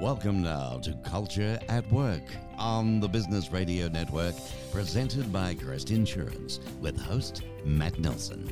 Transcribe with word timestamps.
Welcome 0.00 0.40
now 0.40 0.78
to 0.78 0.94
Culture 1.04 1.58
at 1.68 1.86
Work 1.92 2.22
on 2.56 3.00
the 3.00 3.06
Business 3.06 3.52
Radio 3.52 3.86
Network, 3.86 4.34
presented 4.72 5.30
by 5.30 5.52
Crest 5.52 5.90
Insurance, 5.90 6.58
with 6.80 6.98
host 6.98 7.42
Matt 7.66 7.98
Nelson. 7.98 8.50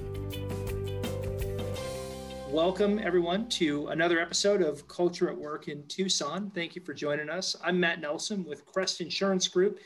Welcome, 2.51 2.99
everyone, 2.99 3.49
to 3.49 3.87
another 3.87 4.21
episode 4.21 4.61
of 4.61 4.87
Culture 4.89 5.31
at 5.31 5.39
Work 5.39 5.69
in 5.69 5.87
Tucson. 5.89 6.51
Thank 6.55 6.77
you 6.77 6.83
for 6.83 6.93
joining 6.93 7.31
us. 7.31 7.57
I'm 7.65 7.81
Matt 7.81 8.03
Nelson 8.03 8.45
with 8.45 8.67
Crest 8.67 9.01
Insurance 9.01 9.49
Group. 9.49 9.79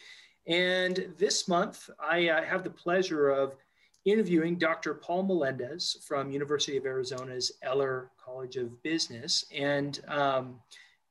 And 0.49 1.15
this 1.17 1.47
month, 1.47 1.89
I 2.01 2.31
uh, 2.31 2.43
have 2.43 2.65
the 2.65 2.71
pleasure 2.71 3.31
of 3.31 3.55
interviewing 4.05 4.59
Dr. 4.59 4.95
Paul 4.95 5.23
Melendez 5.23 6.05
from 6.09 6.33
University 6.33 6.77
of 6.77 6.87
Arizona's 6.87 7.53
Eller 7.63 8.11
College 8.19 8.57
of 8.57 8.83
Business. 8.83 9.45
And, 9.55 10.01
um, 10.09 10.59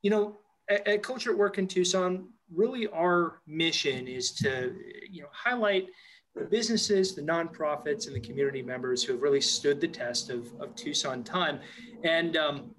you 0.02 0.10
know, 0.10 0.38
at, 0.70 0.88
at, 0.88 1.04
Culture 1.04 1.32
at 1.32 1.38
Work 1.38 1.58
in 1.58 1.68
Tucson, 1.68 2.30
really 2.54 2.88
our 2.88 3.42
mission 3.48 4.08
is 4.08 4.32
to, 4.34 4.76
you 5.10 5.22
know, 5.22 5.28
highlight 5.32 5.88
the 6.36 6.46
businesses, 6.46 7.14
the 7.14 7.22
nonprofits, 7.22 8.08
and 8.08 8.16
the 8.16 8.20
community 8.20 8.62
members 8.62 9.04
who 9.04 9.14
have 9.14 9.22
really 9.22 9.42
stood 9.42 9.82
the 9.82 9.88
test 9.88 10.30
of, 10.30 10.48
of 10.60 10.76
Tucson 10.76 11.24
time. 11.24 11.60
And, 12.04 12.38
um, 12.38 12.72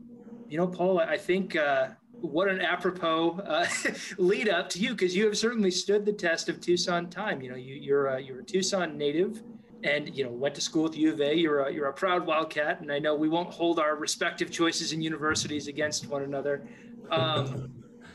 you 0.48 0.56
know, 0.56 0.66
Paul, 0.66 1.00
I 1.00 1.16
think 1.16 1.56
uh, 1.56 1.88
what 2.12 2.48
an 2.48 2.60
apropos 2.60 3.40
uh, 3.46 3.66
lead 4.18 4.48
up 4.48 4.68
to 4.70 4.78
you 4.78 4.90
because 4.90 5.14
you 5.14 5.26
have 5.26 5.36
certainly 5.36 5.70
stood 5.70 6.04
the 6.06 6.12
test 6.12 6.48
of 6.48 6.60
Tucson 6.60 7.10
time. 7.10 7.42
You 7.42 7.50
know, 7.50 7.56
you, 7.56 7.74
you're 7.74 8.06
a, 8.06 8.20
you're 8.20 8.40
a 8.40 8.44
Tucson 8.44 8.96
native 8.96 9.42
and 9.84 10.16
you 10.16 10.24
know 10.24 10.30
went 10.30 10.54
to 10.54 10.60
school 10.60 10.84
with 10.84 10.96
U 10.96 11.12
of 11.12 11.20
A. 11.20 11.34
You're 11.34 11.66
a, 11.66 11.72
you're 11.72 11.88
a 11.88 11.92
proud 11.92 12.26
Wildcat, 12.26 12.80
and 12.80 12.92
I 12.92 12.98
know 12.98 13.14
we 13.14 13.28
won't 13.28 13.52
hold 13.52 13.78
our 13.78 13.96
respective 13.96 14.50
choices 14.50 14.92
in 14.92 15.00
universities 15.00 15.68
against 15.68 16.08
one 16.08 16.22
another. 16.22 16.66
Um, 17.10 17.72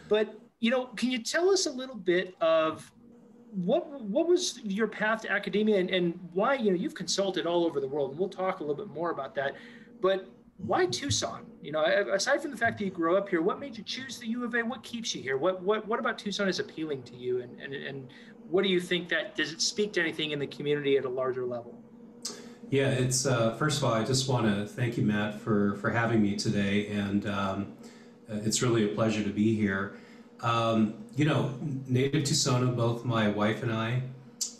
but 0.09 0.39
you 0.59 0.71
know, 0.71 0.87
can 0.87 1.11
you 1.11 1.19
tell 1.19 1.49
us 1.49 1.65
a 1.65 1.71
little 1.71 1.95
bit 1.95 2.35
of 2.41 2.91
what 3.51 4.01
what 4.01 4.27
was 4.27 4.59
your 4.63 4.87
path 4.87 5.21
to 5.21 5.31
academia 5.31 5.79
and, 5.79 5.89
and 5.89 6.19
why 6.33 6.55
you 6.55 6.71
know 6.71 6.77
you've 6.77 6.95
consulted 6.95 7.45
all 7.45 7.65
over 7.65 7.79
the 7.79 7.87
world, 7.87 8.11
and 8.11 8.19
we'll 8.19 8.29
talk 8.29 8.59
a 8.59 8.63
little 8.63 8.75
bit 8.75 8.93
more 8.93 9.11
about 9.11 9.35
that. 9.35 9.55
But 10.01 10.27
why 10.57 10.85
Tucson? 10.87 11.45
You 11.61 11.71
know, 11.71 11.83
aside 11.83 12.41
from 12.41 12.51
the 12.51 12.57
fact 12.57 12.77
that 12.79 12.85
you 12.85 12.91
grew 12.91 13.17
up 13.17 13.29
here, 13.29 13.41
what 13.41 13.59
made 13.59 13.77
you 13.77 13.83
choose 13.83 14.17
the 14.17 14.27
U 14.27 14.43
of 14.43 14.55
A? 14.55 14.63
What 14.63 14.83
keeps 14.83 15.13
you 15.13 15.21
here? 15.21 15.37
What 15.37 15.61
what 15.61 15.87
what 15.87 15.99
about 15.99 16.17
Tucson 16.17 16.47
is 16.47 16.59
appealing 16.59 17.03
to 17.03 17.15
you? 17.15 17.41
And 17.41 17.59
and 17.59 17.73
and 17.73 18.07
what 18.49 18.63
do 18.63 18.69
you 18.69 18.79
think 18.79 19.09
that 19.09 19.35
does 19.35 19.51
it 19.51 19.61
speak 19.61 19.93
to 19.93 20.01
anything 20.01 20.31
in 20.31 20.39
the 20.39 20.47
community 20.47 20.97
at 20.97 21.05
a 21.05 21.09
larger 21.09 21.45
level? 21.45 21.81
Yeah, 22.69 22.89
it's 22.89 23.25
uh, 23.25 23.53
first 23.55 23.77
of 23.77 23.85
all, 23.85 23.93
I 23.93 24.03
just 24.03 24.27
want 24.27 24.45
to 24.45 24.65
thank 24.65 24.97
you, 24.97 25.03
Matt, 25.03 25.39
for 25.39 25.75
for 25.75 25.89
having 25.89 26.21
me 26.21 26.35
today, 26.35 26.87
and 26.87 27.25
um, 27.27 27.76
it's 28.29 28.61
really 28.61 28.85
a 28.85 28.95
pleasure 28.95 29.23
to 29.23 29.29
be 29.29 29.55
here. 29.55 29.97
Um, 30.41 31.05
you 31.15 31.25
know, 31.25 31.53
native 31.87 32.23
Tucson, 32.23 32.75
both 32.75 33.03
my 33.05 33.27
wife 33.27 33.63
and 33.63 33.71
I, 33.71 34.01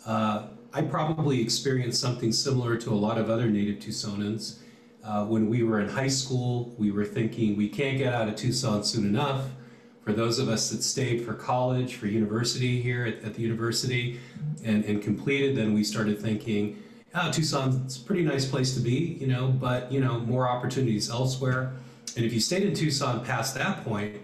uh, 0.06 0.48
I 0.72 0.82
probably 0.82 1.40
experienced 1.40 2.00
something 2.00 2.32
similar 2.32 2.76
to 2.78 2.90
a 2.90 2.94
lot 2.96 3.18
of 3.18 3.30
other 3.30 3.48
native 3.48 3.76
Tucsonans. 3.76 4.58
Uh, 5.04 5.24
when 5.24 5.48
we 5.48 5.62
were 5.62 5.80
in 5.80 5.88
high 5.88 6.08
school, 6.08 6.74
we 6.76 6.90
were 6.90 7.04
thinking 7.04 7.56
we 7.56 7.68
can't 7.68 7.98
get 7.98 8.12
out 8.12 8.28
of 8.28 8.36
Tucson 8.36 8.84
soon 8.84 9.06
enough 9.06 9.44
for 10.08 10.14
those 10.14 10.38
of 10.38 10.48
us 10.48 10.70
that 10.70 10.82
stayed 10.82 11.22
for 11.22 11.34
college, 11.34 11.96
for 11.96 12.06
university 12.06 12.80
here 12.80 13.04
at, 13.04 13.22
at 13.22 13.34
the 13.34 13.42
university 13.42 14.18
and, 14.64 14.82
and 14.86 15.02
completed, 15.02 15.54
then 15.54 15.74
we 15.74 15.84
started 15.84 16.18
thinking, 16.18 16.82
oh, 17.14 17.30
Tucson's 17.30 17.98
a 17.98 18.00
pretty 18.06 18.22
nice 18.22 18.46
place 18.46 18.72
to 18.72 18.80
be, 18.80 19.18
you 19.20 19.26
know, 19.26 19.48
but, 19.48 19.92
you 19.92 20.00
know, 20.00 20.18
more 20.20 20.48
opportunities 20.48 21.10
elsewhere. 21.10 21.74
And 22.16 22.24
if 22.24 22.32
you 22.32 22.40
stayed 22.40 22.62
in 22.62 22.74
Tucson 22.74 23.24
past 23.24 23.54
that 23.54 23.84
point, 23.84 24.16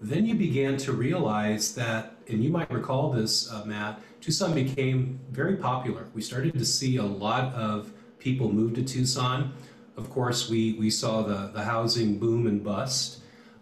then 0.00 0.24
you 0.24 0.34
began 0.34 0.76
to 0.78 0.92
realize 0.92 1.74
that, 1.74 2.14
and 2.28 2.42
you 2.42 2.50
might 2.50 2.70
recall 2.70 3.10
this, 3.10 3.50
uh, 3.50 3.64
Matt, 3.66 4.00
Tucson 4.20 4.54
became 4.54 5.20
very 5.30 5.56
popular. 5.56 6.06
We 6.14 6.22
started 6.22 6.54
to 6.54 6.64
see 6.64 6.96
a 6.96 7.04
lot 7.04 7.52
of 7.54 7.92
people 8.18 8.52
move 8.52 8.74
to 8.74 8.82
Tucson. 8.82 9.52
Of 9.96 10.10
course, 10.10 10.48
we, 10.48 10.74
we 10.74 10.90
saw 10.90 11.22
the, 11.22 11.50
the 11.52 11.62
housing 11.62 12.18
boom 12.18 12.46
and 12.46 12.62
bust. 12.64 13.20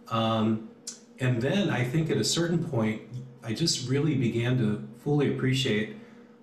Um, 0.08 0.68
and 1.20 1.42
then 1.42 1.70
I 1.70 1.84
think 1.84 2.10
at 2.10 2.16
a 2.16 2.24
certain 2.24 2.62
point, 2.64 3.02
I 3.42 3.52
just 3.52 3.88
really 3.88 4.14
began 4.14 4.58
to 4.58 4.86
fully 4.98 5.34
appreciate 5.34 5.96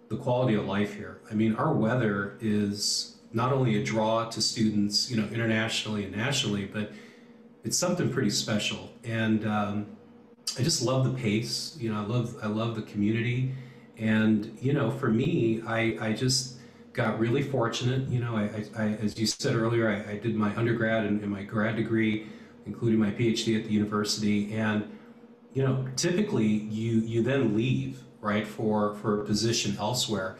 the 0.09 0.17
quality 0.17 0.55
of 0.55 0.65
life 0.65 0.95
here. 0.95 1.19
I 1.29 1.33
mean, 1.33 1.55
our 1.55 1.73
weather 1.73 2.37
is 2.41 3.17
not 3.31 3.51
only 3.51 3.81
a 3.81 3.83
draw 3.83 4.29
to 4.29 4.41
students, 4.41 5.09
you 5.09 5.17
know, 5.17 5.27
internationally 5.27 6.05
and 6.05 6.15
nationally, 6.15 6.65
but 6.65 6.91
it's 7.65 7.77
something 7.77 8.09
pretty 8.09 8.29
special. 8.29 8.93
And 9.03 9.45
um, 9.45 9.87
I 10.57 10.63
just 10.63 10.81
love 10.81 11.03
the 11.03 11.21
pace. 11.21 11.75
You 11.79 11.91
know, 11.91 11.99
I 11.99 12.05
love 12.05 12.37
I 12.41 12.47
love 12.47 12.75
the 12.75 12.83
community, 12.83 13.53
and 13.97 14.57
you 14.61 14.71
know, 14.71 14.89
for 14.89 15.09
me, 15.09 15.61
I 15.67 15.97
I 15.99 16.13
just 16.13 16.59
got 16.93 17.19
really 17.19 17.43
fortunate. 17.43 18.07
You 18.07 18.19
know, 18.19 18.37
I, 18.37 18.63
I, 18.77 18.87
as 19.03 19.19
you 19.19 19.25
said 19.25 19.53
earlier, 19.55 19.89
I, 19.89 20.13
I 20.13 20.17
did 20.17 20.33
my 20.35 20.55
undergrad 20.55 21.03
and, 21.05 21.21
and 21.21 21.29
my 21.29 21.43
grad 21.43 21.75
degree 21.75 22.27
including 22.65 22.99
my 22.99 23.11
PhD 23.11 23.57
at 23.57 23.65
the 23.65 23.71
university. 23.71 24.53
And 24.53 24.91
you 25.53 25.63
know, 25.63 25.87
typically 25.95 26.45
you 26.45 26.99
you 27.01 27.21
then 27.21 27.55
leave 27.55 28.03
right 28.21 28.45
for 28.45 28.95
for 28.95 29.21
a 29.21 29.25
position 29.25 29.77
elsewhere. 29.79 30.37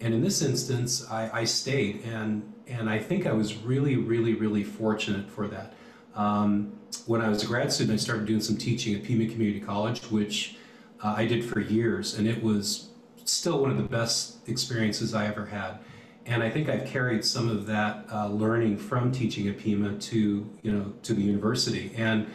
And 0.00 0.12
in 0.12 0.22
this 0.22 0.42
instance, 0.42 1.08
I, 1.10 1.40
I 1.40 1.44
stayed, 1.44 2.02
and 2.04 2.52
and 2.66 2.88
I 2.88 2.98
think 2.98 3.26
I 3.26 3.32
was 3.32 3.56
really, 3.56 3.96
really, 3.96 4.34
really 4.34 4.64
fortunate 4.64 5.30
for 5.30 5.46
that. 5.48 5.74
Um, 6.14 6.72
when 7.06 7.20
I 7.20 7.28
was 7.28 7.42
a 7.42 7.46
grad 7.46 7.72
student, 7.72 7.98
I 7.98 8.02
started 8.02 8.26
doing 8.26 8.40
some 8.40 8.56
teaching 8.56 8.94
at 8.94 9.04
Pima 9.04 9.26
Community 9.26 9.60
College, 9.60 10.00
which 10.04 10.56
uh, 11.02 11.14
I 11.16 11.26
did 11.26 11.44
for 11.44 11.60
years, 11.60 12.18
and 12.18 12.26
it 12.28 12.42
was 12.42 12.88
still 13.24 13.60
one 13.60 13.70
of 13.70 13.76
the 13.76 13.82
best 13.82 14.48
experiences 14.48 15.14
I 15.14 15.26
ever 15.26 15.46
had 15.46 15.78
and 16.26 16.42
I 16.42 16.50
think 16.50 16.68
I've 16.68 16.86
carried 16.86 17.24
some 17.24 17.48
of 17.48 17.66
that 17.66 18.06
uh, 18.10 18.28
learning 18.28 18.78
from 18.78 19.12
teaching 19.12 19.48
at 19.48 19.58
Pima 19.58 19.96
to 19.98 20.50
you 20.62 20.72
know 20.72 20.92
to 21.02 21.14
the 21.14 21.22
university. 21.22 21.92
And 21.96 22.26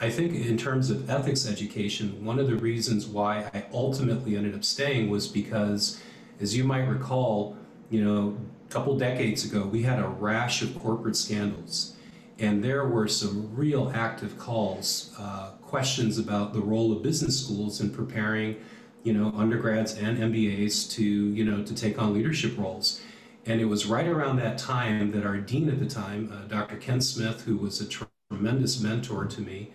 I 0.00 0.10
think 0.10 0.34
in 0.34 0.56
terms 0.56 0.90
of 0.90 1.08
ethics 1.08 1.48
education, 1.48 2.24
one 2.24 2.38
of 2.38 2.46
the 2.46 2.56
reasons 2.56 3.06
why 3.06 3.50
I 3.54 3.64
ultimately 3.72 4.36
ended 4.36 4.54
up 4.54 4.64
staying 4.64 5.10
was 5.10 5.26
because, 5.28 6.00
as 6.40 6.56
you 6.56 6.64
might 6.64 6.84
recall, 6.84 7.56
you 7.90 8.04
know, 8.04 8.36
a 8.68 8.72
couple 8.72 8.96
decades 8.96 9.44
ago 9.44 9.66
we 9.66 9.82
had 9.82 9.98
a 9.98 10.06
rash 10.06 10.62
of 10.62 10.78
corporate 10.80 11.16
scandals, 11.16 11.93
and 12.38 12.64
there 12.64 12.86
were 12.86 13.08
some 13.08 13.54
real 13.54 13.92
active 13.94 14.38
calls, 14.38 15.14
uh, 15.18 15.50
questions 15.62 16.18
about 16.18 16.52
the 16.52 16.60
role 16.60 16.92
of 16.92 17.02
business 17.02 17.44
schools 17.44 17.80
in 17.80 17.90
preparing, 17.90 18.56
you 19.02 19.12
know, 19.12 19.32
undergrads 19.36 19.96
and 19.96 20.18
MBAs 20.18 20.90
to 20.92 21.02
you 21.02 21.44
know 21.44 21.62
to 21.62 21.74
take 21.74 22.00
on 22.00 22.14
leadership 22.14 22.56
roles. 22.58 23.00
And 23.46 23.60
it 23.60 23.66
was 23.66 23.86
right 23.86 24.06
around 24.06 24.36
that 24.36 24.56
time 24.56 25.12
that 25.12 25.24
our 25.24 25.36
dean 25.36 25.68
at 25.68 25.78
the 25.78 25.86
time, 25.86 26.32
uh, 26.32 26.48
Dr. 26.48 26.76
Ken 26.76 27.00
Smith, 27.00 27.42
who 27.42 27.56
was 27.58 27.80
a 27.80 28.06
tremendous 28.30 28.80
mentor 28.80 29.26
to 29.26 29.40
me, 29.42 29.70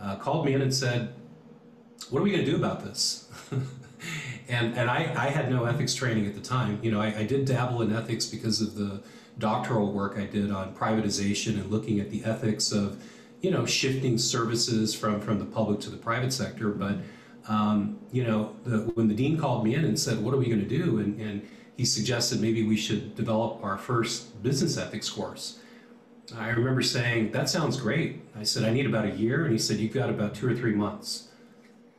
uh, 0.00 0.16
called 0.16 0.46
me 0.46 0.54
in 0.54 0.62
and 0.62 0.74
said, 0.74 1.14
What 2.08 2.20
are 2.20 2.22
we 2.22 2.30
going 2.30 2.44
to 2.44 2.50
do 2.50 2.56
about 2.56 2.84
this? 2.84 3.30
and 4.48 4.76
and 4.76 4.90
I, 4.90 5.12
I 5.16 5.28
had 5.28 5.50
no 5.50 5.64
ethics 5.64 5.94
training 5.94 6.26
at 6.26 6.34
the 6.34 6.40
time. 6.40 6.78
You 6.82 6.90
know, 6.90 7.00
I, 7.00 7.18
I 7.18 7.24
did 7.24 7.44
dabble 7.44 7.82
in 7.82 7.94
ethics 7.94 8.26
because 8.26 8.60
of 8.60 8.74
the 8.74 9.02
doctoral 9.38 9.92
work 9.92 10.16
I 10.16 10.26
did 10.26 10.50
on 10.50 10.74
privatization 10.74 11.54
and 11.54 11.70
looking 11.70 12.00
at 12.00 12.10
the 12.10 12.24
ethics 12.24 12.72
of, 12.72 13.02
you 13.40 13.50
know, 13.50 13.66
shifting 13.66 14.18
services 14.18 14.94
from, 14.94 15.20
from 15.20 15.38
the 15.38 15.44
public 15.44 15.80
to 15.80 15.90
the 15.90 15.96
private 15.96 16.32
sector. 16.32 16.70
But, 16.70 16.98
um, 17.48 17.98
you 18.12 18.24
know, 18.24 18.54
the, 18.64 18.78
when 18.94 19.08
the 19.08 19.14
dean 19.14 19.38
called 19.38 19.64
me 19.64 19.74
in 19.74 19.84
and 19.84 19.98
said, 19.98 20.22
What 20.22 20.34
are 20.34 20.38
we 20.38 20.46
going 20.46 20.60
to 20.60 20.68
do? 20.68 20.98
And, 20.98 21.20
and 21.20 21.48
he 21.76 21.84
suggested 21.84 22.40
maybe 22.40 22.62
we 22.62 22.76
should 22.76 23.16
develop 23.16 23.62
our 23.64 23.78
first 23.78 24.42
business 24.42 24.76
ethics 24.76 25.08
course. 25.08 25.58
I 26.36 26.50
remember 26.50 26.82
saying, 26.82 27.32
That 27.32 27.48
sounds 27.48 27.76
great. 27.80 28.22
I 28.38 28.44
said, 28.44 28.64
I 28.64 28.70
need 28.70 28.86
about 28.86 29.06
a 29.06 29.10
year. 29.10 29.44
And 29.44 29.52
he 29.52 29.58
said, 29.58 29.78
You've 29.78 29.94
got 29.94 30.10
about 30.10 30.34
two 30.34 30.48
or 30.48 30.54
three 30.54 30.74
months. 30.74 31.28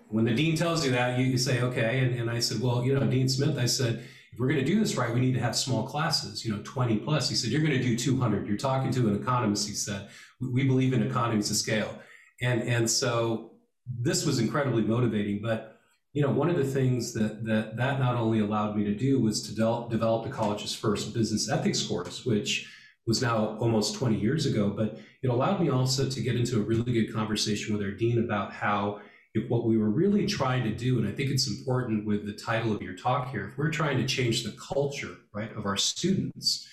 When 0.10 0.26
the 0.26 0.34
dean 0.34 0.56
tells 0.56 0.86
you 0.86 0.92
that, 0.92 1.18
you, 1.18 1.26
you 1.26 1.38
say, 1.38 1.62
Okay. 1.62 2.00
And, 2.00 2.20
and 2.20 2.30
I 2.30 2.40
said, 2.40 2.62
Well, 2.62 2.84
you 2.86 2.94
know, 2.94 3.06
Dean 3.06 3.28
Smith, 3.28 3.58
I 3.58 3.66
said, 3.66 4.04
if 4.34 4.40
we're 4.40 4.48
going 4.48 4.60
to 4.60 4.66
do 4.66 4.80
this 4.80 4.96
right, 4.96 5.14
we 5.14 5.20
need 5.20 5.34
to 5.36 5.40
have 5.40 5.56
small 5.56 5.84
classes, 5.84 6.44
you 6.44 6.52
know, 6.52 6.60
20 6.64 6.98
plus. 6.98 7.30
He 7.30 7.36
said, 7.36 7.52
You're 7.52 7.62
going 7.62 7.78
to 7.78 7.84
do 7.84 7.96
200. 7.96 8.48
You're 8.48 8.58
talking 8.58 8.92
to 8.92 9.08
an 9.08 9.16
economist, 9.22 9.68
he 9.68 9.76
said. 9.76 10.10
We 10.42 10.64
believe 10.64 10.94
in 10.94 11.04
economies 11.04 11.52
of 11.52 11.58
scale. 11.58 12.00
And, 12.42 12.64
and 12.64 12.90
so 12.90 13.52
this 13.88 14.26
was 14.26 14.40
incredibly 14.40 14.82
motivating. 14.82 15.42
But 15.42 15.78
you 16.14 16.22
know, 16.22 16.32
one 16.32 16.50
of 16.50 16.58
the 16.58 16.66
things 16.66 17.14
that 17.14 17.46
that 17.46 17.76
that 17.78 18.00
not 18.00 18.16
only 18.16 18.40
allowed 18.40 18.76
me 18.76 18.84
to 18.86 18.96
do 18.96 19.20
was 19.20 19.42
to 19.44 19.56
de- 19.56 19.88
develop 19.90 20.24
the 20.24 20.30
college's 20.30 20.76
first 20.76 21.14
business 21.14 21.50
ethics 21.50 21.86
course, 21.86 22.26
which 22.26 22.70
was 23.06 23.22
now 23.22 23.58
almost 23.60 23.96
20 23.96 24.18
years 24.18 24.46
ago, 24.46 24.70
but 24.70 25.00
it 25.24 25.28
allowed 25.28 25.60
me 25.60 25.70
also 25.70 26.10
to 26.10 26.22
get 26.22 26.36
into 26.36 26.58
a 26.58 26.64
really 26.64 26.94
good 26.94 27.14
conversation 27.14 27.76
with 27.76 27.84
our 27.84 27.92
dean 27.92 28.24
about 28.24 28.54
how 28.54 29.02
what 29.48 29.66
we 29.66 29.78
were 29.78 29.90
really 29.90 30.26
trying 30.26 30.64
to 30.64 30.76
do, 30.76 31.00
and 31.00 31.08
I 31.08 31.12
think 31.12 31.32
it's 31.32 31.48
important 31.48 32.06
with 32.06 32.26
the 32.26 32.34
title 32.34 32.76
of 32.76 32.82
your 32.82 32.96
talk 32.96 33.32
here, 33.32 33.50
if 33.50 33.58
we're 33.58 33.72
trying 33.72 33.98
to 33.98 34.06
change 34.06 34.44
the 34.44 34.52
culture, 34.54 35.16
right, 35.34 35.52
of 35.56 35.66
our 35.66 35.78
students, 35.78 36.68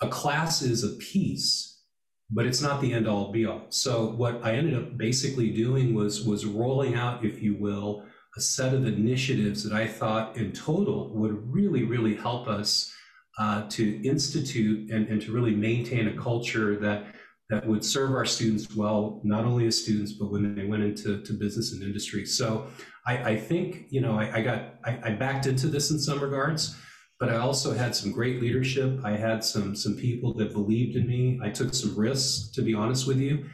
a 0.00 0.08
class 0.08 0.62
is 0.62 0.82
a 0.82 0.96
piece, 0.96 1.80
but 2.28 2.46
it's 2.46 2.60
not 2.60 2.80
the 2.80 2.92
end 2.92 3.06
all 3.06 3.30
be 3.30 3.46
all. 3.46 3.66
So 3.68 4.10
what 4.10 4.44
I 4.44 4.54
ended 4.54 4.74
up 4.74 4.96
basically 4.96 5.50
doing 5.50 5.94
was 5.94 6.24
was 6.24 6.44
rolling 6.44 6.94
out, 6.94 7.24
if 7.24 7.40
you 7.40 7.54
will, 7.54 8.04
a 8.36 8.40
set 8.40 8.74
of 8.74 8.86
initiatives 8.86 9.62
that 9.62 9.72
I 9.72 9.86
thought 9.86 10.36
in 10.36 10.52
total 10.52 11.10
would 11.14 11.52
really, 11.52 11.84
really 11.84 12.16
help 12.16 12.48
us 12.48 12.92
uh, 13.38 13.68
to 13.68 14.02
institute 14.02 14.90
and, 14.90 15.06
and 15.08 15.20
to 15.22 15.32
really 15.32 15.54
maintain 15.54 16.08
a 16.08 16.16
culture 16.16 16.76
that 16.80 17.14
that 17.52 17.66
would 17.66 17.84
serve 17.84 18.12
our 18.12 18.24
students 18.24 18.74
well, 18.74 19.20
not 19.24 19.44
only 19.44 19.66
as 19.66 19.82
students, 19.82 20.12
but 20.12 20.32
when 20.32 20.54
they 20.54 20.64
went 20.64 20.82
into 20.82 21.20
to 21.22 21.34
business 21.34 21.74
and 21.74 21.82
industry. 21.82 22.24
So 22.24 22.66
I, 23.06 23.32
I 23.32 23.36
think, 23.36 23.88
you 23.90 24.00
know, 24.00 24.18
I, 24.18 24.38
I 24.38 24.40
got, 24.40 24.76
I, 24.86 24.98
I, 25.04 25.10
backed 25.10 25.44
into 25.44 25.66
this 25.66 25.90
in 25.90 25.98
some 25.98 26.18
regards, 26.20 26.74
but 27.20 27.28
I 27.28 27.36
also 27.36 27.74
had 27.74 27.94
some 27.94 28.10
great 28.10 28.40
leadership. 28.40 28.98
I 29.04 29.18
had 29.18 29.44
some, 29.44 29.76
some 29.76 29.96
people 29.96 30.32
that 30.38 30.54
believed 30.54 30.96
in 30.96 31.06
me. 31.06 31.40
I 31.42 31.50
took 31.50 31.74
some 31.74 31.94
risks, 31.94 32.50
to 32.52 32.62
be 32.62 32.72
honest 32.72 33.06
with 33.06 33.18
you. 33.18 33.44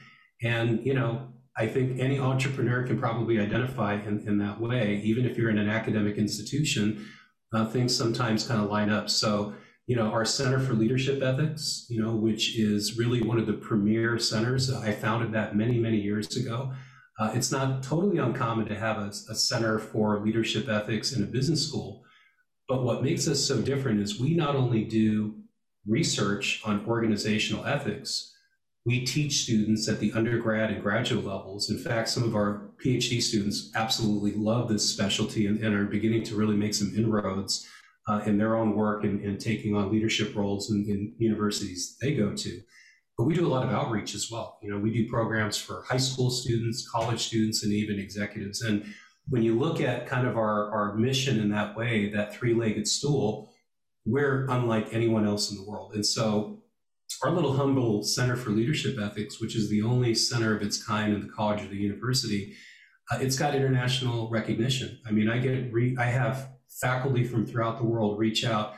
And, 0.45 0.87
you 0.87 0.95
know, 0.95 1.27
I 1.57 1.67
think 1.67 1.99
any 1.99 2.21
entrepreneur 2.21 2.87
can 2.87 3.01
probably 3.01 3.41
identify 3.41 3.95
in, 3.95 4.23
in 4.29 4.39
that 4.39 4.61
way, 4.61 5.01
even 5.03 5.27
if 5.27 5.37
you're 5.37 5.51
in 5.51 5.59
an 5.59 5.69
academic 5.69 6.19
institution, 6.19 7.05
uh, 7.53 7.67
things 7.67 7.97
sometimes 7.97 8.47
kind 8.47 8.63
of 8.63 8.71
line 8.71 8.91
up. 8.91 9.11
So, 9.11 9.55
you 9.89 9.97
know, 9.97 10.13
our 10.13 10.27
Center 10.27 10.61
for 10.61 10.75
Leadership 10.75 11.23
Ethics, 11.23 11.87
you 11.89 12.01
know, 12.01 12.15
which 12.15 12.59
is 12.59 12.99
really 12.99 13.23
one 13.23 13.39
of 13.39 13.47
the 13.47 13.55
premier 13.55 14.19
centers. 14.19 14.71
I 14.71 14.93
founded 14.93 15.33
that 15.33 15.57
many, 15.57 15.79
many 15.79 15.97
years 15.97 16.37
ago. 16.37 16.73
Uh, 17.19 17.33
it's 17.35 17.51
not 17.51 17.83
totally 17.83 18.19
uncommon 18.19 18.69
to 18.69 18.79
have 18.79 18.99
a, 18.99 19.07
a, 19.31 19.35
center 19.35 19.79
for 19.79 20.21
leadership 20.21 20.69
ethics 20.69 21.13
in 21.13 21.23
a 21.23 21.27
business 21.27 21.67
school. 21.67 22.05
But 22.69 22.85
what 22.85 23.03
makes 23.03 23.27
us 23.27 23.43
so 23.43 23.63
different 23.63 24.01
is 24.01 24.21
we 24.21 24.35
not 24.35 24.55
only 24.55 24.85
do 24.85 25.37
research 25.87 26.61
on 26.67 26.85
organizational 26.87 27.65
ethics, 27.65 28.35
we 28.85 29.07
teach 29.07 29.45
students 29.45 29.89
at 29.89 30.01
the 30.01 30.13
undergrad 30.13 30.71
and 30.71 30.83
graduate 30.83 31.25
levels. 31.25 31.71
In 31.71 31.79
fact, 31.79 32.11
some 32.11 32.25
of 32.25 32.35
our 32.37 32.69
PhD 32.85 33.23
students 33.23 33.71
absolutely 33.75 34.35
love 34.35 34.69
this 34.69 34.89
specialty 34.89 35.47
and, 35.47 35.65
and 35.65 35.75
are 35.75 35.87
beginning 35.87 36.25
to 36.25 36.37
really 36.37 36.57
make 36.57 36.75
some 36.75 36.93
inroads 36.95 37.67
uh, 38.09 38.23
in 38.25 38.39
their 38.39 38.57
own 38.57 38.75
work 38.75 39.05
and, 39.05 39.23
and, 39.23 39.39
taking 39.39 39.77
on 39.77 39.93
leadership 39.93 40.35
roles 40.35 40.71
in, 40.71 40.87
in, 40.89 41.15
universities 41.19 41.97
they 42.01 42.15
go 42.15 42.33
to. 42.35 42.61
But 43.17 43.25
we 43.25 43.35
do 43.35 43.47
a 43.47 43.49
lot 43.49 43.65
of 43.65 43.71
outreach 43.71 44.15
as 44.15 44.31
well. 44.31 44.59
You 44.63 44.71
know, 44.71 44.79
we 44.79 44.93
do 44.93 45.09
programs 45.09 45.59
for 45.59 45.85
high 45.89 45.99
school 45.99 46.31
students, 46.31 46.89
college 46.89 47.27
students, 47.27 47.63
and 47.65 47.73
even 47.73 47.99
executives. 47.99 48.63
And 48.63 48.85
when 49.29 49.43
you 49.43 49.59
look 49.59 49.81
at 49.81 50.07
kind 50.07 50.27
of 50.27 50.39
our, 50.39 50.71
our 50.71 50.95
mission 50.95 51.39
in 51.39 51.51
that 51.51 51.77
way, 51.77 52.11
that 52.11 52.33
three-legged 52.33 52.89
stool, 52.89 53.51
we're 54.07 54.47
unlike 54.49 54.89
anyone 54.93 55.27
else 55.27 55.51
in 55.51 55.59
the 55.59 55.69
world. 55.69 55.95
And 55.95 56.07
so 56.07 56.63
our 57.23 57.31
little 57.31 57.55
humble 57.55 58.03
Center 58.05 58.37
for 58.37 58.51
Leadership 58.51 58.99
Ethics, 58.99 59.41
which 59.41 59.57
is 59.57 59.69
the 59.69 59.83
only 59.83 60.15
center 60.15 60.55
of 60.55 60.63
its 60.63 60.83
kind 60.83 61.13
in 61.13 61.21
the 61.21 61.29
college 61.29 61.63
or 61.63 61.69
the 61.69 61.77
university, 61.77 62.55
uh, 63.11 63.19
it's 63.21 63.37
got 63.37 63.55
international 63.55 64.31
recognition. 64.31 64.99
I 65.07 65.11
mean, 65.11 65.29
I 65.29 65.39
get 65.39 65.73
re- 65.73 65.97
I 65.99 66.05
have 66.05 66.51
faculty 66.81 67.25
from 67.25 67.47
throughout 67.47 67.79
the 67.79 67.85
world 67.85 68.19
reach 68.19 68.45
out 68.45 68.75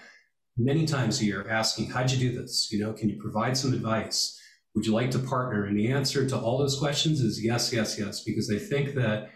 many 0.56 0.86
times 0.86 1.20
a 1.20 1.24
year 1.24 1.48
asking, 1.48 1.90
how'd 1.90 2.10
you 2.10 2.18
do 2.18 2.40
this? 2.40 2.68
You 2.70 2.84
know, 2.84 2.92
can 2.92 3.08
you 3.08 3.20
provide 3.20 3.56
some 3.56 3.72
advice? 3.72 4.38
Would 4.74 4.86
you 4.86 4.92
like 4.92 5.10
to 5.12 5.18
partner? 5.18 5.64
And 5.64 5.78
the 5.78 5.90
answer 5.90 6.28
to 6.28 6.38
all 6.38 6.58
those 6.58 6.78
questions 6.78 7.20
is 7.20 7.42
yes, 7.42 7.72
yes, 7.72 7.98
yes, 7.98 8.22
because 8.22 8.48
they 8.48 8.58
think 8.58 8.94
that, 8.94 9.30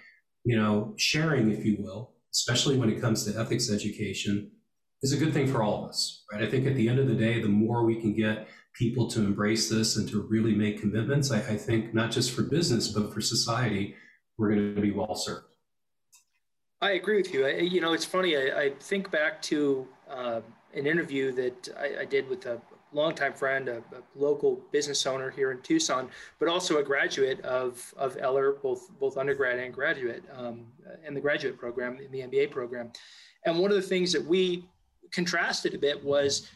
you 0.44 0.56
know, 0.56 0.94
sharing, 0.96 1.50
if 1.50 1.64
you 1.64 1.76
will, 1.78 2.14
especially 2.32 2.76
when 2.76 2.90
it 2.90 3.00
comes 3.00 3.24
to 3.24 3.38
ethics 3.38 3.70
education, 3.70 4.50
is 5.02 5.12
a 5.12 5.16
good 5.16 5.34
thing 5.34 5.46
for 5.46 5.62
all 5.62 5.82
of 5.82 5.88
us, 5.88 6.24
right? 6.32 6.42
I 6.42 6.50
think 6.50 6.66
at 6.66 6.76
the 6.76 6.88
end 6.88 6.98
of 6.98 7.08
the 7.08 7.14
day, 7.14 7.40
the 7.40 7.48
more 7.48 7.84
we 7.84 8.00
can 8.00 8.14
get 8.14 8.48
people 8.74 9.08
to 9.10 9.20
embrace 9.20 9.68
this 9.68 9.96
and 9.96 10.08
to 10.08 10.26
really 10.30 10.54
make 10.54 10.80
commitments, 10.80 11.30
I, 11.30 11.38
I 11.38 11.56
think 11.56 11.94
not 11.94 12.10
just 12.10 12.32
for 12.32 12.42
business, 12.42 12.88
but 12.88 13.12
for 13.12 13.20
society, 13.20 13.94
we're 14.38 14.54
going 14.54 14.74
to 14.74 14.80
be 14.80 14.90
well 14.90 15.14
served. 15.14 15.53
I 16.80 16.92
agree 16.92 17.16
with 17.16 17.32
you. 17.32 17.46
I, 17.46 17.58
you 17.58 17.80
know, 17.80 17.92
it's 17.92 18.04
funny. 18.04 18.36
I, 18.36 18.62
I 18.62 18.70
think 18.80 19.10
back 19.10 19.40
to 19.42 19.86
uh, 20.10 20.40
an 20.74 20.86
interview 20.86 21.32
that 21.32 21.68
I, 21.78 22.02
I, 22.02 22.04
did 22.04 22.28
with 22.28 22.46
a 22.46 22.60
longtime 22.92 23.32
friend, 23.32 23.68
a, 23.68 23.78
a, 23.78 24.02
local 24.14 24.60
business 24.70 25.06
owner 25.06 25.30
here 25.30 25.50
in 25.50 25.60
Tucson, 25.62 26.10
but 26.38 26.48
also 26.48 26.78
a 26.78 26.82
graduate 26.82 27.40
of, 27.40 27.94
of 27.96 28.16
Eller, 28.18 28.52
both 28.52 28.90
both 28.98 29.16
undergrad 29.16 29.58
and 29.58 29.72
graduate, 29.72 30.24
um, 30.36 30.66
in 31.06 31.14
the 31.14 31.20
graduate 31.20 31.58
program, 31.58 31.98
in 31.98 32.10
the 32.10 32.20
MBA 32.20 32.50
program. 32.50 32.90
And 33.46 33.58
one 33.58 33.70
of 33.70 33.76
the 33.76 33.82
things 33.82 34.12
that 34.12 34.24
we 34.24 34.66
contrasted 35.12 35.74
a 35.74 35.78
bit 35.78 36.02
was 36.02 36.50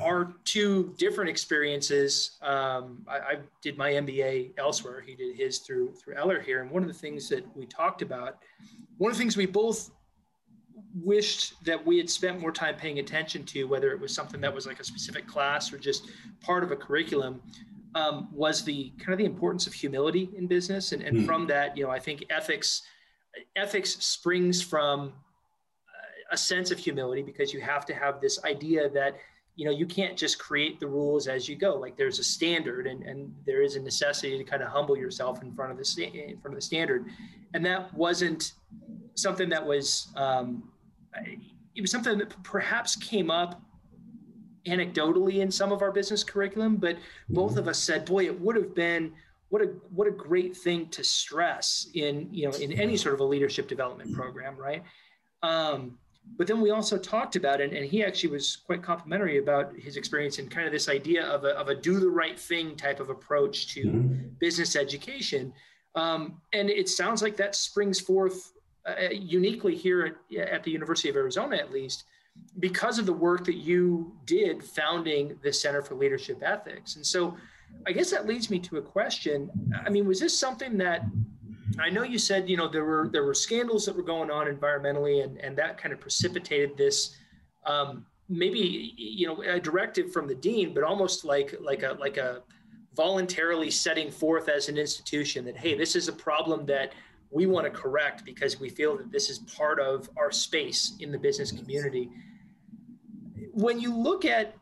our 0.00 0.34
two 0.44 0.94
different 0.98 1.30
experiences. 1.30 2.38
Um, 2.42 3.04
I, 3.08 3.16
I, 3.16 3.36
did 3.62 3.78
my 3.78 3.92
MBA 3.92 4.52
elsewhere. 4.58 5.00
He 5.00 5.14
did 5.14 5.36
his 5.36 5.58
through 5.58 5.94
through 5.94 6.16
Eller 6.16 6.40
here. 6.40 6.62
And 6.62 6.70
one 6.70 6.82
of 6.82 6.88
the 6.88 6.94
things 6.94 7.28
that 7.28 7.44
we 7.56 7.66
talked 7.66 8.02
about 8.02 8.38
one 8.98 9.10
of 9.10 9.16
the 9.16 9.22
things 9.22 9.36
we 9.36 9.46
both 9.46 9.90
wished 10.94 11.54
that 11.64 11.84
we 11.84 11.98
had 11.98 12.08
spent 12.08 12.40
more 12.40 12.52
time 12.52 12.76
paying 12.76 13.00
attention 13.00 13.44
to, 13.44 13.64
whether 13.64 13.90
it 13.90 14.00
was 14.00 14.14
something 14.14 14.40
that 14.40 14.54
was 14.54 14.66
like 14.66 14.80
a 14.80 14.84
specific 14.84 15.26
class 15.26 15.72
or 15.72 15.78
just 15.78 16.10
part 16.40 16.62
of 16.62 16.70
a 16.70 16.76
curriculum, 16.76 17.42
um, 17.94 18.28
was 18.32 18.64
the 18.64 18.92
kind 18.98 19.12
of 19.12 19.18
the 19.18 19.24
importance 19.24 19.66
of 19.66 19.72
humility 19.72 20.30
in 20.36 20.46
business. 20.46 20.92
And, 20.92 21.02
and 21.02 21.18
mm. 21.18 21.26
from 21.26 21.46
that, 21.48 21.76
you 21.76 21.84
know, 21.84 21.90
I 21.90 21.98
think 21.98 22.24
ethics 22.30 22.82
ethics 23.56 23.96
springs 24.04 24.62
from 24.62 25.12
a 26.30 26.36
sense 26.36 26.70
of 26.70 26.78
humility 26.78 27.22
because 27.22 27.52
you 27.52 27.60
have 27.60 27.84
to 27.86 27.94
have 27.94 28.20
this 28.20 28.42
idea 28.44 28.88
that 28.90 29.16
you 29.56 29.64
know 29.64 29.70
you 29.70 29.86
can't 29.86 30.16
just 30.16 30.38
create 30.38 30.80
the 30.80 30.86
rules 30.86 31.28
as 31.28 31.48
you 31.48 31.56
go. 31.56 31.76
Like 31.76 31.96
there's 31.96 32.18
a 32.18 32.24
standard 32.24 32.86
and, 32.86 33.02
and 33.02 33.34
there 33.46 33.62
is 33.62 33.76
a 33.76 33.80
necessity 33.80 34.36
to 34.36 34.44
kind 34.44 34.62
of 34.62 34.68
humble 34.68 34.96
yourself 34.96 35.42
in 35.42 35.54
front 35.54 35.72
of 35.72 35.78
the 35.78 36.04
in 36.04 36.38
front 36.40 36.54
of 36.54 36.60
the 36.60 36.66
standard. 36.66 37.06
And 37.54 37.64
that 37.66 37.92
wasn't 37.94 38.52
something 39.14 39.48
that 39.50 39.64
was 39.64 40.08
um, 40.16 40.70
it 41.74 41.80
was 41.80 41.90
something 41.90 42.18
that 42.18 42.42
perhaps 42.42 42.96
came 42.96 43.30
up 43.30 43.60
anecdotally 44.66 45.40
in 45.40 45.50
some 45.50 45.72
of 45.72 45.82
our 45.82 45.92
business 45.92 46.24
curriculum 46.24 46.76
but 46.76 46.96
both 47.28 47.58
of 47.58 47.68
us 47.68 47.78
said 47.78 48.02
boy 48.06 48.24
it 48.24 48.40
would 48.40 48.56
have 48.56 48.74
been 48.74 49.12
what 49.54 49.62
a 49.62 49.66
what 49.94 50.08
a 50.08 50.10
great 50.10 50.56
thing 50.56 50.88
to 50.88 51.04
stress 51.04 51.88
in 51.94 52.28
you 52.32 52.48
know 52.48 52.56
in 52.56 52.72
any 52.72 52.96
sort 52.96 53.14
of 53.14 53.20
a 53.20 53.24
leadership 53.24 53.68
development 53.68 54.12
program 54.12 54.56
right? 54.56 54.82
Um, 55.44 55.96
but 56.36 56.46
then 56.46 56.60
we 56.60 56.70
also 56.70 56.98
talked 56.98 57.36
about 57.36 57.60
it, 57.60 57.72
and 57.72 57.84
he 57.84 58.02
actually 58.04 58.30
was 58.30 58.56
quite 58.56 58.82
complimentary 58.82 59.38
about 59.38 59.74
his 59.76 59.96
experience 59.96 60.38
and 60.38 60.50
kind 60.50 60.66
of 60.66 60.72
this 60.72 60.88
idea 60.88 61.24
of 61.24 61.44
a, 61.44 61.50
of 61.50 61.68
a 61.68 61.74
do 61.74 62.00
the 62.00 62.08
right 62.08 62.38
thing 62.38 62.76
type 62.76 62.98
of 62.98 63.10
approach 63.10 63.68
to 63.74 63.84
mm-hmm. 63.84 64.28
business 64.38 64.74
education. 64.74 65.52
Um, 65.94 66.40
and 66.52 66.70
it 66.70 66.88
sounds 66.88 67.22
like 67.22 67.36
that 67.36 67.54
springs 67.54 68.00
forth 68.00 68.52
uh, 68.86 69.10
uniquely 69.10 69.76
here 69.76 70.18
at, 70.32 70.38
at 70.38 70.64
the 70.64 70.70
University 70.70 71.08
of 71.08 71.16
Arizona, 71.16 71.56
at 71.56 71.70
least, 71.70 72.04
because 72.58 72.98
of 72.98 73.06
the 73.06 73.12
work 73.12 73.44
that 73.44 73.56
you 73.56 74.12
did 74.24 74.64
founding 74.64 75.38
the 75.42 75.52
Center 75.52 75.82
for 75.82 75.94
Leadership 75.94 76.42
Ethics. 76.42 76.96
And 76.96 77.06
so 77.06 77.36
I 77.86 77.92
guess 77.92 78.10
that 78.10 78.26
leads 78.26 78.50
me 78.50 78.58
to 78.60 78.78
a 78.78 78.82
question. 78.82 79.50
I 79.86 79.90
mean, 79.90 80.06
was 80.06 80.20
this 80.20 80.36
something 80.36 80.76
that 80.78 81.04
I 81.78 81.90
know 81.90 82.02
you 82.02 82.18
said 82.18 82.48
you 82.48 82.56
know 82.56 82.68
there 82.68 82.84
were 82.84 83.08
there 83.12 83.24
were 83.24 83.34
scandals 83.34 83.86
that 83.86 83.96
were 83.96 84.02
going 84.02 84.30
on 84.30 84.46
environmentally, 84.46 85.24
and 85.24 85.38
and 85.38 85.56
that 85.56 85.78
kind 85.78 85.92
of 85.92 86.00
precipitated 86.00 86.76
this. 86.76 87.16
Um, 87.66 88.06
maybe 88.28 88.94
you 88.96 89.26
know 89.26 89.42
a 89.42 89.60
directive 89.60 90.12
from 90.12 90.26
the 90.26 90.34
dean, 90.34 90.74
but 90.74 90.84
almost 90.84 91.24
like 91.24 91.54
like 91.60 91.82
a 91.82 91.96
like 91.98 92.16
a 92.16 92.42
voluntarily 92.94 93.70
setting 93.70 94.10
forth 94.10 94.48
as 94.48 94.68
an 94.68 94.78
institution 94.78 95.44
that 95.44 95.56
hey, 95.56 95.76
this 95.76 95.96
is 95.96 96.08
a 96.08 96.12
problem 96.12 96.64
that 96.66 96.92
we 97.30 97.46
want 97.46 97.64
to 97.64 97.70
correct 97.70 98.24
because 98.24 98.60
we 98.60 98.68
feel 98.68 98.96
that 98.96 99.10
this 99.10 99.28
is 99.28 99.38
part 99.40 99.80
of 99.80 100.08
our 100.16 100.30
space 100.30 100.94
in 101.00 101.10
the 101.10 101.18
business 101.18 101.50
community. 101.50 102.08
When 103.52 103.80
you 103.80 103.94
look 103.96 104.24
at 104.24 104.54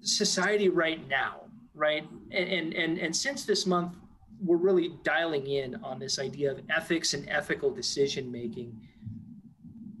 society 0.00 0.68
right 0.68 1.06
now, 1.08 1.42
right, 1.74 2.04
and 2.32 2.48
and 2.48 2.74
and, 2.74 2.98
and 2.98 3.14
since 3.14 3.44
this 3.44 3.66
month 3.66 3.96
we're 4.44 4.56
really 4.56 4.92
dialing 5.02 5.46
in 5.46 5.76
on 5.76 5.98
this 5.98 6.18
idea 6.18 6.50
of 6.50 6.60
ethics 6.70 7.14
and 7.14 7.28
ethical 7.28 7.70
decision 7.70 8.30
making. 8.30 8.78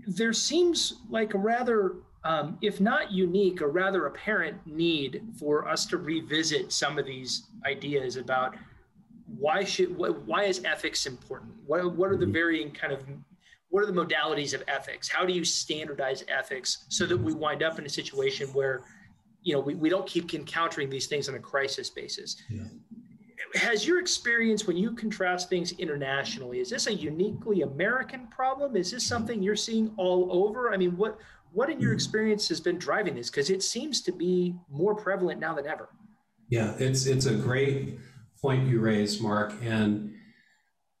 There 0.06 0.32
seems 0.32 1.00
like 1.08 1.34
a 1.34 1.38
rather, 1.38 1.96
um, 2.24 2.58
if 2.60 2.80
not 2.80 3.10
unique, 3.10 3.60
a 3.60 3.66
rather 3.66 4.06
apparent 4.06 4.66
need 4.66 5.22
for 5.38 5.68
us 5.68 5.86
to 5.86 5.96
revisit 5.96 6.72
some 6.72 6.98
of 6.98 7.06
these 7.06 7.46
ideas 7.64 8.16
about 8.16 8.56
why 9.38 9.64
should 9.64 9.96
why 9.96 10.44
is 10.44 10.62
ethics 10.64 11.06
important? 11.06 11.52
What 11.66 11.96
what 11.96 12.10
are 12.10 12.16
the 12.16 12.24
mm-hmm. 12.24 12.32
varying 12.32 12.70
kind 12.70 12.92
of 12.92 13.04
what 13.70 13.82
are 13.82 13.86
the 13.86 14.04
modalities 14.04 14.54
of 14.54 14.62
ethics? 14.68 15.08
How 15.08 15.26
do 15.26 15.32
you 15.32 15.44
standardize 15.44 16.22
ethics 16.28 16.84
so 16.88 17.06
that 17.06 17.16
we 17.16 17.32
wind 17.32 17.64
up 17.64 17.80
in 17.80 17.86
a 17.86 17.88
situation 17.88 18.46
where 18.48 18.82
you 19.42 19.52
know 19.52 19.60
we, 19.60 19.74
we 19.74 19.88
don't 19.88 20.06
keep 20.06 20.32
encountering 20.32 20.88
these 20.88 21.08
things 21.08 21.28
on 21.28 21.34
a 21.34 21.40
crisis 21.40 21.90
basis? 21.90 22.36
Yeah 22.48 22.62
has 23.54 23.86
your 23.86 23.98
experience 23.98 24.66
when 24.66 24.76
you 24.76 24.92
contrast 24.92 25.48
things 25.48 25.72
internationally 25.72 26.60
is 26.60 26.70
this 26.70 26.86
a 26.86 26.94
uniquely 26.94 27.62
american 27.62 28.26
problem? 28.28 28.76
Is 28.76 28.90
this 28.90 29.06
something 29.06 29.42
you're 29.42 29.56
seeing 29.56 29.92
all 29.96 30.28
over? 30.30 30.72
I 30.72 30.76
mean 30.76 30.96
what 30.96 31.18
what 31.52 31.70
in 31.70 31.80
your 31.80 31.92
hmm. 31.92 31.96
experience 31.96 32.48
has 32.48 32.60
been 32.60 32.78
driving 32.78 33.14
this? 33.14 33.30
Because 33.30 33.50
it 33.50 33.62
seems 33.62 34.02
to 34.02 34.12
be 34.12 34.54
more 34.70 34.94
prevalent 34.94 35.40
now 35.40 35.54
than 35.54 35.66
ever. 35.66 35.88
Yeah 36.48 36.74
it's 36.78 37.06
it's 37.06 37.26
a 37.26 37.34
great 37.34 37.98
point 38.40 38.68
you 38.68 38.80
raised, 38.80 39.22
Mark, 39.22 39.54
and 39.62 40.12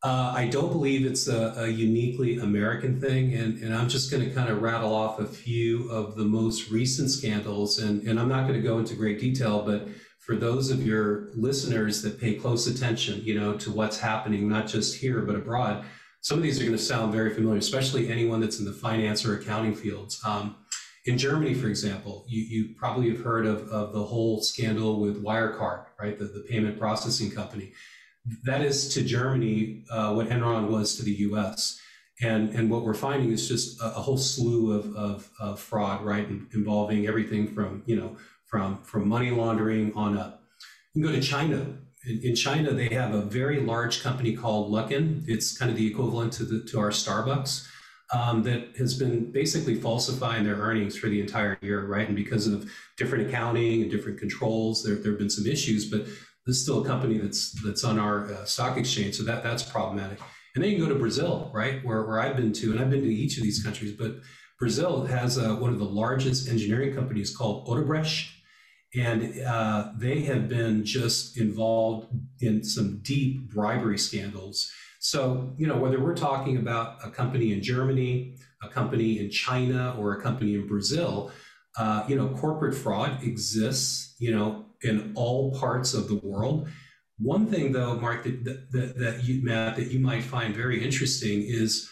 uh, 0.02 0.32
I 0.36 0.46
don't 0.46 0.70
believe 0.70 1.06
it's 1.06 1.26
a, 1.26 1.54
a, 1.56 1.68
uniquely 1.68 2.38
American 2.38 3.00
thing, 3.00 3.34
and, 3.34 3.60
and 3.62 3.74
I'm 3.74 3.88
just 3.88 4.10
going 4.10 4.22
to 4.22 4.32
kind 4.32 4.48
of 4.48 4.62
rattle 4.62 4.94
off 4.94 5.18
a 5.18 5.26
few 5.26 5.90
of 5.90 6.16
the 6.16 6.24
most 6.24 6.70
recent 6.70 7.10
scandals, 7.10 7.78
and, 7.78 8.06
and 8.06 8.20
I'm 8.20 8.28
not 8.28 8.46
going 8.46 8.60
to 8.60 8.66
go 8.66 8.78
into 8.78 8.94
great 8.94 9.18
detail, 9.18 9.62
but 9.62 9.88
for 10.26 10.36
those 10.36 10.70
of 10.70 10.84
your 10.84 11.28
listeners 11.34 12.02
that 12.02 12.20
pay 12.20 12.34
close 12.34 12.66
attention, 12.66 13.22
you 13.22 13.38
know, 13.38 13.56
to 13.58 13.70
what's 13.70 13.98
happening, 13.98 14.48
not 14.48 14.66
just 14.66 14.96
here 14.96 15.20
but 15.20 15.36
abroad, 15.36 15.84
some 16.20 16.38
of 16.38 16.42
these 16.42 16.60
are 16.60 16.64
going 16.64 16.76
to 16.76 16.82
sound 16.82 17.12
very 17.12 17.32
familiar, 17.32 17.58
especially 17.58 18.10
anyone 18.10 18.40
that's 18.40 18.58
in 18.58 18.64
the 18.64 18.72
finance 18.72 19.24
or 19.24 19.38
accounting 19.38 19.74
fields. 19.74 20.20
Um, 20.26 20.56
in 21.04 21.16
Germany, 21.16 21.54
for 21.54 21.68
example, 21.68 22.24
you, 22.26 22.42
you 22.42 22.74
probably 22.76 23.08
have 23.10 23.20
heard 23.20 23.46
of, 23.46 23.68
of 23.68 23.92
the 23.92 24.02
whole 24.02 24.42
scandal 24.42 24.98
with 25.00 25.22
Wirecard, 25.22 25.84
right? 26.00 26.18
The, 26.18 26.24
the 26.24 26.44
payment 26.48 26.78
processing 26.80 27.30
company 27.30 27.72
that 28.44 28.62
is 28.62 28.92
to 28.94 29.02
Germany 29.02 29.84
uh, 29.90 30.12
what 30.12 30.28
Enron 30.28 30.68
was 30.68 30.96
to 30.96 31.02
the 31.02 31.12
U.S. 31.12 31.80
And, 32.20 32.50
and 32.50 32.70
what 32.70 32.84
we're 32.84 32.94
finding 32.94 33.30
is 33.30 33.48
just 33.48 33.80
a, 33.80 33.86
a 33.86 34.00
whole 34.00 34.18
slew 34.18 34.72
of, 34.72 34.94
of, 34.96 35.30
of 35.38 35.60
fraud, 35.60 36.04
right, 36.04 36.26
involving 36.54 37.06
everything 37.06 37.46
from 37.46 37.82
you 37.86 37.96
know 37.96 38.16
from 38.46 38.82
from 38.82 39.08
money 39.08 39.30
laundering 39.30 39.92
on 39.94 40.16
up. 40.16 40.42
You 40.94 41.02
can 41.02 41.12
go 41.12 41.20
to 41.20 41.26
China. 41.26 41.66
In, 42.06 42.20
in 42.22 42.36
China, 42.36 42.72
they 42.72 42.88
have 42.88 43.14
a 43.14 43.22
very 43.22 43.60
large 43.60 44.02
company 44.02 44.34
called 44.34 44.72
Luckin. 44.72 45.24
It's 45.26 45.56
kind 45.56 45.70
of 45.70 45.76
the 45.76 45.86
equivalent 45.86 46.32
to 46.34 46.44
the 46.44 46.64
to 46.70 46.78
our 46.78 46.90
Starbucks. 46.90 47.66
Um, 48.14 48.44
that 48.44 48.76
has 48.78 48.96
been 48.96 49.32
basically 49.32 49.74
falsifying 49.74 50.44
their 50.44 50.54
earnings 50.54 50.96
for 50.96 51.08
the 51.08 51.20
entire 51.20 51.58
year, 51.60 51.86
right? 51.86 52.06
And 52.06 52.14
because 52.14 52.46
of 52.46 52.70
different 52.96 53.26
accounting 53.26 53.82
and 53.82 53.90
different 53.90 54.20
controls, 54.20 54.84
there, 54.84 54.94
there 54.94 55.10
have 55.10 55.18
been 55.18 55.28
some 55.28 55.44
issues, 55.44 55.90
but 55.90 56.04
this 56.46 56.54
is 56.54 56.62
still 56.62 56.84
a 56.84 56.86
company 56.86 57.18
that's 57.18 57.50
that's 57.64 57.82
on 57.82 57.98
our 57.98 58.32
uh, 58.32 58.44
stock 58.44 58.76
exchange, 58.76 59.16
so 59.16 59.24
that 59.24 59.42
that's 59.42 59.64
problematic. 59.64 60.20
And 60.54 60.62
then 60.62 60.70
you 60.70 60.78
can 60.78 60.86
go 60.86 60.94
to 60.94 60.98
Brazil, 60.98 61.50
right, 61.52 61.84
where, 61.84 62.04
where 62.04 62.20
I've 62.20 62.36
been 62.36 62.52
to, 62.52 62.70
and 62.70 62.80
I've 62.80 62.90
been 62.90 63.02
to 63.02 63.12
each 63.12 63.36
of 63.36 63.42
these 63.42 63.62
countries, 63.62 63.92
but 63.92 64.20
Brazil 64.58 65.04
has 65.04 65.36
uh, 65.36 65.54
one 65.56 65.70
of 65.70 65.78
the 65.78 65.84
largest 65.84 66.48
engineering 66.48 66.94
companies 66.94 67.36
called 67.36 67.66
Odebrecht, 67.66 68.30
and 68.94 69.42
uh, 69.42 69.92
they 69.96 70.20
have 70.20 70.48
been 70.48 70.84
just 70.84 71.38
involved 71.38 72.08
in 72.40 72.62
some 72.62 73.00
deep 73.02 73.50
bribery 73.50 73.98
scandals. 73.98 74.70
So, 75.00 75.54
you 75.58 75.66
know, 75.66 75.76
whether 75.76 76.00
we're 76.00 76.16
talking 76.16 76.56
about 76.56 76.98
a 77.04 77.10
company 77.10 77.52
in 77.52 77.62
Germany, 77.62 78.36
a 78.62 78.68
company 78.68 79.18
in 79.18 79.30
China, 79.30 79.94
or 79.98 80.14
a 80.14 80.22
company 80.22 80.54
in 80.54 80.66
Brazil, 80.66 81.30
uh, 81.78 82.04
you 82.08 82.16
know, 82.16 82.28
corporate 82.28 82.74
fraud 82.74 83.22
exists, 83.22 84.14
you 84.18 84.34
know, 84.34 84.64
in 84.82 85.12
all 85.14 85.52
parts 85.58 85.94
of 85.94 86.08
the 86.08 86.16
world. 86.16 86.68
One 87.18 87.46
thing, 87.46 87.72
though, 87.72 87.94
Mark, 87.96 88.24
that, 88.24 88.70
that, 88.72 88.98
that 88.98 89.24
you, 89.24 89.44
Matt, 89.44 89.76
that 89.76 89.90
you 89.90 90.00
might 90.00 90.22
find 90.22 90.54
very 90.54 90.82
interesting 90.84 91.42
is 91.42 91.88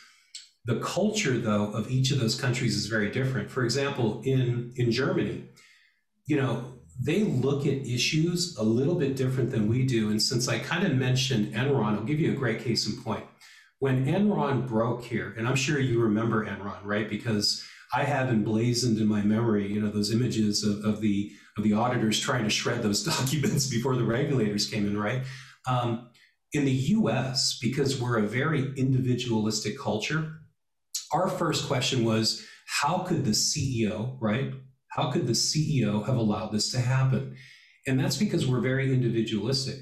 the 0.64 0.80
culture, 0.80 1.38
though, 1.38 1.72
of 1.72 1.90
each 1.90 2.10
of 2.10 2.20
those 2.20 2.38
countries 2.38 2.76
is 2.76 2.86
very 2.86 3.10
different. 3.10 3.50
For 3.50 3.64
example, 3.64 4.22
in, 4.24 4.72
in 4.76 4.90
Germany, 4.90 5.44
you 6.26 6.36
know, 6.36 6.73
they 7.02 7.24
look 7.24 7.66
at 7.66 7.86
issues 7.86 8.56
a 8.56 8.62
little 8.62 8.94
bit 8.94 9.16
different 9.16 9.50
than 9.50 9.68
we 9.68 9.84
do. 9.84 10.10
And 10.10 10.22
since 10.22 10.48
I 10.48 10.58
kind 10.58 10.86
of 10.86 10.94
mentioned 10.94 11.54
Enron, 11.54 11.96
I'll 11.96 12.04
give 12.04 12.20
you 12.20 12.32
a 12.32 12.36
great 12.36 12.60
case 12.60 12.86
in 12.86 13.02
point. 13.02 13.24
When 13.80 14.06
Enron 14.06 14.66
broke 14.66 15.04
here, 15.04 15.34
and 15.36 15.48
I'm 15.48 15.56
sure 15.56 15.78
you 15.78 16.00
remember 16.00 16.46
Enron, 16.46 16.78
right? 16.84 17.08
Because 17.08 17.62
I 17.92 18.04
have 18.04 18.28
emblazoned 18.28 18.98
in 18.98 19.06
my 19.06 19.22
memory, 19.22 19.70
you 19.70 19.80
know, 19.80 19.90
those 19.90 20.12
images 20.12 20.64
of, 20.64 20.84
of 20.84 21.00
the 21.00 21.32
of 21.56 21.62
the 21.62 21.72
auditors 21.72 22.18
trying 22.18 22.44
to 22.44 22.50
shred 22.50 22.82
those 22.82 23.04
documents 23.16 23.68
before 23.68 23.96
the 23.96 24.04
regulators 24.04 24.68
came 24.68 24.86
in, 24.86 24.98
right? 24.98 25.22
Um, 25.68 26.10
in 26.52 26.64
the 26.64 26.72
US, 26.72 27.58
because 27.60 28.00
we're 28.00 28.18
a 28.18 28.26
very 28.26 28.72
individualistic 28.76 29.78
culture, 29.78 30.32
our 31.12 31.28
first 31.28 31.66
question 31.66 32.04
was 32.04 32.44
how 32.66 32.98
could 32.98 33.24
the 33.24 33.32
CEO, 33.32 34.16
right? 34.20 34.52
How 34.94 35.10
could 35.10 35.26
the 35.26 35.32
CEO 35.32 36.06
have 36.06 36.16
allowed 36.16 36.52
this 36.52 36.70
to 36.70 36.80
happen? 36.80 37.36
And 37.86 37.98
that's 37.98 38.16
because 38.16 38.46
we're 38.46 38.60
very 38.60 38.94
individualistic. 38.94 39.80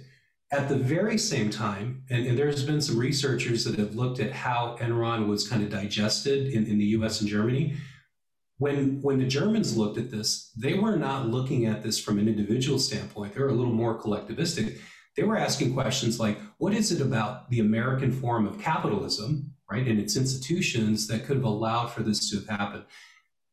At 0.51 0.71
the 0.71 0.77
very 0.77 1.19
same 1.19 1.51
time, 1.51 2.05
and, 2.09 2.27
and, 2.27 2.39
there's 2.39 2.65
been 2.65 2.81
some 2.81 2.99
researchers 2.99 3.65
that 3.65 3.79
have 3.79 3.95
looked 3.95 4.21
at 4.21 4.33
how 4.33 4.77
Enron 4.81 5.27
was 5.27 5.47
kind 5.47 5.63
of 5.63 5.71
digested 5.71 6.53
in, 6.53 6.67
in 6.67 6.79
the 6.79 6.85
US 6.97 7.21
and 7.21 7.29
Germany, 7.29 7.75
when 8.57 9.03
when 9.03 9.19
the 9.19 9.27
Germans 9.27 9.77
looked 9.77 9.99
at 9.99 10.11
this, 10.11 10.51
they 10.57 10.75
were 10.75 10.97
not 10.97 11.29
looking 11.29 11.67
at 11.67 11.83
this 11.83 11.99
from 11.99 12.19
an 12.19 12.29
individual 12.29 12.79
standpoint. 12.79 13.35
They 13.35 13.41
were 13.41 13.49
a 13.49 13.55
little 13.55 13.73
more 13.73 14.01
collectivistic. 14.01 14.79
They 15.17 15.25
were 15.25 15.37
asking 15.37 15.75
questions 15.75 16.19
like, 16.19 16.39
what 16.57 16.73
is 16.73 16.91
it 16.91 17.03
about 17.03 17.51
the 17.51 17.61
American 17.61 18.13
form 18.13 18.47
of 18.47 18.59
capitalism, 18.61 19.53
right, 19.71 19.87
and 19.87 20.01
its 20.01 20.17
institutions 20.17 21.07
that 21.09 21.27
could 21.27 21.37
have 21.37 21.45
allowed 21.45 21.89
for 21.89 22.03
this 22.03 22.31
to 22.31 22.37
have 22.37 22.49
happened? 22.61 22.85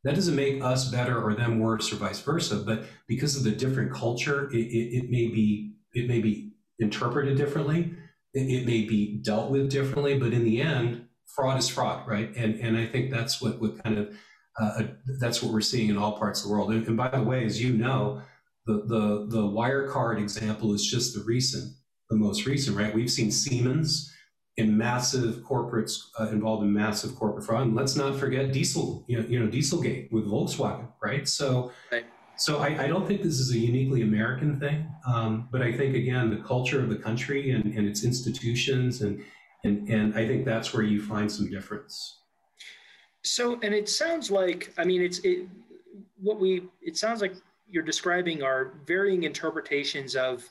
That 0.04 0.16
doesn't 0.16 0.36
make 0.36 0.64
us 0.64 0.90
better 0.90 1.22
or 1.22 1.34
them 1.34 1.60
worse 1.60 1.92
or 1.92 1.98
vice 1.98 2.22
versa, 2.22 2.58
but 2.58 2.86
because 3.08 3.36
of 3.36 3.44
the 3.44 3.52
different 3.52 3.94
culture, 3.94 4.50
it, 4.52 4.58
it, 4.58 4.98
it 4.98 5.10
may 5.10 5.28
be 5.28 5.74
it 5.94 6.08
may 6.08 6.20
be 6.20 6.54
interpreted 6.80 7.38
differently. 7.38 7.94
It, 8.34 8.62
it 8.62 8.66
may 8.66 8.84
be 8.84 9.18
dealt 9.18 9.52
with 9.52 9.70
differently, 9.70 10.18
but 10.18 10.34
in 10.34 10.46
the 10.46 10.62
end, 10.62 11.06
fraud 11.26 11.60
is 11.60 11.68
fraud, 11.68 12.08
right? 12.08 12.34
And 12.36 12.56
and 12.62 12.78
I 12.78 12.86
think 12.86 13.12
that's 13.12 13.42
what 13.42 13.60
what 13.60 13.84
kind 13.84 13.98
of 13.98 14.16
uh, 14.60 14.84
that's 15.20 15.42
what 15.42 15.54
we're 15.54 15.62
seeing 15.62 15.90
in 15.90 15.98
all 15.98 16.18
parts 16.18 16.42
of 16.42 16.48
the 16.48 16.54
world. 16.54 16.72
And, 16.72 16.86
and, 16.88 16.98
by 16.98 17.10
the 17.10 17.24
way, 17.24 17.46
as 17.46 17.62
you 17.62 17.74
know, 17.74 18.22
the, 18.66 18.84
the, 18.86 19.26
the 19.30 19.42
Wirecard 19.42 20.20
example 20.20 20.74
is 20.74 20.86
just 20.86 21.16
the 21.16 21.24
recent, 21.24 21.74
the 22.10 22.18
most 22.18 22.46
recent, 22.46 22.76
right? 22.76 22.94
We've 22.94 23.10
seen 23.10 23.32
Siemens 23.32 24.14
in 24.60 24.78
massive 24.78 25.36
corporates 25.38 26.10
uh, 26.20 26.28
involved 26.28 26.64
in 26.64 26.74
massive 26.74 27.16
corporate 27.16 27.46
fraud. 27.46 27.68
And 27.68 27.76
let's 27.76 27.96
not 27.96 28.20
forget 28.20 28.52
Diesel, 28.52 29.04
you 29.08 29.20
know, 29.20 29.28
you 29.28 29.40
know 29.40 29.50
Dieselgate 29.50 30.12
with 30.12 30.26
Volkswagen, 30.26 30.88
right? 31.02 31.28
So, 31.28 31.72
right. 31.92 32.06
so 32.36 32.60
I, 32.60 32.84
I, 32.84 32.88
don't 32.88 33.08
think 33.08 33.24
this 33.24 33.40
is 33.40 33.52
a 33.54 33.58
uniquely 33.58 34.02
American 34.02 34.60
thing, 34.60 34.86
um, 35.08 35.48
but 35.52 35.62
I 35.62 35.72
think 35.72 35.96
again 35.96 36.30
the 36.30 36.44
culture 36.44 36.82
of 36.82 36.90
the 36.90 36.98
country 36.98 37.52
and, 37.52 37.74
and 37.74 37.88
its 37.88 38.04
institutions 38.04 39.02
and 39.02 39.24
and 39.64 39.90
and 39.90 40.14
I 40.16 40.28
think 40.28 40.46
that's 40.46 40.74
where 40.74 40.84
you 40.84 41.02
find 41.02 41.32
some 41.32 41.50
difference. 41.50 42.20
So, 43.24 43.60
and 43.62 43.74
it 43.74 43.90
sounds 43.90 44.32
like, 44.32 44.74
I 44.78 44.86
mean, 44.86 45.02
it's 45.02 45.20
it, 45.20 45.48
what 46.22 46.40
we, 46.40 46.64
it 46.82 46.98
sounds 46.98 47.22
like 47.22 47.36
you're 47.70 47.84
describing 47.84 48.42
are 48.42 48.74
varying 48.86 49.24
interpretations 49.24 50.16
of 50.16 50.50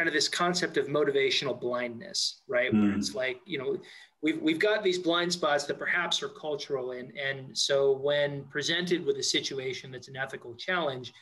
kind 0.00 0.08
of 0.08 0.14
this 0.14 0.30
concept 0.30 0.78
of 0.78 0.86
motivational 0.86 1.60
blindness, 1.60 2.40
right? 2.48 2.72
Mm. 2.72 2.80
Where 2.80 2.96
it's 2.96 3.14
like, 3.14 3.38
you 3.44 3.58
know, 3.58 3.76
we've, 4.22 4.40
we've 4.40 4.58
got 4.58 4.82
these 4.82 4.98
blind 4.98 5.30
spots 5.30 5.64
that 5.64 5.78
perhaps 5.78 6.22
are 6.22 6.30
cultural. 6.30 6.92
And, 6.92 7.12
and 7.18 7.54
so 7.54 7.92
when 7.98 8.44
presented 8.44 9.04
with 9.04 9.18
a 9.18 9.22
situation 9.22 9.92
that's 9.92 10.08
an 10.08 10.16
ethical 10.16 10.54
challenge, 10.54 11.12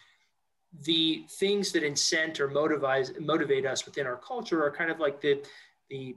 the 0.85 1.25
things 1.41 1.73
that 1.73 1.83
incent 1.83 2.39
or 2.39 2.47
motivate, 2.47 3.21
motivate 3.21 3.67
us 3.67 3.85
within 3.85 4.07
our 4.07 4.17
culture 4.17 4.63
are 4.63 4.71
kind 4.71 4.93
of 4.93 5.01
like 5.01 5.21
the, 5.21 5.43
the 5.91 6.15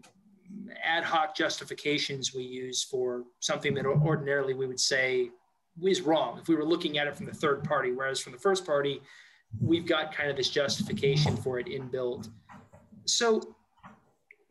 ad 0.83 1.03
hoc 1.03 1.35
justifications 1.35 2.31
we 2.31 2.43
use 2.43 2.83
for 2.83 3.23
something 3.39 3.73
that 3.73 3.87
ordinarily 3.87 4.53
we 4.53 4.67
would 4.67 4.79
say 4.79 5.31
is 5.83 6.01
wrong 6.01 6.37
if 6.39 6.47
we 6.47 6.53
were 6.53 6.65
looking 6.65 6.99
at 6.99 7.07
it 7.07 7.15
from 7.15 7.25
the 7.25 7.33
third 7.33 7.63
party, 7.63 7.91
whereas 7.91 8.19
from 8.19 8.33
the 8.33 8.37
first 8.37 8.67
party, 8.67 9.01
we've 9.59 9.85
got 9.85 10.13
kind 10.13 10.29
of 10.29 10.37
this 10.37 10.49
justification 10.49 11.35
for 11.35 11.59
it 11.59 11.67
inbuilt. 11.67 12.29
So 13.11 13.55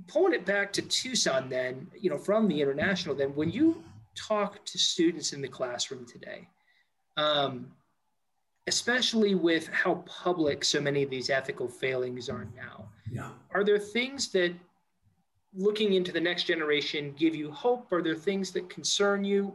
pulling 0.06 0.34
it 0.34 0.44
back 0.44 0.72
to 0.74 0.82
Tucson 0.82 1.48
then, 1.48 1.86
you 1.98 2.10
know, 2.10 2.18
from 2.18 2.48
the 2.48 2.60
international, 2.60 3.14
then 3.14 3.30
when 3.34 3.50
you 3.50 3.82
talk 4.14 4.64
to 4.66 4.78
students 4.78 5.32
in 5.32 5.40
the 5.40 5.48
classroom 5.48 6.04
today, 6.04 6.48
um, 7.16 7.70
especially 8.66 9.34
with 9.34 9.68
how 9.68 9.94
public 10.06 10.64
so 10.64 10.80
many 10.80 11.02
of 11.02 11.10
these 11.10 11.30
ethical 11.30 11.68
failings 11.68 12.28
are 12.28 12.46
now, 12.56 12.88
yeah. 13.10 13.30
are 13.54 13.64
there 13.64 13.78
things 13.78 14.28
that 14.28 14.52
looking 15.54 15.94
into 15.94 16.12
the 16.12 16.20
next 16.20 16.44
generation 16.44 17.14
give 17.18 17.34
you 17.34 17.50
hope? 17.50 17.90
Are 17.92 18.02
there 18.02 18.14
things 18.14 18.52
that 18.52 18.68
concern 18.68 19.24
you? 19.24 19.52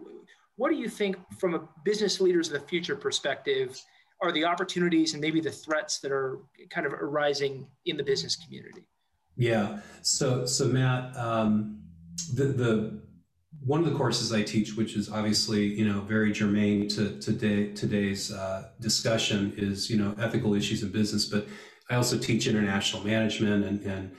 What 0.57 0.69
do 0.69 0.75
you 0.75 0.89
think, 0.89 1.17
from 1.38 1.53
a 1.53 1.67
business 1.83 2.19
leaders 2.19 2.47
of 2.47 2.53
the 2.53 2.67
future 2.67 2.95
perspective, 2.95 3.79
are 4.21 4.31
the 4.31 4.45
opportunities 4.45 5.13
and 5.13 5.21
maybe 5.21 5.41
the 5.41 5.51
threats 5.51 6.00
that 6.00 6.12
are 6.12 6.39
kind 6.69 6.88
of 6.88 6.93
arising 6.93 7.67
in 7.85 7.97
the 7.97 8.03
business 8.03 8.35
community? 8.35 8.85
Yeah. 9.36 9.80
So, 10.01 10.46
so 10.46 10.68
Matt, 10.68 11.15
um, 11.18 11.82
the 12.34 12.46
the 12.46 13.01
one 13.65 13.80
of 13.80 13.92
the 13.92 13.98
courses 13.98 14.32
I 14.32 14.44
teach, 14.44 14.75
which 14.75 14.96
is 14.96 15.12
obviously 15.12 15.65
you 15.65 15.88
know 15.88 16.01
very 16.01 16.32
germane 16.32 16.88
to 16.89 17.20
today 17.20 17.74
today's 17.74 18.32
uh, 18.32 18.70
discussion, 18.80 19.54
is 19.58 19.89
you 19.89 19.98
know 19.98 20.15
ethical 20.20 20.54
issues 20.54 20.84
in 20.84 20.89
business. 20.89 21.25
But 21.25 21.48
I 21.89 21.96
also 21.96 22.18
teach 22.18 22.48
international 22.48 23.04
management 23.04 23.65
and 23.65 23.82
and 23.82 24.12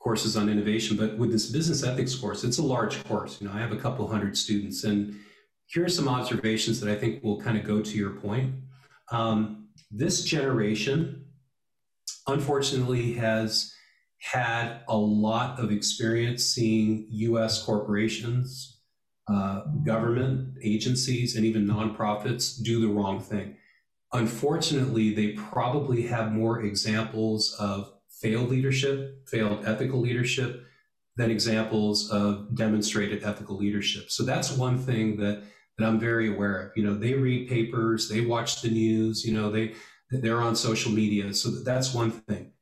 courses 0.00 0.36
on 0.36 0.48
innovation, 0.48 0.96
but 0.96 1.18
with 1.18 1.30
this 1.30 1.50
business 1.50 1.84
ethics 1.84 2.14
course, 2.14 2.42
it's 2.42 2.56
a 2.58 2.62
large 2.62 3.04
course. 3.04 3.38
You 3.40 3.48
know, 3.48 3.54
I 3.54 3.58
have 3.58 3.72
a 3.72 3.76
couple 3.76 4.08
hundred 4.08 4.36
students, 4.36 4.84
and 4.84 5.14
here 5.66 5.84
are 5.84 5.90
some 5.90 6.08
observations 6.08 6.80
that 6.80 6.90
I 6.90 6.98
think 6.98 7.22
will 7.22 7.40
kind 7.40 7.58
of 7.58 7.64
go 7.64 7.82
to 7.82 7.96
your 7.96 8.10
point. 8.10 8.54
Um, 9.12 9.68
this 9.90 10.24
generation, 10.24 11.26
unfortunately, 12.26 13.12
has 13.14 13.74
had 14.20 14.80
a 14.88 14.96
lot 14.96 15.58
of 15.58 15.72
experience 15.72 16.44
seeing 16.44 17.06
U.S. 17.10 17.62
corporations, 17.62 18.80
uh, 19.28 19.62
government 19.84 20.56
agencies, 20.62 21.36
and 21.36 21.44
even 21.44 21.66
nonprofits 21.66 22.62
do 22.62 22.80
the 22.80 22.88
wrong 22.88 23.20
thing. 23.20 23.56
Unfortunately, 24.12 25.14
they 25.14 25.32
probably 25.32 26.02
have 26.02 26.32
more 26.32 26.62
examples 26.62 27.56
of 27.58 27.92
failed 28.10 28.50
leadership, 28.50 29.26
failed 29.28 29.64
ethical 29.64 30.00
leadership, 30.00 30.64
than 31.16 31.30
examples 31.30 32.10
of 32.10 32.54
demonstrated 32.54 33.24
ethical 33.24 33.56
leadership. 33.56 34.10
So 34.10 34.24
that's 34.24 34.52
one 34.52 34.78
thing 34.78 35.16
that 35.18 35.42
that 35.78 35.86
I'm 35.86 35.98
very 35.98 36.28
aware 36.34 36.60
of. 36.60 36.72
You 36.76 36.84
know, 36.84 36.94
they 36.94 37.14
read 37.14 37.48
papers, 37.48 38.08
they 38.08 38.20
watch 38.20 38.60
the 38.60 38.70
news, 38.70 39.24
you 39.24 39.32
know, 39.32 39.50
they 39.50 39.74
they're 40.10 40.42
on 40.42 40.56
social 40.56 40.92
media. 40.92 41.32
So 41.32 41.50
that's 41.62 41.94
one 41.94 42.10
thing. 42.10 42.52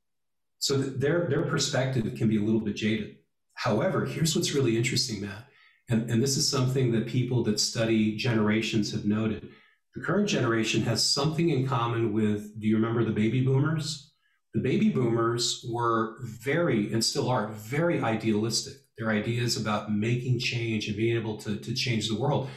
So 0.58 0.76
their 0.76 1.26
their 1.28 1.42
perspective 1.42 2.14
can 2.16 2.28
be 2.28 2.38
a 2.38 2.42
little 2.42 2.60
bit 2.60 2.76
jaded. 2.76 3.16
However, 3.54 4.06
here's 4.06 4.34
what's 4.36 4.54
really 4.54 4.76
interesting, 4.76 5.20
Matt, 5.20 5.46
and, 5.90 6.10
and 6.10 6.22
this 6.22 6.36
is 6.36 6.48
something 6.48 6.92
that 6.92 7.06
people 7.06 7.42
that 7.44 7.58
study 7.58 8.16
generations 8.16 8.92
have 8.92 9.04
noted. 9.04 9.48
The 9.94 10.04
current 10.04 10.28
generation 10.28 10.82
has 10.82 11.02
something 11.02 11.48
in 11.50 11.66
common 11.66 12.12
with, 12.12 12.60
do 12.60 12.68
you 12.68 12.76
remember 12.76 13.04
the 13.04 13.10
baby 13.10 13.40
boomers? 13.40 14.12
The 14.54 14.60
baby 14.60 14.90
boomers 14.90 15.64
were 15.68 16.18
very, 16.22 16.92
and 16.92 17.04
still 17.04 17.28
are, 17.28 17.48
very 17.48 18.00
idealistic. 18.00 18.74
Their 18.96 19.10
ideas 19.10 19.56
about 19.56 19.92
making 19.92 20.40
change 20.40 20.88
and 20.88 20.96
being 20.96 21.16
able 21.16 21.36
to, 21.38 21.56
to 21.56 21.74
change 21.74 22.08
the 22.08 22.18
world. 22.18 22.48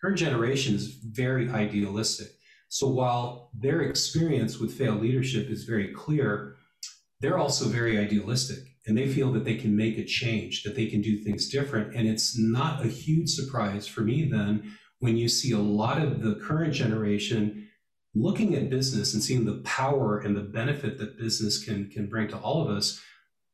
Current 0.00 0.18
generation 0.18 0.74
is 0.74 0.86
very 0.86 1.50
idealistic. 1.50 2.28
So 2.68 2.86
while 2.88 3.50
their 3.54 3.82
experience 3.82 4.58
with 4.58 4.76
failed 4.76 5.00
leadership 5.00 5.50
is 5.50 5.64
very 5.64 5.92
clear, 5.92 6.56
they're 7.20 7.38
also 7.38 7.66
very 7.66 7.98
idealistic 7.98 8.58
and 8.86 8.96
they 8.96 9.08
feel 9.08 9.32
that 9.32 9.44
they 9.44 9.56
can 9.56 9.76
make 9.76 9.98
a 9.98 10.04
change, 10.04 10.62
that 10.62 10.74
they 10.74 10.86
can 10.86 11.02
do 11.02 11.18
things 11.18 11.48
different. 11.48 11.94
And 11.94 12.08
it's 12.08 12.38
not 12.38 12.84
a 12.84 12.88
huge 12.88 13.30
surprise 13.30 13.86
for 13.86 14.00
me 14.00 14.28
then 14.28 14.72
when 15.00 15.16
you 15.16 15.28
see 15.28 15.52
a 15.52 15.58
lot 15.58 16.02
of 16.02 16.22
the 16.22 16.34
current 16.36 16.74
generation 16.74 17.68
looking 18.14 18.54
at 18.54 18.70
business 18.70 19.14
and 19.14 19.22
seeing 19.22 19.44
the 19.44 19.60
power 19.64 20.18
and 20.18 20.36
the 20.36 20.40
benefit 20.40 20.98
that 20.98 21.18
business 21.18 21.62
can, 21.62 21.88
can 21.90 22.08
bring 22.08 22.28
to 22.28 22.38
all 22.38 22.62
of 22.62 22.74
us. 22.74 23.00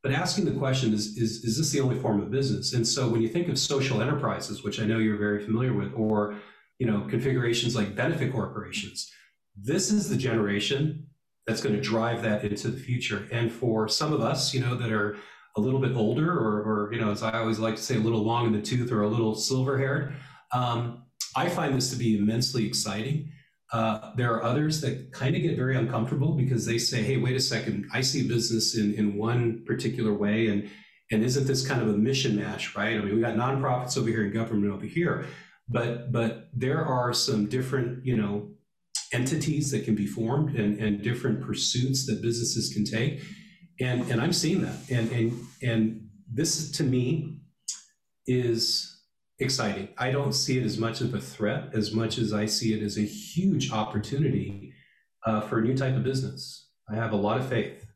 But 0.03 0.13
asking 0.13 0.45
the 0.45 0.59
question 0.59 0.93
is, 0.93 1.17
is, 1.17 1.45
is 1.45 1.59
this 1.59 1.71
the 1.71 1.81
only 1.81 1.99
form 1.99 2.21
of 2.21 2.31
business? 2.31 2.73
And 2.73 2.87
so 2.87 3.09
when 3.09 3.23
you 3.23 3.29
think 3.29 3.49
of 3.49 3.59
social 3.59 4.01
enterprises, 4.01 4.63
which 4.63 4.81
I 4.81 4.85
know 4.85 4.99
you're 4.99 5.19
very 5.19 5.45
familiar 5.45 5.73
with, 5.73 5.93
or 5.95 6.37
you 6.79 6.87
know, 6.87 7.07
configurations 7.09 7.75
like 7.75 7.97
benefit 7.97 8.33
corporations, 8.33 9.11
this 9.57 9.91
is 9.91 10.09
the 10.09 10.17
generation 10.17 11.07
that's 11.47 11.61
going 11.61 11.75
to 11.75 11.81
drive 11.81 12.23
that 12.23 12.45
into 12.45 12.69
the 12.69 12.79
future. 12.79 13.29
And 13.31 13.53
for 13.53 13.89
some 13.89 14.13
of 14.13 14.21
us, 14.21 14.55
you 14.55 14.61
know, 14.61 14.75
that 14.77 14.91
are 14.91 15.17
a 15.57 15.61
little 15.61 15.81
bit 15.81 15.95
older, 15.95 16.31
or, 16.31 16.63
or 16.63 16.93
you 16.93 17.01
know, 17.01 17.11
as 17.11 17.23
I 17.23 17.39
always 17.39 17.59
like 17.59 17.77
to 17.77 17.83
say, 17.83 17.97
a 17.97 18.01
little 18.01 18.25
long 18.25 18.47
in 18.47 18.53
the 18.53 18.63
tooth 18.63 18.91
or 18.91 19.03
a 19.03 19.09
little 19.09 19.35
silver 19.35 19.79
haired, 19.79 20.15
um, 20.53 21.05
I 21.37 21.49
find 21.49 21.75
this 21.75 21.91
to 21.91 21.97
be 21.97 22.17
immensely 22.17 22.67
exciting. 22.67 23.31
Uh, 23.73 24.13
there 24.17 24.33
are 24.33 24.43
others 24.43 24.81
that 24.81 25.13
kind 25.13 25.35
of 25.35 25.43
get 25.43 25.57
very 25.57 25.77
uncomfortable 25.77 26.35
because 26.35 26.65
they 26.65 26.79
say, 26.79 27.03
"Hey, 27.03 27.17
wait 27.17 27.35
a 27.35 27.41
second! 27.41 27.89
I 27.93 28.03
see 28.03 28.29
business 28.29 28.77
in 28.77 28.95
in 28.95 29.17
one 29.17 29.65
particular 29.65 30.13
way, 30.15 30.47
and 30.49 30.71
and 31.11 31.25
isn't 31.25 31.47
this 31.47 31.67
kind 31.67 31.83
of 31.83 31.89
a 31.89 31.97
mission 31.97 32.37
match, 32.37 32.77
right? 32.77 32.97
I 32.97 33.01
mean, 33.01 33.15
we 33.15 33.21
got 33.21 33.37
nonprofits 33.37 33.99
over 33.99 34.09
here 34.09 34.23
and 34.23 34.33
government 34.33 34.73
over 34.73 34.87
here, 34.87 35.27
but 35.69 36.13
but 36.13 36.49
there 36.53 36.85
are 36.85 37.13
some 37.13 37.47
different, 37.47 38.05
you 38.05 38.17
know, 38.17 38.54
entities 39.15 39.71
that 39.71 39.85
can 39.85 39.95
be 39.95 40.07
formed 40.07 40.57
and, 40.57 40.79
and 40.79 41.01
different 41.01 41.41
pursuits 41.41 42.05
that 42.07 42.21
businesses 42.21 42.73
can 42.75 42.85
take. 42.85 43.23
And, 43.81 44.03
and 44.11 44.21
I'm 44.21 44.33
seeing 44.33 44.61
that. 44.63 44.77
And, 44.91 45.11
and, 45.13 45.47
and 45.63 46.09
this 46.31 46.71
to 46.73 46.85
me 46.85 47.39
is 48.27 49.03
exciting. 49.39 49.89
I 49.99 50.11
don't 50.11 50.33
see 50.33 50.59
it 50.59 50.65
as 50.65 50.79
much 50.79 51.01
of 51.01 51.15
a 51.15 51.21
threat 51.21 51.75
as 51.75 51.95
much 51.95 52.19
as 52.19 52.33
I 52.33 52.47
see 52.47 52.75
it 52.75 52.83
as 52.83 52.99
a 52.99 53.03
huge 53.03 53.71
opportunity 53.71 54.73
uh, 55.25 55.41
for 55.43 55.61
a 55.61 55.63
new 55.63 55.77
type 55.77 55.95
of 55.95 56.03
business. 56.05 56.69
I 56.91 56.97
have 56.97 57.13
a 57.13 57.17
lot 57.17 57.39
of 57.39 57.49
faith. 57.49 57.87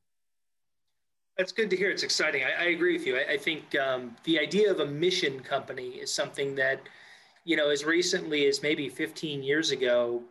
That's 1.36 1.52
good 1.52 1.70
to 1.70 1.76
hear. 1.76 1.90
It's 1.90 2.02
exciting. 2.02 2.42
I, 2.42 2.64
I 2.64 2.66
agree 2.70 2.94
with 2.94 3.06
you. 3.06 3.16
I, 3.16 3.32
I 3.32 3.36
think 3.36 3.76
um, 3.76 4.16
the 4.24 4.38
idea 4.38 4.70
of 4.70 4.80
a 4.80 4.86
mission 4.86 5.38
company 5.40 5.90
is 5.90 6.12
something 6.12 6.54
that, 6.56 6.80
you 7.44 7.56
know, 7.56 7.70
as 7.70 7.84
recently 7.84 8.46
as 8.46 8.62
maybe 8.62 8.88
15 8.88 9.42
years 9.42 9.70
ago, 9.70 10.22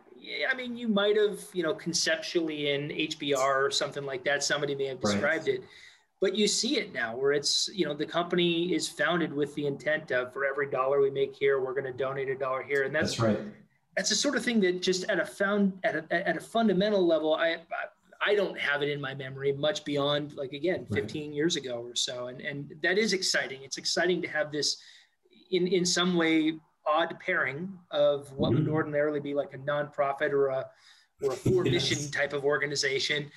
I 0.50 0.54
mean, 0.54 0.76
you 0.76 0.88
might 0.88 1.16
have, 1.16 1.40
you 1.52 1.62
know, 1.62 1.74
conceptually 1.74 2.70
in 2.70 2.88
HBR 2.88 3.66
or 3.66 3.70
something 3.70 4.04
like 4.04 4.24
that, 4.24 4.42
somebody 4.42 4.74
may 4.74 4.86
have 4.86 5.00
described 5.00 5.46
right. 5.46 5.56
it, 5.56 5.64
but 6.20 6.34
you 6.34 6.48
see 6.48 6.78
it 6.78 6.92
now 6.92 7.16
where 7.16 7.32
it's, 7.32 7.68
you 7.72 7.84
know, 7.84 7.94
the 7.94 8.06
company 8.06 8.74
is 8.74 8.88
founded 8.88 9.32
with 9.32 9.54
the 9.54 9.66
intent 9.66 10.10
of 10.10 10.32
for 10.32 10.44
every 10.44 10.70
dollar 10.70 11.00
we 11.00 11.10
make 11.10 11.34
here, 11.34 11.60
we're 11.60 11.74
going 11.74 11.84
to 11.84 11.92
donate 11.92 12.28
a 12.28 12.34
dollar 12.34 12.62
here. 12.62 12.84
And 12.84 12.94
that's, 12.94 13.16
that's 13.16 13.20
right. 13.20 13.38
That's 13.96 14.10
the 14.10 14.16
sort 14.16 14.36
of 14.36 14.44
thing 14.44 14.60
that 14.60 14.80
just 14.80 15.04
at 15.10 15.18
a 15.18 15.26
found 15.26 15.72
at 15.82 15.96
a, 15.96 16.28
at 16.28 16.36
a 16.36 16.40
fundamental 16.40 17.04
level, 17.04 17.34
I, 17.34 17.54
I 17.54 17.86
I 18.20 18.34
don't 18.34 18.58
have 18.58 18.82
it 18.82 18.88
in 18.88 19.00
my 19.00 19.14
memory 19.14 19.52
much 19.52 19.84
beyond 19.84 20.34
like 20.34 20.52
again 20.52 20.86
15 20.92 21.26
right. 21.28 21.34
years 21.34 21.56
ago 21.56 21.82
or 21.82 21.94
so 21.94 22.26
and 22.26 22.40
and 22.40 22.74
that 22.82 22.98
is 22.98 23.12
exciting 23.12 23.62
it's 23.62 23.78
exciting 23.78 24.20
to 24.22 24.28
have 24.28 24.50
this 24.50 24.78
in 25.50 25.66
in 25.66 25.84
some 25.84 26.16
way 26.16 26.58
odd 26.88 27.18
pairing 27.20 27.78
of 27.90 28.32
what 28.32 28.52
mm-hmm. 28.52 28.64
would 28.64 28.72
ordinarily 28.72 29.20
be 29.20 29.34
like 29.34 29.54
a 29.54 29.58
nonprofit 29.58 30.32
or 30.32 30.48
a 30.48 30.66
or 31.22 31.32
a 31.32 31.36
for 31.36 31.64
mission 31.64 31.98
yes. 31.98 32.10
type 32.10 32.32
of 32.32 32.44
organization 32.44 33.30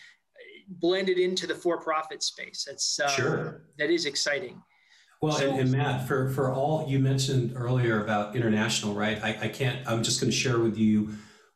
blended 0.68 1.18
into 1.18 1.48
the 1.48 1.56
for-profit 1.56 2.24
space. 2.24 2.66
That's 2.68 3.00
uh, 3.00 3.08
sure. 3.10 3.64
that 3.78 3.90
is 3.90 4.06
exciting. 4.06 4.62
Well, 5.22 5.34
so, 5.34 5.50
and, 5.50 5.60
and, 5.60 5.72
Matt, 5.72 6.08
for 6.08 6.30
for 6.30 6.52
all 6.52 6.88
you 6.90 6.98
mentioned 6.98 7.54
earlier 7.56 8.04
about 8.04 8.36
international, 8.36 8.96
right? 8.96 9.22
I, 9.24 9.38
I 9.42 9.48
can't. 9.50 9.88
I'm 9.88 10.02
just 10.02 10.20
going 10.20 10.32
to 10.32 10.38
share 10.38 10.60
with 10.60 10.78
you 10.78 11.10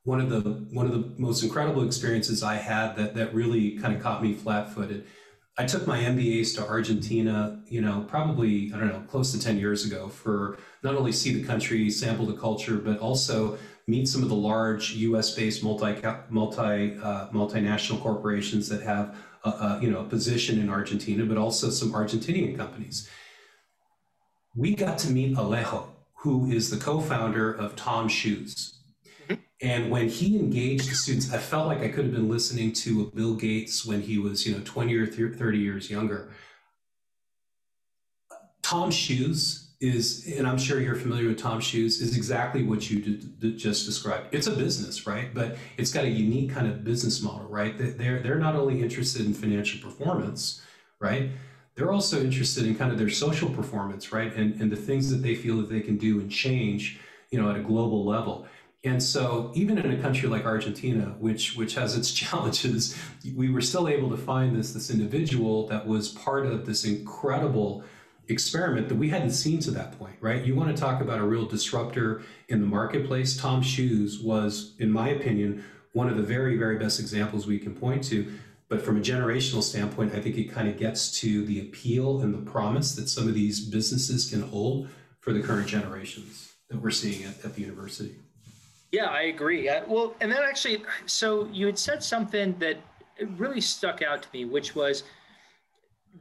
one 0.04 0.22
of 0.22 0.30
the 0.30 0.68
one 0.72 0.86
of 0.86 0.92
the 0.92 1.20
most 1.20 1.44
incredible 1.44 1.84
experiences 1.84 2.44
I 2.44 2.56
had 2.56 2.96
that 2.98 3.16
that 3.16 3.34
really 3.34 3.72
kind 3.80 3.96
of 3.96 4.04
caught 4.04 4.22
me 4.22 4.34
flat-footed. 4.34 5.08
I 5.58 5.66
took 5.66 5.88
my 5.88 6.00
MBAs 6.00 6.54
to 6.56 6.68
Argentina, 6.68 7.62
you 7.68 7.80
know, 7.80 8.06
probably, 8.10 8.74
I 8.74 8.78
don't 8.78 8.90
know, 8.90 9.04
close 9.08 9.32
to 9.32 9.40
10 9.40 9.58
years 9.58 9.86
ago 9.86 10.10
for 10.10 10.58
not 10.84 10.96
only 10.96 11.14
see 11.14 11.34
the 11.34 11.48
country, 11.48 11.90
sample 11.90 12.26
the 12.26 12.34
culture, 12.34 12.76
but 12.76 13.00
also 13.00 13.58
meet 13.88 14.10
some 14.10 14.22
of 14.22 14.28
the 14.28 14.36
large 14.36 14.94
US 14.96 15.34
based 15.34 15.64
multi, 15.64 15.96
multi, 16.30 16.98
uh, 17.02 17.30
multinational 17.30 18.02
corporations 18.02 18.68
that 18.68 18.82
have, 18.82 19.16
a, 19.46 19.50
a, 19.50 19.80
you 19.82 19.90
know, 19.90 20.00
a 20.00 20.04
position 20.04 20.60
in 20.60 20.70
Argentina, 20.70 21.24
but 21.24 21.38
also 21.38 21.70
some 21.70 21.94
Argentinian 21.94 22.58
companies. 22.58 23.10
We 24.56 24.76
got 24.76 24.98
to 25.00 25.12
meet 25.12 25.38
Alejo, 25.38 25.88
who 26.18 26.52
is 26.52 26.70
the 26.70 26.78
co-founder 26.78 27.54
of 27.54 27.78
TOMS 27.78 28.12
Shoes. 28.12 28.75
And 29.62 29.90
when 29.90 30.10
he 30.10 30.38
engaged 30.38 30.90
the 30.90 30.96
students, 30.96 31.32
I 31.32 31.38
felt 31.38 31.68
like 31.68 31.80
I 31.80 31.88
could 31.88 32.06
have 32.06 32.14
been 32.14 32.30
listening 32.30 32.74
to 32.74 33.04
a 33.04 33.16
Bill 33.16 33.36
Gates 33.36 33.86
when 33.86 34.02
he 34.02 34.18
was, 34.18 34.46
you 34.46 34.54
know, 34.54 34.62
20 34.66 34.96
or 34.96 35.08
30 35.08 35.58
years 35.58 35.90
younger. 35.90 36.32
TOMS 38.62 38.96
Shoes 38.96 39.66
is, 39.80 40.34
and 40.38 40.48
I'm 40.48 40.58
sure 40.58 40.82
you're 40.82 40.96
familiar 40.96 41.28
with 41.28 41.38
TOMS 41.38 41.64
Shoes, 41.64 42.02
is 42.02 42.18
exactly 42.18 42.64
what 42.64 42.90
you 42.90 43.00
did, 43.00 43.40
did 43.40 43.58
just 43.58 43.86
described. 43.86 44.28
It's 44.34 44.48
a 44.48 44.52
business, 44.52 45.08
right? 45.08 45.34
But 45.34 45.58
it's 45.78 45.92
got 45.92 46.04
a 46.04 46.10
unique 46.10 46.52
kind 46.52 46.68
of 46.68 46.84
business 46.84 47.22
model, 47.22 47.48
right? 47.48 47.76
They're, 47.78 48.22
they're 48.22 48.40
not 48.40 48.56
only 48.56 48.82
interested 48.82 49.26
in 49.26 49.34
financial 49.34 49.80
performance, 49.80 50.62
right? 51.00 51.30
They're 51.76 51.92
also 51.92 52.22
interested 52.22 52.66
in 52.66 52.76
kind 52.76 52.92
of 52.92 52.98
their 52.98 53.10
social 53.10 53.50
performance, 53.50 54.12
right? 54.12 54.34
And, 54.34 54.60
and 54.62 54.72
the 54.72 54.78
things 54.78 55.10
that 55.12 55.18
they 55.18 55.36
feel 55.36 55.58
that 55.58 55.70
they 55.70 55.82
can 55.82 55.98
do 55.98 56.20
and 56.20 56.32
change, 56.32 57.00
you 57.32 57.42
know, 57.42 57.50
at 57.50 57.58
a 57.58 57.62
global 57.62 58.06
level. 58.06 58.48
And 58.86 59.02
so, 59.02 59.52
even 59.56 59.80
in 59.80 59.92
a 59.92 60.02
country 60.02 60.30
like 60.30 60.46
Argentina, 60.46 61.16
which 61.20 61.58
which 61.58 61.74
has 61.74 61.98
its 61.98 62.12
challenges, 62.22 62.96
we 63.36 63.50
were 63.50 63.62
still 63.62 63.88
able 63.88 64.10
to 64.12 64.18
find 64.18 64.56
this 64.56 64.74
this 64.74 64.92
individual 64.92 65.68
that 65.68 65.88
was 65.88 66.10
part 66.10 66.46
of 66.46 66.66
this 66.68 66.86
incredible 66.86 67.84
experiment 68.28 68.88
that 68.90 68.96
we 68.96 69.10
hadn't 69.10 69.32
seen 69.32 69.60
to 69.60 69.72
that 69.72 69.98
point, 70.00 70.16
right? 70.22 70.44
You 70.46 70.56
want 70.56 70.76
to 70.76 70.80
talk 70.80 71.02
about 71.02 71.20
a 71.20 71.24
real 71.24 71.46
disruptor 71.46 72.24
in 72.48 72.60
the 72.62 72.68
marketplace? 72.68 73.36
TOMS 73.38 73.66
Shoes 73.66 74.20
was, 74.20 74.74
in 74.80 74.92
my 74.92 75.10
opinion, 75.10 75.64
one 75.94 76.10
of 76.10 76.18
the 76.18 76.24
very 76.24 76.56
very 76.56 76.78
best 76.78 77.00
examples 77.00 77.48
we 77.48 77.58
can 77.58 77.74
point 77.74 78.04
to. 78.06 78.32
But 78.68 78.82
from 78.82 78.98
a 78.98 79.02
generational 79.02 79.62
standpoint, 79.62 80.14
I 80.14 80.22
think 80.22 80.38
it 80.38 80.52
kind 80.52 80.68
of 80.68 80.78
gets 80.78 81.20
to 81.22 81.46
the 81.46 81.60
appeal 81.60 82.22
and 82.22 82.34
the 82.34 82.52
promise 82.52 82.96
that 82.96 83.10
some 83.10 83.28
of 83.28 83.34
these 83.34 83.60
businesses 83.60 84.30
can 84.30 84.42
hold 84.42 84.90
for 85.20 85.34
the 85.34 85.42
current 85.42 85.68
generations 85.68 86.54
that 86.70 86.82
we're 86.82 86.92
seeing 86.92 87.24
at, 87.24 87.46
at 87.46 87.56
the 87.56 87.62
university. 87.62 88.16
Yeah, 88.96 89.08
I 89.08 89.24
agree. 89.24 89.68
Uh, 89.68 89.82
well, 89.90 90.16
and 90.22 90.32
then 90.32 90.42
actually, 90.42 90.82
so 91.06 91.50
you 91.52 91.66
had 91.66 91.78
said 91.78 92.02
something 92.02 92.56
that 92.60 92.78
really 93.36 93.60
stuck 93.60 94.02
out 94.02 94.24
to 94.24 94.30
me, 94.32 94.46
which 94.46 94.74
was 94.74 95.04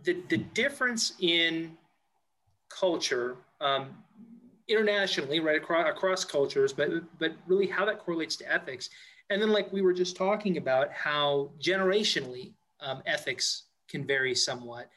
the 0.02 0.14
the 0.28 0.38
difference 0.38 1.12
in 1.20 1.78
culture 2.68 3.36
um, 3.60 3.94
internationally, 4.66 5.38
right 5.38 5.56
across 5.56 5.88
across 5.88 6.24
cultures, 6.24 6.72
but 6.72 6.88
but 7.20 7.30
really 7.46 7.68
how 7.68 7.84
that 7.84 8.00
correlates 8.00 8.34
to 8.38 8.52
ethics. 8.52 8.90
And 9.30 9.40
then, 9.40 9.50
like 9.50 9.72
we 9.72 9.80
were 9.80 9.94
just 9.94 10.16
talking 10.16 10.56
about, 10.56 10.90
how 10.90 11.52
generationally 11.60 12.54
um, 12.80 13.04
ethics 13.06 13.66
can 13.88 14.04
vary 14.04 14.34
somewhat. 14.34 14.90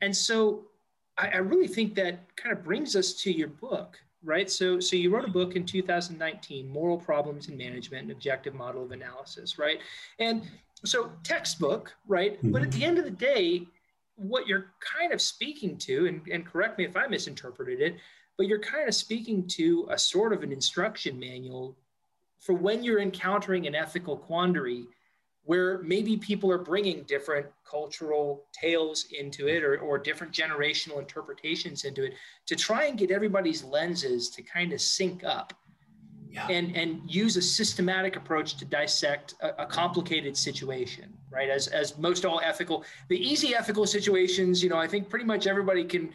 And 0.00 0.14
so 0.16 0.64
I, 1.16 1.28
I 1.28 1.36
really 1.36 1.68
think 1.68 1.94
that 1.94 2.34
kind 2.34 2.52
of 2.52 2.64
brings 2.64 2.96
us 2.96 3.14
to 3.22 3.30
your 3.30 3.48
book, 3.48 3.96
right? 4.24 4.50
So, 4.50 4.80
so 4.80 4.96
you 4.96 5.14
wrote 5.14 5.24
a 5.24 5.30
book 5.30 5.56
in 5.56 5.64
2019, 5.64 6.68
Moral 6.68 6.98
Problems 6.98 7.48
in 7.48 7.56
Management, 7.56 8.04
an 8.04 8.10
Objective 8.10 8.54
Model 8.54 8.84
of 8.84 8.92
Analysis, 8.92 9.58
right? 9.58 9.78
And 10.18 10.42
so 10.84 11.10
textbook, 11.22 11.92
right? 12.06 12.38
Mm-hmm. 12.38 12.52
But 12.52 12.62
at 12.62 12.72
the 12.72 12.84
end 12.84 12.98
of 12.98 13.04
the 13.04 13.10
day, 13.10 13.66
what 14.16 14.46
you're 14.46 14.72
kind 14.80 15.12
of 15.12 15.20
speaking 15.20 15.76
to, 15.78 16.06
and, 16.06 16.20
and 16.28 16.46
correct 16.46 16.78
me 16.78 16.84
if 16.84 16.96
I 16.96 17.06
misinterpreted 17.06 17.80
it, 17.80 17.96
but 18.36 18.46
you're 18.46 18.60
kind 18.60 18.88
of 18.88 18.94
speaking 18.94 19.46
to 19.48 19.86
a 19.90 19.98
sort 19.98 20.32
of 20.32 20.42
an 20.42 20.52
instruction 20.52 21.18
manual 21.18 21.76
for 22.40 22.54
when 22.54 22.82
you're 22.82 23.00
encountering 23.00 23.66
an 23.66 23.74
ethical 23.74 24.16
quandary 24.16 24.86
where 25.44 25.78
maybe 25.82 26.16
people 26.16 26.50
are 26.50 26.58
bringing 26.58 27.02
different 27.02 27.46
cultural 27.68 28.44
tales 28.52 29.06
into 29.18 29.48
it 29.48 29.64
or, 29.64 29.78
or 29.78 29.98
different 29.98 30.32
generational 30.32 30.98
interpretations 30.98 31.84
into 31.84 32.04
it 32.04 32.14
to 32.46 32.54
try 32.54 32.84
and 32.84 32.98
get 32.98 33.10
everybody's 33.10 33.64
lenses 33.64 34.28
to 34.30 34.42
kind 34.42 34.72
of 34.72 34.80
sync 34.80 35.24
up 35.24 35.52
yeah. 36.30 36.46
and, 36.48 36.76
and 36.76 37.00
use 37.06 37.36
a 37.36 37.42
systematic 37.42 38.16
approach 38.16 38.56
to 38.56 38.64
dissect 38.64 39.34
a, 39.40 39.62
a, 39.62 39.66
complicated 39.66 40.36
situation, 40.36 41.12
right? 41.30 41.50
As, 41.50 41.66
as 41.68 41.98
most 41.98 42.24
all 42.24 42.40
ethical, 42.42 42.84
the 43.08 43.18
easy 43.18 43.54
ethical 43.54 43.86
situations, 43.86 44.62
you 44.62 44.70
know, 44.70 44.78
I 44.78 44.86
think 44.86 45.10
pretty 45.10 45.26
much 45.26 45.46
everybody 45.46 45.84
can 45.84 46.10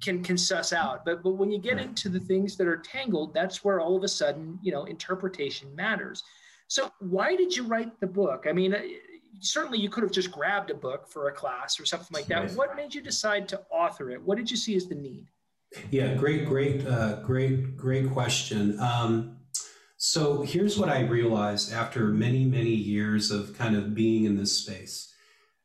can 0.00 0.22
can 0.22 0.36
suss 0.36 0.72
out. 0.72 1.04
But 1.04 1.22
but 1.22 1.32
when 1.32 1.50
you 1.50 1.58
get 1.58 1.78
into 1.78 2.08
the 2.08 2.20
things 2.20 2.56
that 2.56 2.66
are 2.66 2.76
tangled, 2.76 3.34
that's 3.34 3.64
where 3.64 3.80
all 3.80 3.96
of 3.96 4.04
a 4.04 4.08
sudden, 4.08 4.58
you 4.62 4.72
know, 4.72 4.84
interpretation 4.84 5.74
matters. 5.74 6.24
So 6.72 6.90
why 7.00 7.36
did 7.36 7.54
you 7.54 7.64
write 7.64 8.00
the 8.00 8.06
book? 8.06 8.46
I 8.48 8.52
mean, 8.52 8.72
uh, 8.72 8.80
certainly 9.40 9.78
you 9.78 9.90
could 9.90 10.02
have 10.04 10.10
just 10.10 10.32
grabbed 10.32 10.70
a 10.70 10.74
book 10.74 11.06
for 11.06 11.28
a 11.28 11.32
class 11.32 11.78
or 11.78 11.84
something 11.84 12.08
like 12.12 12.28
that. 12.28 12.44
Right. 12.44 12.52
What 12.52 12.76
made 12.76 12.94
you 12.94 13.02
decide 13.02 13.46
to 13.48 13.60
author 13.70 14.10
it? 14.10 14.22
What 14.22 14.38
did 14.38 14.50
you 14.50 14.56
see 14.56 14.74
as 14.74 14.86
the 14.86 14.94
need? 14.94 15.26
Yeah, 15.90 16.14
great, 16.14 16.46
great, 16.46 16.86
uh, 16.86 17.16
great, 17.16 17.76
great 17.76 18.10
question. 18.10 18.80
Um, 18.80 19.36
so 19.98 20.40
here's 20.40 20.78
what 20.78 20.88
I 20.88 21.00
realized 21.00 21.74
after 21.74 22.06
many, 22.06 22.46
many 22.46 22.70
years 22.70 23.30
of 23.30 23.54
kind 23.58 23.76
of 23.76 23.94
being 23.94 24.24
in 24.24 24.38
this 24.38 24.56
space. 24.56 25.14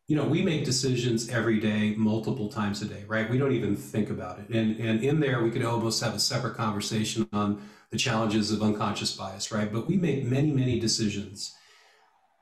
You 0.10 0.18
know, 0.18 0.26
we 0.26 0.42
make 0.42 0.66
decisions 0.66 1.30
every 1.30 1.62
day, 1.62 1.96
multiple 1.96 2.50
times 2.50 2.82
a 2.82 2.86
day, 2.86 3.06
right? 3.08 3.30
We 3.30 3.38
don't 3.38 3.54
even 3.54 3.78
think 3.78 4.10
about 4.10 4.40
it. 4.40 4.50
And, 4.50 4.78
and 4.78 5.02
in 5.02 5.22
there, 5.22 5.42
we 5.42 5.52
could 5.52 5.64
almost 5.64 6.04
have 6.04 6.14
a 6.14 6.20
separate 6.20 6.58
conversation 6.58 7.30
on 7.32 7.62
the 7.92 7.98
challenges 7.98 8.52
of 8.52 8.62
unconscious 8.62 9.16
bias, 9.16 9.52
right? 9.52 9.72
But 9.72 9.88
we 9.88 9.98
make 9.98 10.24
many, 10.24 10.52
many 10.52 10.80
decisions. 10.80 11.54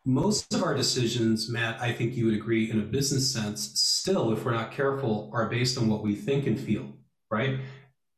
Most 0.06 0.54
of 0.54 0.64
our 0.64 0.76
decisions, 0.76 1.50
Matt, 1.50 1.82
I 1.82 1.92
think 1.92 2.16
you 2.16 2.26
would 2.26 2.36
agree, 2.36 2.70
in 2.70 2.80
a 2.80 2.84
business 2.84 3.32
sense, 3.32 3.80
still, 3.80 4.32
if 4.32 4.46
we're 4.46 4.52
not 4.52 4.72
careful, 4.72 5.32
are 5.34 5.50
based 5.50 5.78
on 5.78 5.88
what 5.88 6.04
we 6.04 6.16
think 6.16 6.46
and 6.46 6.60
feel, 6.60 6.94
right? 7.32 7.60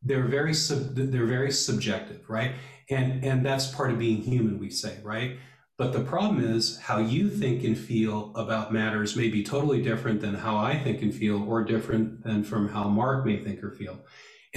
They're 0.04 0.28
very 0.28 0.54
sub- 0.54 0.96
they're 0.96 1.26
very 1.26 1.52
subjective, 1.52 2.30
right? 2.30 2.54
And 2.90 3.24
and 3.24 3.46
that's 3.46 3.68
part 3.68 3.92
of 3.92 4.00
being 4.00 4.22
human, 4.22 4.60
we 4.60 4.70
say, 4.70 4.98
right? 5.04 5.40
But 5.78 5.94
the 5.94 6.02
problem 6.02 6.44
is 6.44 6.80
how 6.80 6.98
you 6.98 7.30
think 7.30 7.64
and 7.64 7.78
feel 7.78 8.34
about 8.36 8.74
matters 8.74 9.16
may 9.16 9.30
be 9.30 9.44
totally 9.44 9.82
different 9.82 10.22
than 10.22 10.34
how 10.34 10.58
I 10.58 10.78
think 10.78 11.02
and 11.02 11.14
feel, 11.14 11.48
or 11.48 11.64
different 11.64 12.24
than 12.24 12.44
from 12.44 12.70
how 12.70 12.90
Mark 12.90 13.26
may 13.26 13.38
think 13.38 13.64
or 13.64 13.72
feel. 13.72 14.00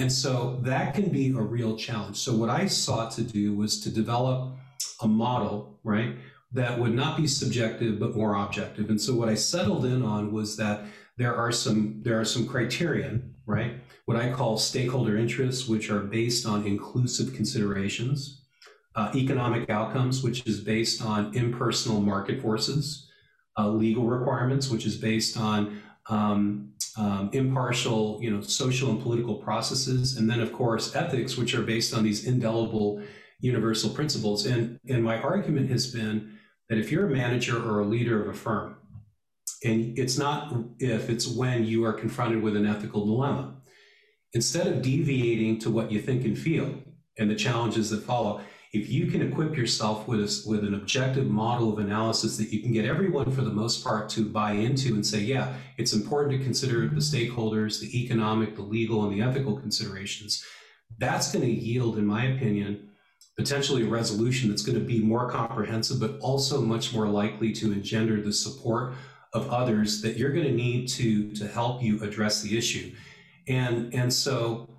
And 0.01 0.11
so 0.11 0.57
that 0.63 0.95
can 0.95 1.09
be 1.09 1.29
a 1.29 1.41
real 1.41 1.77
challenge. 1.77 2.17
So 2.17 2.35
what 2.35 2.49
I 2.49 2.65
sought 2.65 3.11
to 3.11 3.21
do 3.21 3.53
was 3.53 3.79
to 3.81 3.91
develop 3.91 4.57
a 5.01 5.07
model, 5.07 5.79
right, 5.83 6.15
that 6.53 6.79
would 6.79 6.95
not 6.95 7.17
be 7.17 7.27
subjective 7.27 7.99
but 7.99 8.15
more 8.15 8.35
objective. 8.35 8.89
And 8.89 8.99
so 8.99 9.13
what 9.13 9.29
I 9.29 9.35
settled 9.35 9.85
in 9.85 10.01
on 10.01 10.31
was 10.31 10.57
that 10.57 10.85
there 11.17 11.35
are 11.35 11.51
some 11.51 12.01
there 12.01 12.19
are 12.19 12.25
some 12.25 12.47
criterion, 12.47 13.35
right? 13.45 13.73
What 14.05 14.17
I 14.17 14.31
call 14.31 14.57
stakeholder 14.57 15.17
interests, 15.17 15.67
which 15.67 15.91
are 15.91 15.99
based 15.99 16.47
on 16.47 16.65
inclusive 16.65 17.35
considerations, 17.35 18.41
uh, 18.95 19.11
economic 19.13 19.69
outcomes, 19.69 20.23
which 20.23 20.47
is 20.47 20.61
based 20.61 21.05
on 21.05 21.35
impersonal 21.35 22.01
market 22.01 22.41
forces, 22.41 23.07
uh, 23.55 23.69
legal 23.69 24.05
requirements, 24.05 24.67
which 24.71 24.87
is 24.87 24.97
based 24.97 25.37
on 25.37 25.79
um, 26.09 26.73
um, 26.97 27.29
impartial, 27.33 28.19
you 28.21 28.29
know, 28.29 28.41
social 28.41 28.89
and 28.89 29.01
political 29.01 29.35
processes, 29.35 30.17
and 30.17 30.29
then 30.29 30.41
of 30.41 30.51
course 30.51 30.95
ethics, 30.95 31.37
which 31.37 31.55
are 31.55 31.61
based 31.61 31.93
on 31.93 32.03
these 32.03 32.25
indelible 32.25 33.01
universal 33.39 33.89
principles. 33.89 34.45
And 34.45 34.79
and 34.89 35.03
my 35.03 35.21
argument 35.21 35.69
has 35.69 35.91
been 35.91 36.37
that 36.69 36.77
if 36.77 36.91
you're 36.91 37.07
a 37.07 37.09
manager 37.09 37.57
or 37.57 37.79
a 37.79 37.85
leader 37.85 38.21
of 38.21 38.27
a 38.29 38.37
firm, 38.37 38.77
and 39.63 39.97
it's 39.97 40.17
not 40.17 40.53
if 40.79 41.09
it's 41.09 41.27
when 41.27 41.65
you 41.65 41.85
are 41.85 41.93
confronted 41.93 42.41
with 42.41 42.55
an 42.55 42.65
ethical 42.65 43.05
dilemma, 43.05 43.55
instead 44.33 44.67
of 44.67 44.81
deviating 44.81 45.59
to 45.59 45.69
what 45.69 45.91
you 45.91 46.01
think 46.01 46.25
and 46.25 46.37
feel 46.37 46.73
and 47.17 47.29
the 47.29 47.35
challenges 47.35 47.89
that 47.89 48.03
follow, 48.03 48.41
if 48.73 48.89
you 48.89 49.07
can 49.07 49.21
equip 49.21 49.57
yourself 49.57 50.07
with 50.07 50.21
a, 50.21 50.49
with 50.49 50.63
an 50.63 50.75
objective 50.75 51.27
model 51.27 51.73
of 51.73 51.79
analysis 51.79 52.37
that 52.37 52.53
you 52.53 52.61
can 52.61 52.71
get 52.71 52.85
everyone 52.85 53.29
for 53.29 53.41
the 53.41 53.51
most 53.51 53.83
part 53.83 54.07
to 54.09 54.23
buy 54.25 54.51
into 54.51 54.93
and 54.93 55.05
say 55.05 55.19
yeah 55.19 55.53
it's 55.77 55.93
important 55.93 56.37
to 56.37 56.43
consider 56.43 56.81
the 56.81 56.87
mm-hmm. 56.87 56.97
stakeholders 56.97 57.79
the 57.79 58.03
economic 58.03 58.55
the 58.55 58.61
legal 58.61 59.03
and 59.05 59.13
the 59.13 59.23
ethical 59.23 59.57
considerations 59.59 60.43
that's 60.97 61.31
going 61.31 61.43
to 61.43 61.51
yield 61.51 61.97
in 61.97 62.05
my 62.05 62.25
opinion 62.25 62.87
potentially 63.37 63.83
a 63.83 63.87
resolution 63.87 64.49
that's 64.49 64.61
going 64.61 64.77
to 64.77 64.85
be 64.85 64.99
more 64.99 65.29
comprehensive 65.29 65.99
but 65.99 66.19
also 66.19 66.61
much 66.61 66.93
more 66.93 67.07
likely 67.07 67.51
to 67.51 67.71
engender 67.71 68.21
the 68.21 68.33
support 68.33 68.93
of 69.33 69.49
others 69.49 70.01
that 70.01 70.17
you're 70.17 70.33
going 70.33 70.45
to 70.45 70.51
need 70.51 70.87
to 70.87 71.31
to 71.33 71.47
help 71.47 71.81
you 71.81 72.01
address 72.03 72.41
the 72.41 72.57
issue. 72.57 72.93
And 73.47 73.93
and 73.93 74.13
so 74.13 74.69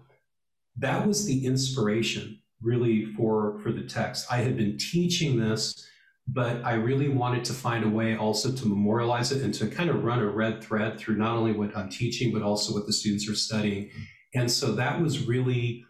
that 0.79 1.07
was 1.07 1.27
the 1.27 1.47
inspiration 1.47 2.39
really 2.63 3.07
for 3.15 3.61
for 3.63 3.73
the 3.73 3.83
text. 3.83 4.27
I 4.31 4.39
had 4.39 4.57
been 4.57 4.77
teaching 4.79 5.39
this, 5.39 5.87
but 6.29 6.65
I 6.65 6.75
really 6.75 7.09
wanted 7.09 7.45
to 7.47 7.53
find 7.53 7.85
a 7.85 7.89
way 7.89 8.17
also 8.17 8.53
to 8.53 8.67
memorialize 8.67 9.33
it 9.33 9.43
and 9.43 9.53
to 9.55 9.67
kind 9.69 9.91
of 9.91 10.05
run 10.05 10.21
a 10.21 10.27
red 10.27 10.63
thread 10.63 10.99
through 10.99 11.17
not 11.17 11.37
only 11.37 11.53
what 11.53 11.77
I'm 11.77 11.91
teaching, 11.91 12.33
but 12.33 12.43
also 12.43 12.73
what 12.73 12.87
the 12.87 12.93
students 12.93 13.29
are 13.29 13.35
studying. 13.35 13.91
And 14.35 14.51
so 14.51 14.73
that 14.73 15.01
was 15.01 15.27
really 15.27 15.85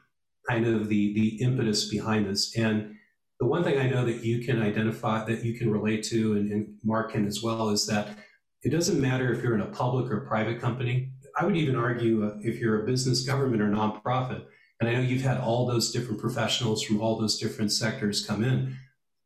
kind 0.49 0.67
of 0.67 0.89
the 0.89 1.15
the 1.15 1.43
impetus 1.43 1.89
behind 1.89 2.27
this. 2.27 2.57
And 2.57 2.97
the 3.41 3.47
one 3.47 3.65
thing 3.65 3.79
I 3.79 3.91
know 3.91 4.05
that 4.05 4.25
you 4.25 4.45
can 4.45 4.63
identify, 4.63 5.25
that 5.25 5.45
you 5.45 5.59
can 5.59 5.71
relate 5.71 6.05
to, 6.05 6.35
and, 6.35 6.53
and 6.53 6.75
Mark 6.85 7.13
can 7.13 7.27
as 7.27 7.43
well, 7.43 7.71
is 7.71 7.87
that 7.87 8.17
it 8.63 8.71
doesn't 8.71 9.01
matter 9.01 9.33
if 9.33 9.43
you're 9.43 9.57
in 9.57 9.61
a 9.63 9.67
public 9.67 10.11
or 10.13 10.21
private 10.21 10.61
company. 10.61 11.11
I 11.37 11.45
would 11.45 11.57
even 11.57 11.75
argue 11.75 12.27
uh, 12.27 12.37
if 12.43 12.61
you're 12.61 12.83
a 12.83 12.87
business, 12.87 13.27
government, 13.27 13.63
or 13.63 13.69
nonprofit 13.69 14.45
and 14.83 14.90
I 14.90 14.95
know 14.95 15.01
you've 15.01 15.23
had 15.23 15.38
all 15.38 15.64
those 15.64 15.92
different 15.92 16.21
professionals 16.21 16.83
from 16.83 17.01
all 17.01 17.16
those 17.16 17.38
different 17.38 17.71
sectors 17.71 18.27
come 18.27 18.42
in. 18.42 18.77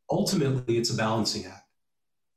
Ultimately, 0.07 0.77
it's 0.77 0.91
a 0.91 0.95
balancing 0.95 1.47
act. 1.47 1.63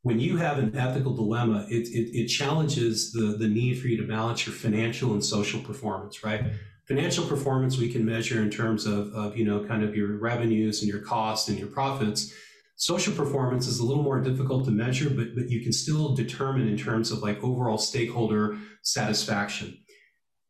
When 0.00 0.18
you 0.18 0.38
have 0.38 0.58
an 0.58 0.74
ethical 0.74 1.14
dilemma, 1.14 1.66
it, 1.68 1.86
it, 1.88 2.18
it 2.18 2.28
challenges 2.28 3.12
the, 3.12 3.36
the 3.38 3.46
need 3.46 3.74
for 3.74 3.88
you 3.88 3.98
to 3.98 4.08
balance 4.08 4.46
your 4.46 4.54
financial 4.54 5.12
and 5.12 5.22
social 5.22 5.60
performance, 5.60 6.24
right? 6.24 6.44
Financial 6.88 7.26
performance 7.26 7.76
we 7.76 7.92
can 7.92 8.06
measure 8.06 8.40
in 8.40 8.48
terms 8.48 8.86
of, 8.86 9.12
of 9.12 9.36
you 9.36 9.44
know, 9.44 9.62
kind 9.66 9.84
of 9.84 9.94
your 9.94 10.16
revenues 10.16 10.80
and 10.80 10.90
your 10.90 11.02
costs 11.02 11.50
and 11.50 11.58
your 11.58 11.68
profits. 11.68 12.32
Social 12.76 13.12
performance 13.12 13.66
is 13.66 13.80
a 13.80 13.84
little 13.84 14.02
more 14.02 14.22
difficult 14.22 14.64
to 14.64 14.70
measure, 14.70 15.10
but, 15.10 15.34
but 15.34 15.50
you 15.50 15.60
can 15.60 15.74
still 15.74 16.14
determine 16.14 16.66
in 16.66 16.78
terms 16.78 17.10
of 17.10 17.18
like 17.18 17.44
overall 17.44 17.76
stakeholder 17.76 18.56
satisfaction 18.80 19.76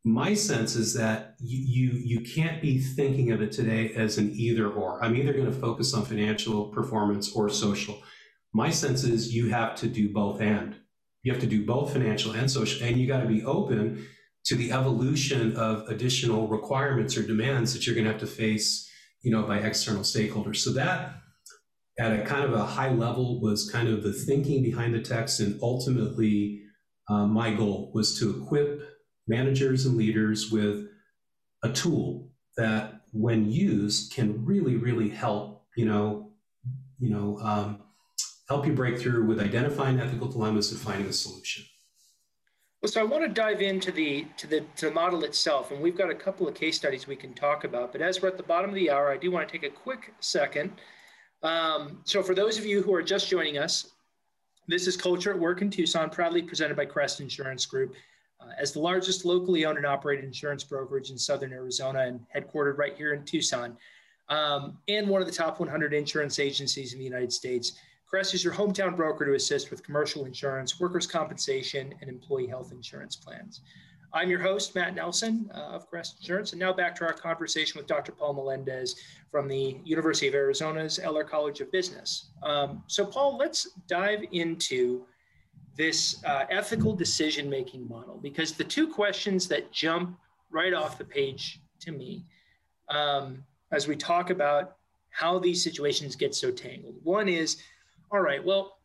my 0.04 0.32
sense 0.32 0.76
is 0.76 0.94
that 0.94 1.34
you, 1.38 1.90
you, 1.92 2.20
can't 2.20 2.62
be 2.62 2.78
thinking 2.78 3.32
of 3.32 3.42
it 3.42 3.52
today 3.52 3.92
as 3.94 4.16
an 4.16 4.32
either 4.34 4.70
or. 4.70 5.02
I'm 5.04 5.14
either 5.14 5.34
going 5.34 5.46
to 5.46 5.52
focus 5.52 5.92
on 5.92 6.04
financial 6.04 6.68
performance 6.68 7.32
or 7.34 7.50
social. 7.50 8.02
My 8.54 8.70
sense 8.70 9.04
is 9.04 9.34
you 9.34 9.50
have 9.50 9.74
to 9.76 9.88
do 9.88 10.10
both 10.12 10.40
and. 10.40 10.76
You 11.22 11.32
have 11.32 11.40
to 11.42 11.46
do 11.46 11.66
both 11.66 11.92
financial 11.92 12.32
and 12.32 12.50
social, 12.50 12.86
and 12.86 12.96
you 12.96 13.06
got 13.06 13.20
to 13.20 13.28
be 13.28 13.44
open 13.44 14.06
to 14.44 14.54
the 14.54 14.72
evolution 14.72 15.54
of 15.56 15.86
additional 15.88 16.48
requirements 16.48 17.18
or 17.18 17.22
demands 17.22 17.74
that 17.74 17.86
you're 17.86 17.94
going 17.94 18.06
to 18.06 18.12
have 18.12 18.20
to 18.20 18.26
face, 18.26 18.90
you 19.22 19.30
know, 19.30 19.42
by 19.42 19.58
external 19.58 20.02
stakeholders. 20.02 20.56
So 20.56 20.72
that 20.72 21.16
at 21.98 22.18
a 22.18 22.24
kind 22.24 22.44
of 22.44 22.54
a 22.54 22.64
high 22.64 22.90
level 22.90 23.38
was 23.42 23.70
kind 23.70 23.86
of 23.86 24.02
the 24.02 24.14
thinking 24.14 24.62
behind 24.62 24.94
the 24.94 25.02
text, 25.02 25.40
and 25.40 25.60
ultimately 25.62 26.62
uh, 27.10 27.26
my 27.26 27.52
goal 27.52 27.90
was 27.94 28.18
to 28.18 28.42
equip 28.42 28.89
managers 29.28 29.86
and 29.86 29.96
leaders 29.96 30.50
with 30.50 30.88
a 31.62 31.68
tool 31.68 32.30
that 32.56 33.02
when 33.12 33.50
used 33.50 34.12
can 34.12 34.44
really 34.44 34.76
really 34.76 35.08
help 35.08 35.64
you 35.76 35.84
know 35.84 36.32
you 36.98 37.10
know 37.10 37.38
um, 37.38 37.82
help 38.48 38.66
you 38.66 38.72
break 38.72 38.98
through 38.98 39.24
with 39.24 39.40
identifying 39.40 40.00
ethical 40.00 40.28
dilemmas 40.28 40.70
and 40.72 40.80
finding 40.80 41.06
a 41.06 41.12
solution 41.12 41.64
well, 42.82 42.90
so 42.90 43.02
I 43.02 43.04
want 43.04 43.24
to 43.24 43.28
dive 43.28 43.60
into 43.60 43.92
the 43.92 44.26
to 44.38 44.46
the 44.46 44.60
to 44.76 44.86
the 44.86 44.92
model 44.92 45.24
itself, 45.24 45.70
and 45.70 45.82
we've 45.82 45.98
got 45.98 46.08
a 46.10 46.14
couple 46.14 46.48
of 46.48 46.54
case 46.54 46.76
studies 46.76 47.06
we 47.06 47.14
can 47.14 47.34
talk 47.34 47.64
about. 47.64 47.92
But 47.92 48.00
as 48.00 48.22
we're 48.22 48.28
at 48.28 48.38
the 48.38 48.42
bottom 48.42 48.70
of 48.70 48.74
the 48.74 48.90
hour, 48.90 49.10
I 49.10 49.18
do 49.18 49.30
want 49.30 49.46
to 49.46 49.52
take 49.52 49.70
a 49.70 49.74
quick 49.74 50.14
second. 50.20 50.72
Um, 51.42 52.00
so, 52.04 52.22
for 52.22 52.34
those 52.34 52.56
of 52.56 52.64
you 52.64 52.80
who 52.80 52.94
are 52.94 53.02
just 53.02 53.28
joining 53.28 53.58
us, 53.58 53.90
this 54.66 54.86
is 54.86 54.96
Culture 54.96 55.30
at 55.30 55.38
Work 55.38 55.60
in 55.60 55.68
Tucson, 55.68 56.08
proudly 56.08 56.40
presented 56.40 56.74
by 56.74 56.86
Crest 56.86 57.20
Insurance 57.20 57.66
Group. 57.66 57.94
Uh, 58.40 58.52
as 58.58 58.72
the 58.72 58.80
largest 58.80 59.24
locally 59.24 59.64
owned 59.64 59.76
and 59.76 59.86
operated 59.86 60.24
insurance 60.24 60.64
brokerage 60.64 61.10
in 61.10 61.18
Southern 61.18 61.52
Arizona 61.52 62.00
and 62.00 62.20
headquartered 62.34 62.78
right 62.78 62.96
here 62.96 63.12
in 63.12 63.24
Tucson, 63.24 63.76
um, 64.28 64.78
and 64.88 65.08
one 65.08 65.20
of 65.20 65.26
the 65.26 65.34
top 65.34 65.60
100 65.60 65.92
insurance 65.92 66.38
agencies 66.38 66.92
in 66.92 66.98
the 66.98 67.04
United 67.04 67.32
States, 67.32 67.78
Crest 68.06 68.34
is 68.34 68.42
your 68.42 68.52
hometown 68.52 68.96
broker 68.96 69.24
to 69.24 69.34
assist 69.34 69.70
with 69.70 69.84
commercial 69.84 70.24
insurance, 70.24 70.80
workers' 70.80 71.06
compensation, 71.06 71.94
and 72.00 72.10
employee 72.10 72.48
health 72.48 72.72
insurance 72.72 73.14
plans. 73.14 73.60
I'm 74.12 74.28
your 74.28 74.40
host, 74.40 74.74
Matt 74.74 74.96
Nelson 74.96 75.48
uh, 75.54 75.58
of 75.58 75.88
Crest 75.88 76.16
Insurance, 76.18 76.52
and 76.52 76.58
now 76.58 76.72
back 76.72 76.96
to 76.96 77.04
our 77.04 77.12
conversation 77.12 77.78
with 77.78 77.86
Dr. 77.86 78.10
Paul 78.10 78.34
Melendez 78.34 78.96
from 79.30 79.46
the 79.46 79.78
University 79.84 80.26
of 80.26 80.34
Arizona's 80.34 80.98
Eller 80.98 81.22
College 81.22 81.60
of 81.60 81.70
Business. 81.70 82.30
Um, 82.42 82.82
so, 82.88 83.06
Paul, 83.06 83.36
let's 83.36 83.70
dive 83.86 84.24
into 84.32 85.04
this 85.80 86.22
uh, 86.26 86.44
ethical 86.50 86.92
decision 86.94 87.48
making 87.48 87.88
model 87.88 88.18
because 88.22 88.52
the 88.52 88.64
two 88.76 88.86
questions 88.86 89.48
that 89.48 89.72
jump 89.72 90.14
right 90.50 90.74
off 90.74 90.98
the 90.98 91.04
page 91.04 91.62
to 91.78 91.90
me 91.90 92.22
um, 92.90 93.42
as 93.72 93.88
we 93.88 93.96
talk 93.96 94.28
about 94.28 94.76
how 95.08 95.38
these 95.38 95.64
situations 95.64 96.16
get 96.16 96.34
so 96.34 96.50
tangled 96.50 96.96
one 97.02 97.30
is 97.30 97.62
all 98.12 98.20
right, 98.20 98.44
well, 98.44 98.78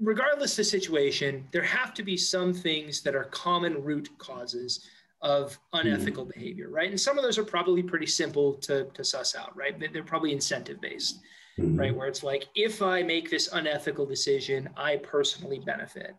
regardless 0.00 0.52
of 0.52 0.56
the 0.58 0.64
situation, 0.64 1.46
there 1.52 1.62
have 1.62 1.94
to 1.94 2.02
be 2.02 2.16
some 2.16 2.52
things 2.52 3.00
that 3.02 3.14
are 3.14 3.24
common 3.24 3.84
root 3.84 4.08
causes 4.18 4.84
of 5.22 5.56
unethical 5.74 6.24
mm-hmm. 6.24 6.40
behavior, 6.40 6.70
right? 6.70 6.90
And 6.90 7.00
some 7.00 7.18
of 7.18 7.22
those 7.22 7.38
are 7.38 7.44
probably 7.44 7.84
pretty 7.84 8.06
simple 8.06 8.54
to, 8.54 8.84
to 8.94 9.04
suss 9.04 9.36
out, 9.36 9.54
right? 9.56 9.78
They're 9.92 10.02
probably 10.02 10.32
incentive 10.32 10.80
based, 10.80 11.20
mm-hmm. 11.60 11.78
right? 11.78 11.94
Where 11.94 12.08
it's 12.08 12.22
like, 12.22 12.46
if 12.54 12.82
I 12.82 13.02
make 13.02 13.30
this 13.30 13.48
unethical 13.52 14.06
decision, 14.06 14.68
I 14.76 14.96
personally 14.96 15.60
benefit. 15.60 16.14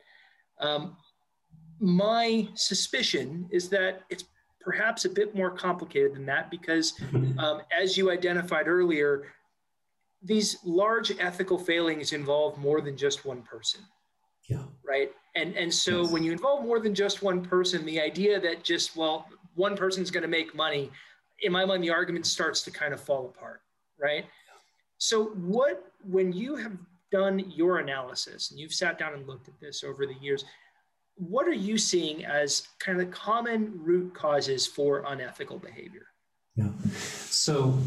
Um, 0.60 0.96
my 1.80 2.48
suspicion 2.56 3.48
is 3.52 3.70
that 3.70 4.04
it's 4.10 4.26
perhaps 4.60 5.06
a 5.06 5.10
bit 5.10 5.36
more 5.36 5.50
complicated 5.50 6.14
than 6.16 6.26
that 6.28 6.52
because, 6.52 6.94
um, 7.40 7.62
as 7.76 7.98
you 7.98 8.12
identified 8.12 8.68
earlier, 8.68 9.34
these 10.22 10.58
large 10.64 11.12
ethical 11.20 11.58
failings 11.58 12.14
involve 12.14 12.58
more 12.58 12.82
than 12.82 12.96
just 12.96 13.26
one 13.26 13.42
person. 13.42 13.82
Yeah. 14.48 14.64
Right. 14.86 15.12
And 15.36 15.56
and 15.56 15.74
so 15.74 16.02
yes. 16.02 16.12
when 16.12 16.24
you 16.24 16.32
involve 16.32 16.64
more 16.64 16.80
than 16.80 16.94
just 16.94 17.24
one 17.24 17.42
person, 17.44 17.86
the 17.86 18.00
idea 18.00 18.40
that 18.40 18.64
just 18.64 18.96
well 18.96 19.28
one 19.56 19.76
person's 19.76 20.12
going 20.12 20.24
to 20.24 20.30
make 20.30 20.54
money, 20.54 20.92
in 21.42 21.52
my 21.52 21.66
mind, 21.66 21.84
the 21.84 21.90
argument 21.90 22.26
starts 22.26 22.62
to 22.64 22.72
kind 22.72 22.94
of 22.94 23.02
fall 23.02 23.26
apart. 23.26 23.62
Right. 24.00 24.26
So 25.02 25.26
what 25.30 25.92
when 26.04 26.32
you 26.32 26.56
have 26.58 26.74
done 27.12 27.40
your 27.50 27.80
analysis 27.80 28.52
and 28.52 28.60
you've 28.60 28.72
sat 28.72 29.00
down 29.00 29.16
and 29.16 29.28
looked 29.28 29.48
at 29.48 29.60
this 29.60 29.84
over 29.84 30.06
the 30.06 30.14
years, 30.22 30.46
what 31.16 31.48
are 31.48 31.54
you 31.54 31.80
seeing 31.80 32.24
as 32.24 32.68
kind 32.78 33.02
of 33.02 33.08
the 33.08 33.12
common 33.12 33.72
root 33.82 34.14
causes 34.14 34.68
for 34.68 35.04
unethical 35.08 35.58
behavior? 35.58 36.06
Yeah. 36.56 36.70
So 36.94 37.80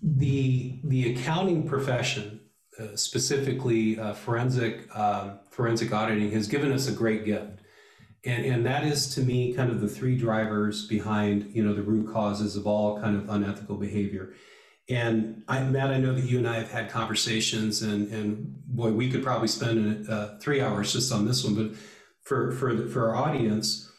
the 0.00 0.78
the 0.84 1.14
accounting 1.14 1.68
profession, 1.68 2.38
uh, 2.78 2.94
specifically 2.94 3.98
uh, 3.98 4.14
forensic 4.14 4.96
um, 4.96 5.40
forensic 5.50 5.92
auditing, 5.92 6.30
has 6.30 6.46
given 6.46 6.70
us 6.70 6.86
a 6.86 6.92
great 6.92 7.24
gift, 7.24 7.62
and 8.24 8.44
and 8.44 8.64
that 8.64 8.84
is 8.84 9.12
to 9.16 9.22
me 9.22 9.54
kind 9.54 9.72
of 9.72 9.80
the 9.80 9.88
three 9.88 10.16
drivers 10.16 10.86
behind 10.86 11.50
you 11.52 11.64
know 11.64 11.74
the 11.74 11.82
root 11.82 12.12
causes 12.12 12.54
of 12.54 12.64
all 12.64 13.00
kind 13.00 13.16
of 13.16 13.28
unethical 13.28 13.76
behavior. 13.76 14.34
And 14.88 15.42
I, 15.48 15.62
Matt, 15.62 15.90
I 15.90 15.98
know 15.98 16.12
that 16.14 16.24
you 16.24 16.38
and 16.38 16.48
I 16.48 16.56
have 16.56 16.70
had 16.70 16.90
conversations, 16.90 17.80
and 17.82 18.12
and 18.12 18.54
boy, 18.66 18.92
we 18.92 19.10
could 19.10 19.22
probably 19.22 19.48
spend 19.48 20.08
uh, 20.08 20.38
three 20.38 20.60
hours 20.60 20.92
just 20.92 21.10
on 21.10 21.26
this 21.26 21.42
one. 21.42 21.54
But 21.54 21.78
for 22.22 22.52
for 22.52 22.74
the, 22.74 22.88
for 22.88 23.08
our 23.08 23.16
audience, 23.16 23.90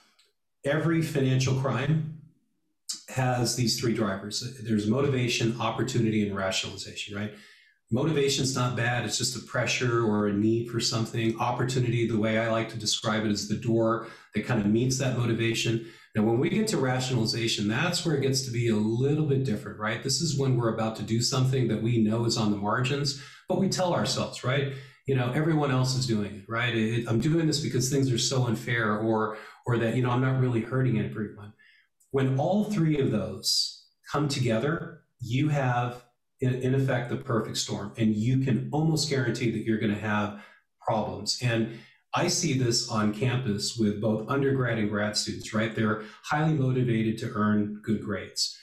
every 0.63 1.01
financial 1.01 1.55
crime 1.55 2.21
has 3.09 3.55
these 3.55 3.79
three 3.79 3.93
drivers 3.93 4.43
there's 4.63 4.87
motivation, 4.87 5.59
opportunity, 5.59 6.27
and 6.27 6.35
rationalization, 6.35 7.15
right? 7.15 7.33
Motivation 7.91 8.43
is 8.43 8.55
not 8.55 8.75
bad, 8.75 9.05
it's 9.05 9.17
just 9.17 9.35
a 9.35 9.45
pressure 9.47 10.05
or 10.05 10.27
a 10.27 10.33
need 10.33 10.69
for 10.69 10.79
something. 10.79 11.39
Opportunity, 11.39 12.07
the 12.07 12.17
way 12.17 12.39
I 12.39 12.49
like 12.49 12.69
to 12.69 12.77
describe 12.77 13.25
it, 13.25 13.31
is 13.31 13.47
the 13.47 13.55
door 13.55 14.07
that 14.33 14.45
kind 14.45 14.59
of 14.59 14.67
meets 14.67 14.97
that 14.99 15.17
motivation. 15.17 15.85
Now, 16.15 16.23
when 16.23 16.39
we 16.39 16.49
get 16.49 16.67
to 16.69 16.77
rationalization, 16.77 17.67
that's 17.67 18.05
where 18.05 18.15
it 18.15 18.21
gets 18.21 18.43
to 18.45 18.51
be 18.51 18.69
a 18.69 18.75
little 18.75 19.25
bit 19.25 19.43
different, 19.43 19.79
right? 19.79 20.01
This 20.01 20.21
is 20.21 20.39
when 20.39 20.55
we're 20.55 20.73
about 20.73 20.95
to 20.95 21.03
do 21.03 21.21
something 21.21 21.67
that 21.67 21.83
we 21.83 21.97
know 22.01 22.23
is 22.23 22.37
on 22.37 22.51
the 22.51 22.57
margins, 22.57 23.21
but 23.49 23.59
we 23.59 23.67
tell 23.67 23.93
ourselves, 23.93 24.41
right? 24.41 24.73
You 25.07 25.15
know, 25.15 25.33
everyone 25.33 25.71
else 25.71 25.93
is 25.95 26.07
doing 26.07 26.35
it, 26.37 26.45
right? 26.47 26.73
It, 26.73 27.05
I'm 27.09 27.19
doing 27.19 27.47
this 27.47 27.59
because 27.59 27.89
things 27.89 28.11
are 28.13 28.17
so 28.17 28.45
unfair, 28.45 28.97
or 28.97 29.37
or 29.67 29.77
that 29.77 29.95
you 29.95 30.03
know 30.03 30.09
I'm 30.09 30.21
not 30.21 30.39
really 30.39 30.61
hurting 30.61 30.99
everyone. 30.99 31.53
When 32.11 32.39
all 32.39 32.63
three 32.63 32.97
of 32.99 33.11
those 33.11 33.85
come 34.09 34.29
together, 34.29 35.01
you 35.19 35.49
have, 35.49 36.05
in, 36.39 36.55
in 36.55 36.75
effect, 36.75 37.09
the 37.09 37.17
perfect 37.17 37.57
storm, 37.57 37.91
and 37.97 38.15
you 38.15 38.39
can 38.39 38.69
almost 38.71 39.09
guarantee 39.09 39.51
that 39.51 39.65
you're 39.65 39.79
going 39.79 39.93
to 39.93 39.99
have 39.99 40.41
problems. 40.81 41.39
And 41.41 41.77
I 42.17 42.29
see 42.29 42.57
this 42.57 42.89
on 42.89 43.13
campus 43.13 43.75
with 43.77 43.99
both 43.99 44.29
undergrad 44.29 44.77
and 44.77 44.89
grad 44.89 45.17
students, 45.17 45.53
right? 45.53 45.75
They're 45.75 46.03
highly 46.23 46.53
motivated 46.53 47.17
to 47.19 47.31
earn 47.33 47.81
good 47.83 48.01
grades. 48.01 48.57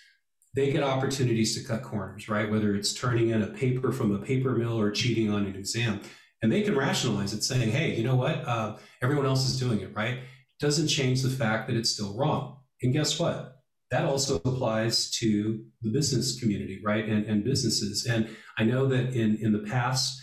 They 0.55 0.73
get 0.73 0.83
opportunities 0.83 1.55
to 1.57 1.67
cut 1.67 1.83
corners, 1.83 2.31
right? 2.31 2.51
Whether 2.51 2.75
it's 2.75 2.95
turning 2.95 3.29
in 3.29 3.43
a 3.43 3.49
paper 3.49 3.93
from 3.93 4.15
a 4.15 4.19
paper 4.19 4.53
mill 4.53 4.81
or 4.81 4.91
cheating 4.91 5.31
on 5.31 5.45
an 5.45 5.55
exam. 5.55 6.01
And 6.43 6.51
they 6.51 6.63
can 6.63 6.77
rationalize 6.77 7.35
it 7.35 7.45
saying, 7.45 7.71
hey, 7.71 7.95
you 7.95 8.05
know 8.05 8.17
what? 8.17 8.37
Uh, 8.47 8.77
everyone 9.03 9.27
else 9.27 9.47
is 9.47 9.61
doing 9.61 9.81
it, 9.81 9.95
right? 9.95 10.21
Doesn't 10.59 10.89
change 10.89 11.23
the 11.23 11.31
fact 11.31 11.69
that 11.69 11.77
it's 11.77 11.91
still 11.91 12.17
wrong. 12.17 12.57
And 12.83 12.93
guess 12.93 13.19
what? 13.19 13.59
That 13.91 14.07
also 14.07 14.37
applies 14.37 15.11
to 15.19 15.63
the 15.83 15.91
business 15.91 16.41
community, 16.41 16.81
right? 16.83 17.07
And, 17.07 17.27
and 17.27 17.45
businesses. 17.45 18.07
And 18.07 18.29
I 18.57 18.65
know 18.65 18.87
that 18.87 19.13
in, 19.13 19.37
in 19.37 19.53
the 19.53 19.71
past, 19.71 20.22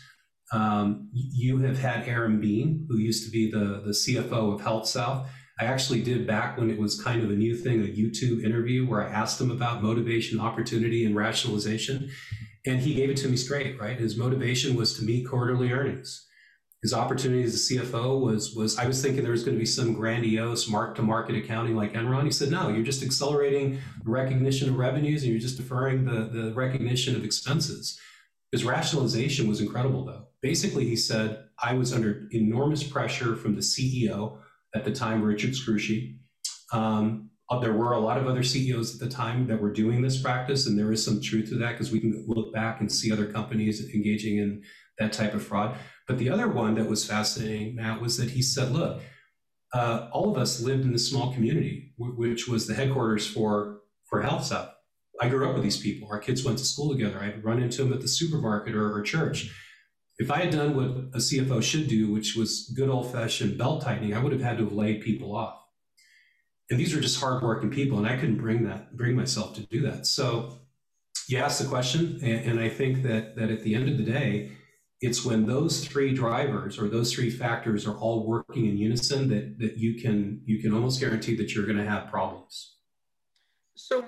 um, 0.51 1.09
you 1.13 1.59
have 1.59 1.79
had 1.79 2.07
Aaron 2.07 2.39
Beam, 2.39 2.85
who 2.89 2.97
used 2.97 3.25
to 3.25 3.31
be 3.31 3.51
the, 3.51 3.81
the 3.85 3.91
CFO 3.91 4.55
of 4.55 4.61
HealthSouth. 4.61 5.27
I 5.59 5.65
actually 5.65 6.01
did 6.01 6.25
back 6.25 6.57
when 6.57 6.69
it 6.69 6.79
was 6.79 7.01
kind 7.01 7.21
of 7.21 7.29
a 7.29 7.35
new 7.35 7.55
thing, 7.55 7.81
a 7.81 7.87
YouTube 7.87 8.43
interview 8.43 8.87
where 8.87 9.01
I 9.05 9.11
asked 9.11 9.39
him 9.41 9.51
about 9.51 9.83
motivation, 9.83 10.39
opportunity, 10.39 11.05
and 11.05 11.15
rationalization. 11.15 12.09
And 12.65 12.79
he 12.79 12.93
gave 12.93 13.09
it 13.09 13.17
to 13.17 13.27
me 13.27 13.37
straight, 13.37 13.79
right? 13.79 13.97
His 13.97 14.17
motivation 14.17 14.75
was 14.75 14.97
to 14.97 15.03
meet 15.03 15.27
quarterly 15.27 15.71
earnings 15.71 16.25
his 16.81 16.93
opportunity 16.93 17.43
as 17.43 17.55
a 17.55 17.73
CFO 17.73 18.21
was 18.21 18.55
was 18.55 18.77
I 18.77 18.87
was 18.87 19.01
thinking 19.01 19.23
there 19.23 19.31
was 19.31 19.43
going 19.43 19.55
to 19.55 19.59
be 19.59 19.65
some 19.65 19.93
grandiose 19.93 20.69
mark 20.69 20.95
to 20.95 21.01
market 21.01 21.35
accounting 21.35 21.75
like 21.75 21.93
Enron. 21.93 22.23
He 22.23 22.31
said, 22.31 22.49
no, 22.49 22.69
you're 22.69 22.85
just 22.85 23.03
accelerating 23.03 23.79
the 24.03 24.09
recognition 24.09 24.69
of 24.69 24.77
revenues 24.77 25.23
and 25.23 25.31
you're 25.31 25.41
just 25.41 25.57
deferring 25.57 26.05
the, 26.05 26.29
the 26.31 26.53
recognition 26.53 27.15
of 27.15 27.25
expenses. 27.25 27.99
His 28.51 28.63
rationalization 28.63 29.47
was 29.47 29.59
incredible 29.59 30.05
though. 30.05 30.27
Basically, 30.41 30.85
he 30.85 30.95
said, 30.95 31.45
I 31.61 31.73
was 31.73 31.93
under 31.93 32.27
enormous 32.31 32.83
pressure 32.83 33.35
from 33.35 33.55
the 33.55 33.61
CEO 33.61 34.39
at 34.75 34.85
the 34.85 34.91
time, 34.91 35.21
Richard 35.21 35.51
Scrushy. 35.51 36.17
Um, 36.71 37.29
uh, 37.49 37.59
there 37.59 37.73
were 37.73 37.93
a 37.93 37.99
lot 37.99 38.17
of 38.17 38.27
other 38.27 38.43
CEOs 38.43 38.93
at 38.93 38.99
the 38.99 39.13
time 39.13 39.47
that 39.47 39.59
were 39.59 39.73
doing 39.73 40.01
this 40.01 40.21
practice, 40.21 40.67
and 40.67 40.77
there 40.77 40.91
is 40.91 41.03
some 41.03 41.19
truth 41.19 41.49
to 41.49 41.55
that 41.55 41.71
because 41.71 41.91
we 41.91 41.99
can 41.99 42.23
look 42.27 42.53
back 42.53 42.79
and 42.79 42.91
see 42.91 43.11
other 43.11 43.25
companies 43.25 43.83
engaging 43.93 44.37
in 44.37 44.61
that 44.99 45.11
type 45.11 45.33
of 45.33 45.43
fraud. 45.43 45.75
But 46.07 46.19
the 46.19 46.29
other 46.29 46.47
one 46.47 46.75
that 46.75 46.87
was 46.87 47.05
fascinating, 47.05 47.75
Matt, 47.75 48.01
was 48.01 48.17
that 48.17 48.31
he 48.31 48.41
said, 48.41 48.71
look, 48.71 49.01
uh, 49.73 50.09
all 50.11 50.31
of 50.31 50.37
us 50.37 50.61
lived 50.61 50.83
in 50.83 50.93
this 50.93 51.09
small 51.09 51.33
community, 51.33 51.93
w- 51.97 52.15
which 52.17 52.47
was 52.47 52.67
the 52.67 52.73
headquarters 52.73 53.27
for, 53.27 53.81
for 54.05 54.23
HealthSouth. 54.23 54.71
I 55.21 55.27
grew 55.27 55.47
up 55.47 55.53
with 55.53 55.63
these 55.63 55.77
people. 55.77 56.07
Our 56.11 56.19
kids 56.19 56.45
went 56.45 56.57
to 56.59 56.65
school 56.65 56.91
together. 56.91 57.19
I'd 57.19 57.43
run 57.43 57.61
into 57.61 57.83
them 57.83 57.93
at 57.93 58.01
the 58.01 58.07
supermarket 58.07 58.75
or, 58.75 58.95
or 58.95 59.01
church. 59.01 59.51
If 60.19 60.29
I 60.29 60.39
had 60.39 60.51
done 60.51 60.75
what 60.75 61.15
a 61.15 61.19
CFO 61.19 61.63
should 61.63 61.87
do, 61.87 62.11
which 62.11 62.35
was 62.35 62.71
good 62.75 62.89
old 62.89 63.11
fashioned 63.11 63.57
belt 63.57 63.81
tightening, 63.81 64.13
I 64.13 64.21
would 64.21 64.33
have 64.33 64.41
had 64.41 64.57
to 64.57 64.65
have 64.65 64.73
laid 64.73 65.01
people 65.01 65.33
off. 65.35 65.63
And 66.69 66.79
these 66.79 66.93
are 66.93 66.99
just 66.99 67.19
hardworking 67.19 67.71
people, 67.71 67.97
and 67.97 68.05
I 68.05 68.17
couldn't 68.17 68.37
bring 68.37 68.65
that, 68.65 68.95
bring 68.95 69.15
myself 69.15 69.55
to 69.55 69.61
do 69.61 69.81
that. 69.81 70.05
So 70.05 70.59
you 71.29 71.37
asked 71.37 71.61
the 71.61 71.67
question, 71.67 72.19
and, 72.21 72.51
and 72.51 72.59
I 72.59 72.69
think 72.69 73.01
that 73.03 73.37
that 73.37 73.49
at 73.49 73.63
the 73.63 73.73
end 73.73 73.89
of 73.89 73.97
the 73.97 74.03
day, 74.03 74.51
it's 75.01 75.23
when 75.23 75.45
those 75.45 75.85
three 75.85 76.13
drivers 76.13 76.77
or 76.77 76.89
those 76.89 77.13
three 77.13 77.29
factors 77.29 77.87
are 77.87 77.97
all 77.97 78.27
working 78.27 78.65
in 78.65 78.77
unison 78.77 79.29
that 79.29 79.57
that 79.59 79.77
you 79.77 80.01
can 80.01 80.41
you 80.45 80.59
can 80.61 80.73
almost 80.73 80.99
guarantee 80.99 81.35
that 81.37 81.55
you're 81.55 81.65
going 81.65 81.77
to 81.77 81.85
have 81.85 82.09
problems 82.09 82.78
so 83.79 84.03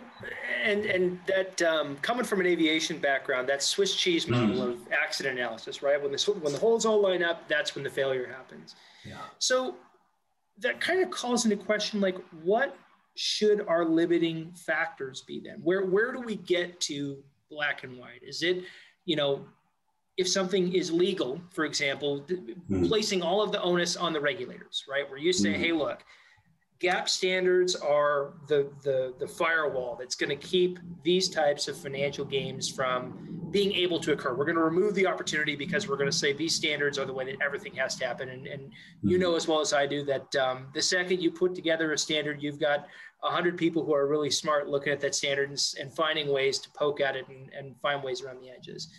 and 0.66 0.86
and 0.86 1.18
that 1.28 1.62
um, 1.62 1.96
coming 1.98 2.26
from 2.26 2.42
an 2.42 2.46
aviation 2.46 3.00
background 3.00 3.48
that 3.48 3.64
swiss 3.64 3.96
cheese 3.96 4.28
model 4.28 4.68
mm. 4.68 4.74
of 4.74 4.80
accident 4.92 5.40
analysis 5.40 5.82
right 5.82 6.02
when 6.02 6.12
the 6.12 6.38
when 6.42 6.52
the 6.52 6.60
holes 6.60 6.86
all 6.86 7.02
line 7.02 7.24
up 7.24 7.48
that's 7.48 7.74
when 7.74 7.84
the 7.84 7.90
failure 7.90 8.28
happens 8.28 8.76
yeah 9.06 9.16
so 9.40 9.76
that 10.58 10.82
kind 10.82 11.02
of 11.02 11.10
calls 11.10 11.46
into 11.46 11.56
question 11.56 12.02
like 12.02 12.18
what 12.44 12.78
should 13.16 13.66
our 13.68 13.86
limiting 13.86 14.52
factors 14.56 15.22
be 15.22 15.40
then 15.40 15.60
where 15.64 15.86
where 15.86 16.12
do 16.12 16.20
we 16.20 16.36
get 16.36 16.78
to 16.82 17.24
black 17.50 17.86
and 17.86 17.98
white 17.98 18.22
is 18.22 18.44
it 18.44 18.64
you 19.06 19.16
know 19.16 19.46
if 20.18 20.28
something 20.28 20.74
is 20.74 20.92
legal, 20.92 21.42
for 21.52 21.64
example, 21.64 22.24
mm. 22.28 22.88
placing 22.88 23.24
all 23.24 23.42
of 23.42 23.52
the 23.52 23.62
onus 23.62 23.96
on 23.96 24.12
the 24.12 24.20
regulators, 24.20 24.84
right? 24.88 25.10
Where 25.10 25.18
you 25.18 25.32
say, 25.32 25.54
mm. 25.54 25.56
hey, 25.56 25.72
look, 25.72 26.04
GAAP 26.82 27.08
standards 27.08 27.76
are 27.76 28.34
the 28.48 28.70
the 28.84 29.14
the 29.20 29.28
firewall 29.28 29.96
that's 30.00 30.16
going 30.16 30.30
to 30.30 30.36
keep 30.36 30.80
these 31.04 31.30
types 31.30 31.68
of 31.68 31.78
financial 31.78 32.26
games 32.26 32.68
from 32.70 33.42
being 33.52 33.74
able 33.74 34.00
to 34.00 34.14
occur. 34.14 34.34
We're 34.34 34.46
going 34.46 34.56
to 34.56 34.64
remove 34.64 34.96
the 34.96 35.06
opportunity 35.06 35.56
because 35.56 35.88
we're 35.88 35.98
going 35.98 36.10
to 36.10 36.18
say 36.18 36.34
these 36.34 36.56
standards 36.56 36.98
are 36.98 37.06
the 37.06 37.14
way 37.14 37.26
that 37.26 37.36
everything 37.44 37.76
has 37.76 37.96
to 37.98 38.08
happen. 38.08 38.30
And, 38.30 38.48
and 38.48 38.72
you 39.04 39.18
mm-hmm. 39.18 39.22
know 39.22 39.36
as 39.36 39.48
well 39.48 39.60
as 39.60 39.74
I 39.74 39.86
do 39.86 40.04
that 40.06 40.34
um, 40.38 40.68
the 40.74 40.82
second 40.82 41.22
you 41.22 41.32
put 41.32 41.54
together 41.54 41.92
a 41.92 41.98
standard, 41.98 42.42
you've 42.42 42.60
got 42.60 42.88
hundred 43.22 43.58
people 43.58 43.86
who 43.86 43.94
are 43.94 44.08
really 44.08 44.32
smart 44.32 44.68
looking 44.68 44.92
at 44.92 45.00
that 45.02 45.14
standard 45.14 45.50
and, 45.50 45.74
and 45.80 45.94
finding 45.94 46.32
ways 46.32 46.58
to 46.60 46.70
poke 46.72 47.02
at 47.02 47.16
it 47.16 47.28
and, 47.28 47.52
and 47.54 47.76
find 47.82 48.04
ways 48.04 48.24
around 48.24 48.42
the 48.42 48.50
edges. 48.50 48.90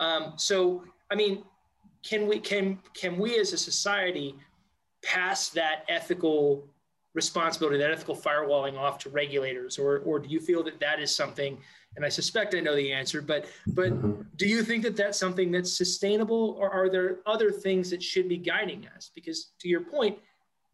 Um, 0.00 0.34
so, 0.36 0.82
I 1.10 1.14
mean, 1.14 1.44
can 2.02 2.26
we 2.26 2.40
can 2.40 2.78
can 2.94 3.18
we 3.18 3.38
as 3.38 3.52
a 3.52 3.58
society 3.58 4.34
pass 5.04 5.50
that 5.50 5.84
ethical 5.88 6.66
responsibility, 7.14 7.78
that 7.78 7.90
ethical 7.90 8.16
firewalling 8.16 8.78
off 8.78 8.98
to 8.98 9.10
regulators, 9.10 9.78
or 9.78 9.98
or 10.00 10.18
do 10.18 10.28
you 10.28 10.40
feel 10.40 10.62
that 10.64 10.78
that 10.80 11.00
is 11.00 11.14
something? 11.14 11.58
And 11.96 12.04
I 12.04 12.08
suspect 12.08 12.54
I 12.54 12.60
know 12.60 12.76
the 12.76 12.92
answer, 12.92 13.20
but 13.20 13.46
but 13.68 13.90
mm-hmm. 13.90 14.22
do 14.36 14.46
you 14.46 14.62
think 14.62 14.82
that 14.84 14.96
that's 14.96 15.18
something 15.18 15.50
that's 15.50 15.76
sustainable, 15.76 16.56
or 16.58 16.70
are 16.70 16.88
there 16.88 17.18
other 17.26 17.50
things 17.50 17.90
that 17.90 18.02
should 18.02 18.28
be 18.28 18.36
guiding 18.36 18.86
us? 18.96 19.10
Because 19.14 19.52
to 19.60 19.68
your 19.68 19.80
point, 19.80 20.18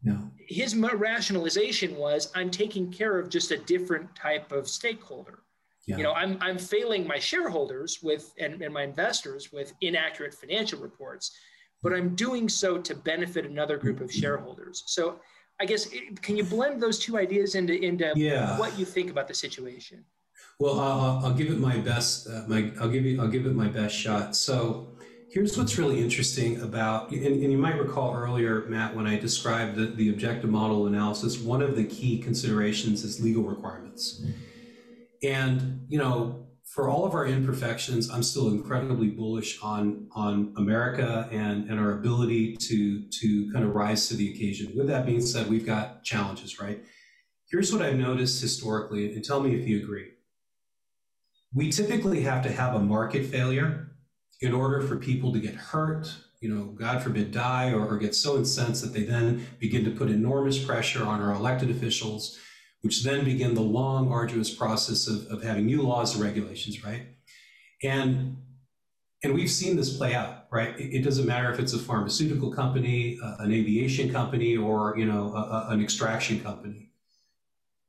no. 0.03 0.29
his 0.47 0.75
rationalization 0.75 1.95
was, 1.95 2.31
I'm 2.35 2.51
taking 2.51 2.91
care 2.91 3.17
of 3.17 3.29
just 3.29 3.51
a 3.51 3.57
different 3.57 4.15
type 4.15 4.51
of 4.51 4.67
stakeholder. 4.67 5.39
Yeah. 5.87 5.97
You 5.97 6.03
know, 6.03 6.13
I'm 6.13 6.37
I'm 6.41 6.59
failing 6.59 7.07
my 7.07 7.17
shareholders 7.17 7.99
with 8.03 8.33
and, 8.39 8.61
and 8.61 8.73
my 8.73 8.83
investors 8.83 9.51
with 9.51 9.73
inaccurate 9.81 10.33
financial 10.33 10.79
reports, 10.79 11.35
but 11.81 11.93
I'm 11.93 12.13
doing 12.13 12.49
so 12.49 12.77
to 12.77 12.93
benefit 12.93 13.45
another 13.45 13.77
group 13.77 14.01
of 14.01 14.11
shareholders. 14.11 14.83
So 14.85 15.19
I 15.59 15.65
guess 15.65 15.89
can 16.21 16.37
you 16.37 16.43
blend 16.43 16.81
those 16.81 16.99
two 16.99 17.17
ideas 17.17 17.55
into 17.55 17.73
into 17.73 18.13
yeah. 18.15 18.59
what 18.59 18.77
you 18.77 18.85
think 18.85 19.09
about 19.09 19.27
the 19.27 19.33
situation? 19.33 20.03
Well, 20.59 20.79
I'll, 20.79 21.25
I'll 21.25 21.33
give 21.33 21.51
it 21.51 21.59
my 21.59 21.77
best. 21.77 22.27
Uh, 22.27 22.43
my 22.47 22.71
I'll 22.79 22.89
give 22.89 23.05
you 23.05 23.21
I'll 23.21 23.27
give 23.27 23.45
it 23.45 23.55
my 23.55 23.67
best 23.67 23.95
shot. 23.95 24.35
So 24.35 24.89
here's 25.29 25.57
what's 25.57 25.77
really 25.77 25.99
interesting 26.01 26.61
about 26.61 27.11
and, 27.11 27.25
and 27.25 27.51
you 27.51 27.57
might 27.57 27.77
recall 27.77 28.15
earlier, 28.15 28.61
Matt, 28.67 28.95
when 28.95 29.07
I 29.07 29.19
described 29.19 29.75
the, 29.75 29.87
the 29.87 30.09
objective 30.09 30.49
model 30.49 30.87
analysis. 30.87 31.39
One 31.39 31.61
of 31.61 31.75
the 31.75 31.83
key 31.83 32.19
considerations 32.19 33.03
is 33.03 33.19
legal 33.19 33.43
requirements, 33.43 34.23
and 35.23 35.85
you 35.89 35.97
know 35.97 36.46
for 36.67 36.89
all 36.89 37.05
of 37.05 37.13
our 37.13 37.25
imperfections, 37.25 38.09
I'm 38.11 38.21
still 38.21 38.49
incredibly 38.49 39.07
bullish 39.07 39.59
on 39.63 40.07
on 40.11 40.53
America 40.57 41.27
and 41.31 41.69
and 41.69 41.79
our 41.79 41.93
ability 41.93 42.57
to 42.57 43.01
to 43.01 43.51
kind 43.51 43.65
of 43.65 43.73
rise 43.73 44.07
to 44.09 44.15
the 44.15 44.29
occasion. 44.31 44.73
With 44.75 44.87
that 44.87 45.05
being 45.05 45.21
said, 45.21 45.49
we've 45.49 45.65
got 45.65 46.03
challenges, 46.03 46.59
right? 46.59 46.83
Here's 47.49 47.71
what 47.71 47.81
I've 47.81 47.95
noticed 47.95 48.41
historically, 48.41 49.13
and 49.13 49.23
tell 49.23 49.39
me 49.39 49.55
if 49.55 49.67
you 49.67 49.81
agree. 49.81 50.09
We 51.53 51.71
typically 51.71 52.21
have 52.21 52.43
to 52.43 52.51
have 52.51 52.75
a 52.75 52.79
market 52.79 53.25
failure 53.25 53.91
in 54.41 54.53
order 54.53 54.81
for 54.81 54.97
people 54.97 55.33
to 55.33 55.39
get 55.39 55.55
hurt, 55.55 56.13
you 56.41 56.53
know, 56.53 56.65
God 56.65 57.01
forbid, 57.01 57.31
die, 57.31 57.71
or, 57.71 57.87
or 57.87 57.97
get 57.97 58.13
so 58.13 58.37
incensed 58.37 58.83
that 58.83 58.93
they 58.93 59.03
then 59.03 59.47
begin 59.57 59.83
to 59.85 59.91
put 59.91 60.09
enormous 60.09 60.63
pressure 60.63 61.03
on 61.03 61.21
our 61.21 61.33
elected 61.33 61.71
officials 61.71 62.37
which 62.87 63.03
then 63.03 63.25
begin 63.25 63.53
the 63.53 63.59
long, 63.59 64.13
arduous 64.13 64.49
process 64.49 65.07
of, 65.07 65.27
of 65.27 65.43
having 65.43 65.65
new 65.65 65.81
laws 65.81 66.15
and 66.15 66.23
regulations, 66.23 66.85
right? 66.85 67.01
And 67.83 68.37
and 69.23 69.33
we've 69.33 69.51
seen 69.51 69.75
this 69.75 69.97
play 69.97 70.13
out, 70.13 70.45
right? 70.51 70.79
It, 70.79 70.99
it 70.99 71.03
doesn't 71.03 71.25
matter 71.25 71.51
if 71.51 71.59
it's 71.59 71.73
a 71.73 71.79
pharmaceutical 71.79 72.49
company, 72.49 73.19
uh, 73.21 73.35
an 73.39 73.51
aviation 73.51 74.09
company, 74.09 74.55
or 74.55 74.97
you 74.97 75.05
know, 75.05 75.33
a, 75.35 75.39
a, 75.39 75.67
an 75.71 75.81
extraction 75.83 76.39
company. 76.39 76.91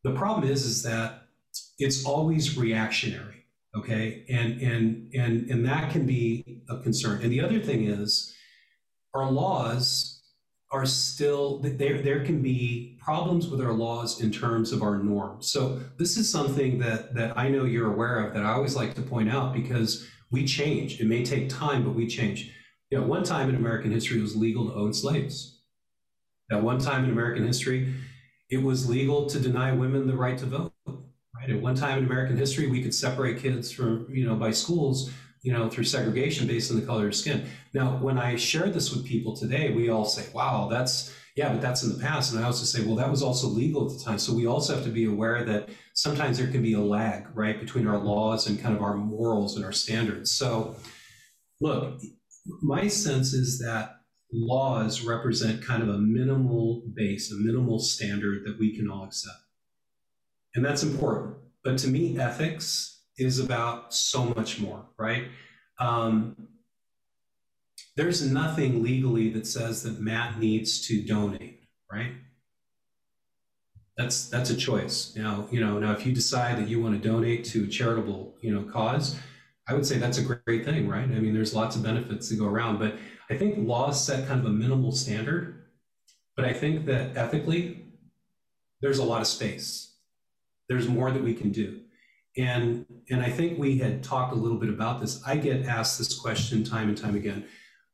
The 0.03 0.15
problem 0.15 0.51
is, 0.51 0.65
is 0.65 0.83
that 0.83 1.29
it's 1.79 2.05
always 2.05 2.59
reactionary, 2.59 3.45
okay? 3.77 4.25
And 4.29 4.61
and 4.61 5.15
and 5.15 5.49
and 5.49 5.65
that 5.65 5.93
can 5.93 6.07
be 6.07 6.63
a 6.69 6.79
concern. 6.79 7.23
And 7.23 7.31
the 7.31 7.41
other 7.41 7.61
thing 7.61 7.85
is, 7.85 8.35
our 9.15 9.31
laws 9.31 10.18
are 10.71 10.85
still 10.85 11.61
there 11.61 12.03
there 12.03 12.25
can 12.25 12.43
be 12.43 12.99
problems 13.01 13.49
with 13.49 13.61
our 13.61 13.73
laws 13.73 14.21
in 14.21 14.31
terms 14.31 14.71
of 14.71 14.83
our 14.83 14.99
norms. 14.99 15.51
So 15.51 15.81
this 15.97 16.17
is 16.17 16.31
something 16.31 16.79
that 16.81 17.15
that 17.15 17.39
i 17.39 17.49
know 17.49 17.65
you're 17.65 17.93
aware 17.93 18.27
of 18.27 18.35
that 18.35 18.45
i 18.45 18.53
always 18.53 18.77
like 18.77 18.95
to 18.95 19.03
point 19.03 19.31
out 19.31 19.55
because 19.55 20.07
we 20.31 20.45
change. 20.45 21.01
It 21.01 21.07
may 21.07 21.25
take 21.25 21.49
time 21.49 21.85
but 21.85 21.95
we 21.95 22.07
change. 22.07 22.53
You 22.91 22.99
know 22.99 23.07
one 23.07 23.25
time 23.25 23.49
in 23.49 23.55
american 23.55 23.91
history 23.91 24.19
it 24.19 24.23
was 24.23 24.37
legal 24.37 24.69
to 24.69 24.75
own 24.75 24.93
slaves. 24.93 25.63
At 26.51 26.63
one 26.63 26.79
time 26.79 27.05
in 27.05 27.11
american 27.11 27.47
history 27.47 27.95
it 28.51 28.63
was 28.63 28.89
legal 28.89 29.27
to 29.27 29.41
deny 29.41 29.73
women 29.73 30.07
the 30.07 30.17
right 30.17 30.37
to 30.39 30.47
vote 30.47 30.73
right? 30.87 31.51
At 31.51 31.63
one 31.63 31.77
time 31.77 31.99
in 31.99 32.05
american 32.05 32.37
history 32.37 32.67
we 32.67 32.83
could 32.83 32.95
separate 32.95 33.39
kids 33.39 33.73
from 33.73 34.07
you 34.11 34.27
know 34.27 34.35
by 34.35 34.51
schools 34.51 35.11
you 35.49 35.55
know, 35.55 35.67
through 35.67 35.85
segregation 35.85 36.47
based 36.47 36.71
on 36.71 36.79
the 36.79 36.85
color 36.85 37.09
of 37.09 37.15
skin. 37.15 37.47
Now, 37.73 37.97
when 38.03 38.19
I 38.19 38.37
share 38.37 38.69
this 38.69 38.95
with 38.95 39.07
people 39.07 39.35
today, 39.35 39.73
we 39.73 39.89
all 39.89 40.05
say, 40.05 40.27
wow, 40.35 40.69
that's, 40.71 41.17
yeah, 41.37 41.51
but 41.51 41.63
that's 41.63 41.83
in 41.83 41.91
the 41.91 41.99
past. 41.99 42.35
And 42.35 42.45
I 42.45 42.45
also 42.45 42.67
say, 42.67 42.85
well, 42.85 42.97
that 42.97 43.11
was 43.11 43.23
also 43.23 43.47
legal 43.47 43.91
at 43.91 43.97
the 43.97 44.05
time. 44.05 44.19
So 44.19 44.35
we 44.35 44.47
also 44.47 44.75
have 44.75 44.85
to 44.85 44.91
be 44.91 45.07
aware 45.07 45.47
that 45.47 45.71
sometimes 45.95 46.37
there 46.37 46.51
can 46.51 46.61
be 46.61 46.75
a 46.75 46.81
lag, 46.81 47.29
right, 47.35 47.59
between 47.59 47.87
our 47.87 47.97
laws 47.97 48.47
and 48.47 48.61
kind 48.61 48.77
of 48.77 48.83
our 48.83 48.95
morals 48.95 49.57
and 49.57 49.65
our 49.65 49.73
standards. 49.73 50.33
So, 50.33 50.77
look, 51.63 51.99
my 52.61 52.87
sense 52.87 53.33
is 53.33 53.59
that 53.61 53.93
laws 54.31 55.01
represent 55.01 55.65
kind 55.65 55.83
of 55.83 55.89
a 55.89 55.97
minimal 55.97 56.83
base, 56.93 57.33
a 57.33 57.37
minimal 57.37 57.79
standard 57.79 58.45
that 58.45 58.59
we 58.59 58.77
can 58.77 58.91
all 58.91 59.05
accept. 59.05 59.41
And 60.55 60.63
that's 60.63 60.83
important. 60.83 61.37
But 61.65 61.79
to 61.79 61.89
me, 61.89 62.19
ethics 62.19 62.98
is 63.19 63.39
about 63.39 63.93
so 63.93 64.25
much 64.25 64.61
more, 64.61 64.85
right? 64.99 65.25
Um, 65.79 66.49
there's 67.97 68.25
nothing 68.25 68.83
legally 68.83 69.29
that 69.31 69.47
says 69.47 69.83
that 69.83 70.01
Matt 70.01 70.39
needs 70.39 70.87
to 70.87 71.05
donate, 71.05 71.65
right? 71.91 72.13
That's 73.97 74.29
that's 74.29 74.51
a 74.51 74.57
choice. 74.57 75.15
Now, 75.17 75.49
you 75.51 75.59
know, 75.59 75.81
now 75.81 75.93
if 75.93 76.07
you 76.07 76.13
decide 76.13 76.59
that 76.59 76.69
you 76.69 76.81
want 76.81 77.01
to 77.01 77.09
donate 77.09 77.45
to 77.47 77.65
a 77.65 77.67
charitable, 77.67 78.37
you 78.41 78.55
know, 78.55 78.63
cause, 78.63 79.19
I 79.69 79.75
would 79.75 79.85
say 79.85 79.99
that's 79.99 80.19
a 80.19 80.23
great 80.23 80.65
thing, 80.65 80.89
right? 80.89 81.03
I 81.03 81.19
mean, 81.19 81.35
there's 81.35 81.55
lots 81.55 81.75
of 81.75 81.83
benefits 81.83 82.29
to 82.29 82.37
go 82.37 82.47
around, 82.47 82.79
but 82.79 82.97
I 83.29 83.37
think 83.37 83.57
laws 83.59 84.03
set 84.03 84.29
kind 84.29 84.39
of 84.39 84.47
a 84.47 84.51
minimal 84.51 84.93
standard, 84.93 85.67
but 86.37 86.45
I 86.45 86.53
think 86.53 86.87
that 86.87 87.17
ethically, 87.17 87.85
there's 88.81 88.99
a 88.99 89.05
lot 89.05 89.21
of 89.21 89.27
space. 89.27 89.97
There's 90.69 90.89
more 90.89 91.11
that 91.11 91.23
we 91.23 91.35
can 91.35 91.51
do. 91.51 91.81
And, 92.37 92.87
and 93.11 93.23
I 93.23 93.31
think 93.31 93.59
we 93.59 93.79
had 93.79 94.03
talked 94.03 94.33
a 94.33 94.37
little 94.37 94.59
bit 94.59 94.69
about 94.69 95.01
this. 95.01 95.21
I 95.27 95.37
get 95.37 95.67
asked 95.67 95.99
this 95.99 96.19
question 96.19 96.63
time 96.63 96.89
and 96.89 96.97
time 96.97 97.17
again. 97.17 97.45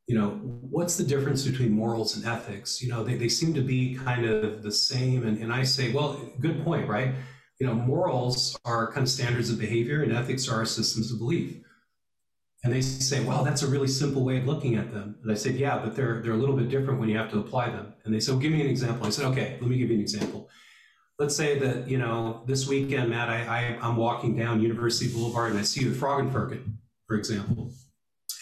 You 0.06 0.18
know, 0.18 0.30
what's 0.30 0.96
the 0.96 1.04
difference 1.04 1.46
between 1.46 1.70
morals 1.70 2.16
and 2.16 2.26
ethics? 2.26 2.82
You 2.82 2.90
know, 2.90 3.02
they, 3.02 3.16
they 3.16 3.28
seem 3.28 3.54
to 3.54 3.62
be 3.62 3.94
kind 3.94 4.26
of 4.26 4.62
the 4.62 4.72
same. 4.72 5.26
And, 5.26 5.38
and 5.38 5.52
I 5.52 5.62
say, 5.62 5.92
well, 5.92 6.20
good 6.40 6.62
point, 6.62 6.88
right? 6.88 7.14
You 7.58 7.66
know, 7.66 7.74
morals 7.74 8.58
are 8.66 8.92
kind 8.92 9.04
of 9.04 9.08
standards 9.08 9.48
of 9.48 9.58
behavior 9.58 10.02
and 10.02 10.12
ethics 10.12 10.48
are 10.48 10.64
systems 10.66 11.10
of 11.10 11.18
belief. 11.18 11.60
And 12.64 12.72
they 12.72 12.82
say, 12.82 13.22
well, 13.24 13.44
that's 13.44 13.62
a 13.62 13.66
really 13.66 13.88
simple 13.88 14.24
way 14.24 14.38
of 14.38 14.46
looking 14.46 14.74
at 14.74 14.92
them. 14.92 15.16
And 15.22 15.30
I 15.30 15.34
said, 15.34 15.54
yeah, 15.54 15.78
but 15.78 15.94
they're, 15.94 16.20
they're 16.22 16.32
a 16.32 16.36
little 16.36 16.56
bit 16.56 16.68
different 16.68 16.98
when 16.98 17.08
you 17.08 17.16
have 17.16 17.30
to 17.30 17.38
apply 17.38 17.70
them. 17.70 17.94
And 18.04 18.14
they 18.14 18.20
said, 18.20 18.32
well, 18.32 18.40
give 18.40 18.52
me 18.52 18.60
an 18.60 18.66
example. 18.66 19.06
I 19.06 19.10
said, 19.10 19.26
okay, 19.26 19.58
let 19.60 19.70
me 19.70 19.78
give 19.78 19.88
you 19.88 19.96
an 19.96 20.00
example 20.02 20.50
let's 21.18 21.36
say 21.36 21.58
that 21.58 21.88
you 21.88 21.98
know 21.98 22.42
this 22.46 22.66
weekend, 22.66 23.10
Matt, 23.10 23.28
I, 23.28 23.78
I 23.80 23.88
am 23.88 23.96
walking 23.96 24.36
down 24.36 24.60
University 24.60 25.12
Boulevard 25.12 25.50
and 25.50 25.60
I 25.60 25.62
see 25.62 25.82
you 25.82 25.90
at 25.90 25.96
Frog 25.96 26.20
and 26.20 26.32
Firkin, 26.32 26.78
for 27.06 27.16
example, 27.16 27.72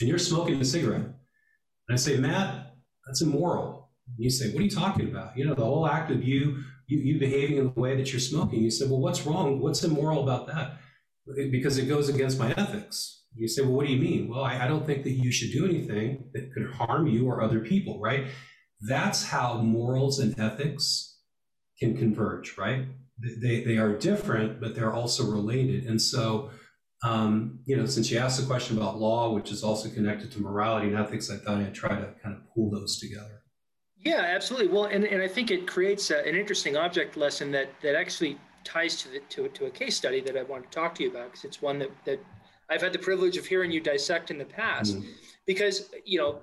and 0.01 0.09
you're 0.09 0.19
smoking 0.19 0.61
a 0.61 0.65
cigarette, 0.65 1.03
and 1.03 1.93
I 1.93 1.97
say, 1.97 2.17
Matt, 2.17 2.75
that's 3.07 3.23
immoral. 3.23 3.91
And 4.07 4.25
you 4.25 4.31
say, 4.31 4.51
what 4.53 4.61
are 4.61 4.65
you 4.65 4.71
talking 4.71 5.09
about? 5.09 5.37
You 5.37 5.47
know, 5.47 5.55
the 5.55 5.65
whole 5.65 5.87
act 5.87 6.11
of 6.11 6.25
you 6.25 6.63
you, 6.93 6.99
you 6.99 7.21
behaving 7.21 7.57
in 7.57 7.73
the 7.73 7.81
way 7.81 7.97
that 7.97 8.13
you're 8.13 8.21
smoking. 8.21 8.61
You 8.63 8.71
say, 8.71 8.87
well, 8.87 9.01
what's 9.01 9.25
wrong? 9.25 9.61
What's 9.61 9.83
immoral 9.83 10.23
about 10.23 10.47
that? 10.49 10.79
Because 11.51 11.79
it 11.79 11.87
goes 11.87 12.09
against 12.09 12.39
my 12.39 12.53
ethics. 12.57 13.23
You 13.35 13.49
say, 13.49 13.63
well, 13.63 13.73
what 13.73 13.87
do 13.87 13.93
you 13.93 14.01
mean? 14.01 14.29
Well, 14.29 14.45
I, 14.45 14.65
I 14.65 14.69
don't 14.69 14.85
think 14.85 15.05
that 15.05 15.13
you 15.13 15.33
should 15.33 15.53
do 15.53 15.65
anything 15.65 16.25
that 16.35 16.53
could 16.53 16.71
harm 16.75 17.07
you 17.07 17.27
or 17.27 17.41
other 17.41 17.61
people, 17.61 18.01
right? 18.01 18.27
That's 18.81 19.25
how 19.25 19.59
morals 19.59 20.19
and 20.19 20.39
ethics 20.39 21.12
can 21.83 21.97
converge, 21.97 22.57
right? 22.57 22.87
They, 23.19 23.63
they 23.63 23.77
are 23.77 23.93
different, 23.97 24.61
but 24.61 24.75
they're 24.75 24.93
also 24.93 25.23
related. 25.31 25.87
And 25.87 26.01
so, 26.01 26.51
um, 27.05 27.61
you 27.67 27.77
know, 27.77 27.87
since 27.87 28.11
you 28.11 28.19
asked 28.19 28.41
the 28.41 28.47
question 28.47 28.77
about 28.77 28.99
law, 28.99 29.33
which 29.33 29.51
is 29.51 29.63
also 29.63 29.89
connected 29.89 30.31
to 30.33 30.41
morality 30.41 30.89
and 30.89 30.97
ethics, 30.97 31.31
I 31.31 31.37
thought 31.37 31.59
I'd 31.59 31.75
try 31.75 31.95
to 32.05 32.09
kind 32.23 32.35
of 32.37 32.43
pull 32.55 32.71
those 32.71 32.99
together. 32.99 33.43
Yeah, 33.99 34.23
absolutely. 34.37 34.69
Well, 34.69 34.87
and, 34.87 35.05
and 35.05 35.23
I 35.23 35.29
think 35.29 35.51
it 35.51 35.67
creates 35.67 36.11
a, 36.11 36.19
an 36.27 36.35
interesting 36.35 36.77
object 36.77 37.17
lesson 37.17 37.53
that, 37.53 37.69
that 37.83 37.95
actually 37.95 38.39
ties 38.65 38.97
to, 39.03 39.09
the, 39.09 39.21
to, 39.21 39.49
to 39.49 39.67
a 39.67 39.71
case 39.71 39.97
study 39.97 40.21
that 40.21 40.37
I 40.37 40.43
want 40.43 40.65
to 40.65 40.71
talk 40.71 40.95
to 40.97 41.03
you 41.05 41.11
about 41.11 41.27
because 41.31 41.45
it's 41.45 41.63
one 41.63 41.79
that, 41.81 41.91
that 42.05 42.21
I've 42.71 42.83
had 42.83 42.93
the 42.93 42.99
privilege 42.99 43.37
of 43.37 43.47
hearing 43.47 43.71
you 43.71 43.81
dissect 43.81 44.31
in 44.31 44.39
the 44.39 44.45
past. 44.45 44.97
Mm-hmm. 44.97 45.09
Because, 45.47 45.91
you 46.05 46.19
know, 46.19 46.41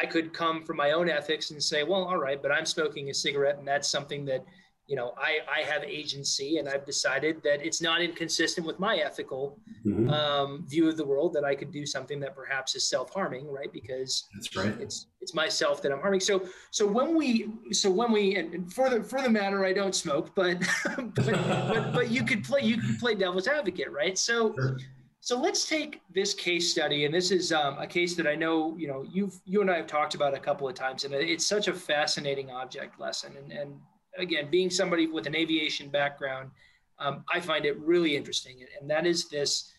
I 0.00 0.06
could 0.06 0.32
come 0.32 0.64
from 0.64 0.76
my 0.76 0.92
own 0.92 1.08
ethics 1.10 1.50
and 1.50 1.62
say, 1.62 1.82
well, 1.82 2.04
all 2.04 2.18
right, 2.18 2.40
but 2.40 2.50
I'm 2.50 2.66
smoking 2.66 3.10
a 3.10 3.14
cigarette 3.14 3.58
and 3.58 3.68
that's 3.68 3.88
something 3.88 4.24
that 4.26 4.44
you 4.86 4.96
know, 4.96 5.14
I, 5.16 5.38
I 5.50 5.62
have 5.62 5.84
agency 5.84 6.58
and 6.58 6.68
I've 6.68 6.84
decided 6.84 7.42
that 7.44 7.64
it's 7.64 7.80
not 7.80 8.02
inconsistent 8.02 8.66
with 8.66 8.78
my 8.78 8.96
ethical 8.96 9.58
mm-hmm. 9.86 10.10
um, 10.10 10.66
view 10.68 10.88
of 10.88 10.96
the 10.96 11.04
world 11.04 11.32
that 11.34 11.44
I 11.44 11.54
could 11.54 11.70
do 11.70 11.86
something 11.86 12.18
that 12.20 12.34
perhaps 12.34 12.74
is 12.74 12.88
self-harming, 12.88 13.50
right? 13.50 13.72
Because 13.72 14.28
that's 14.34 14.54
right. 14.56 14.74
It's 14.80 15.06
it's 15.20 15.34
myself 15.34 15.82
that 15.82 15.92
I'm 15.92 16.00
harming. 16.00 16.20
So 16.20 16.46
so 16.72 16.86
when 16.86 17.16
we 17.16 17.48
so 17.70 17.90
when 17.90 18.10
we 18.10 18.36
and 18.36 18.72
for 18.72 18.90
the 18.90 19.02
for 19.04 19.22
the 19.22 19.30
matter, 19.30 19.64
I 19.64 19.72
don't 19.72 19.94
smoke, 19.94 20.34
but 20.34 20.58
but, 20.96 21.14
but, 21.14 21.92
but 21.92 22.10
you 22.10 22.24
could 22.24 22.42
play 22.42 22.62
you 22.62 22.76
could 22.76 22.98
play 22.98 23.14
devil's 23.14 23.48
advocate, 23.48 23.90
right? 23.90 24.16
So. 24.18 24.54
Sure. 24.54 24.78
So 25.24 25.38
let's 25.38 25.68
take 25.68 26.02
this 26.12 26.34
case 26.34 26.72
study, 26.72 27.04
and 27.04 27.14
this 27.14 27.30
is 27.30 27.52
um, 27.52 27.78
a 27.78 27.86
case 27.86 28.16
that 28.16 28.26
I 28.26 28.34
know 28.34 28.76
you 28.76 28.88
know 28.88 29.04
you've 29.08 29.40
you 29.44 29.60
and 29.60 29.70
I 29.70 29.76
have 29.76 29.86
talked 29.86 30.16
about 30.16 30.34
a 30.34 30.40
couple 30.40 30.68
of 30.68 30.74
times, 30.74 31.04
and 31.04 31.14
it's 31.14 31.46
such 31.46 31.68
a 31.68 31.72
fascinating 31.72 32.50
object 32.50 32.98
lesson. 32.98 33.36
And, 33.36 33.52
and 33.52 33.80
again, 34.18 34.50
being 34.50 34.70
somebody 34.70 35.06
with 35.06 35.26
an 35.26 35.34
aviation 35.34 35.88
background, 35.88 36.50
um, 36.98 37.24
I 37.32 37.40
find 37.40 37.64
it 37.64 37.78
really 37.78 38.16
interesting. 38.16 38.64
And 38.80 38.88
that 38.90 39.06
is 39.06 39.28
this, 39.28 39.72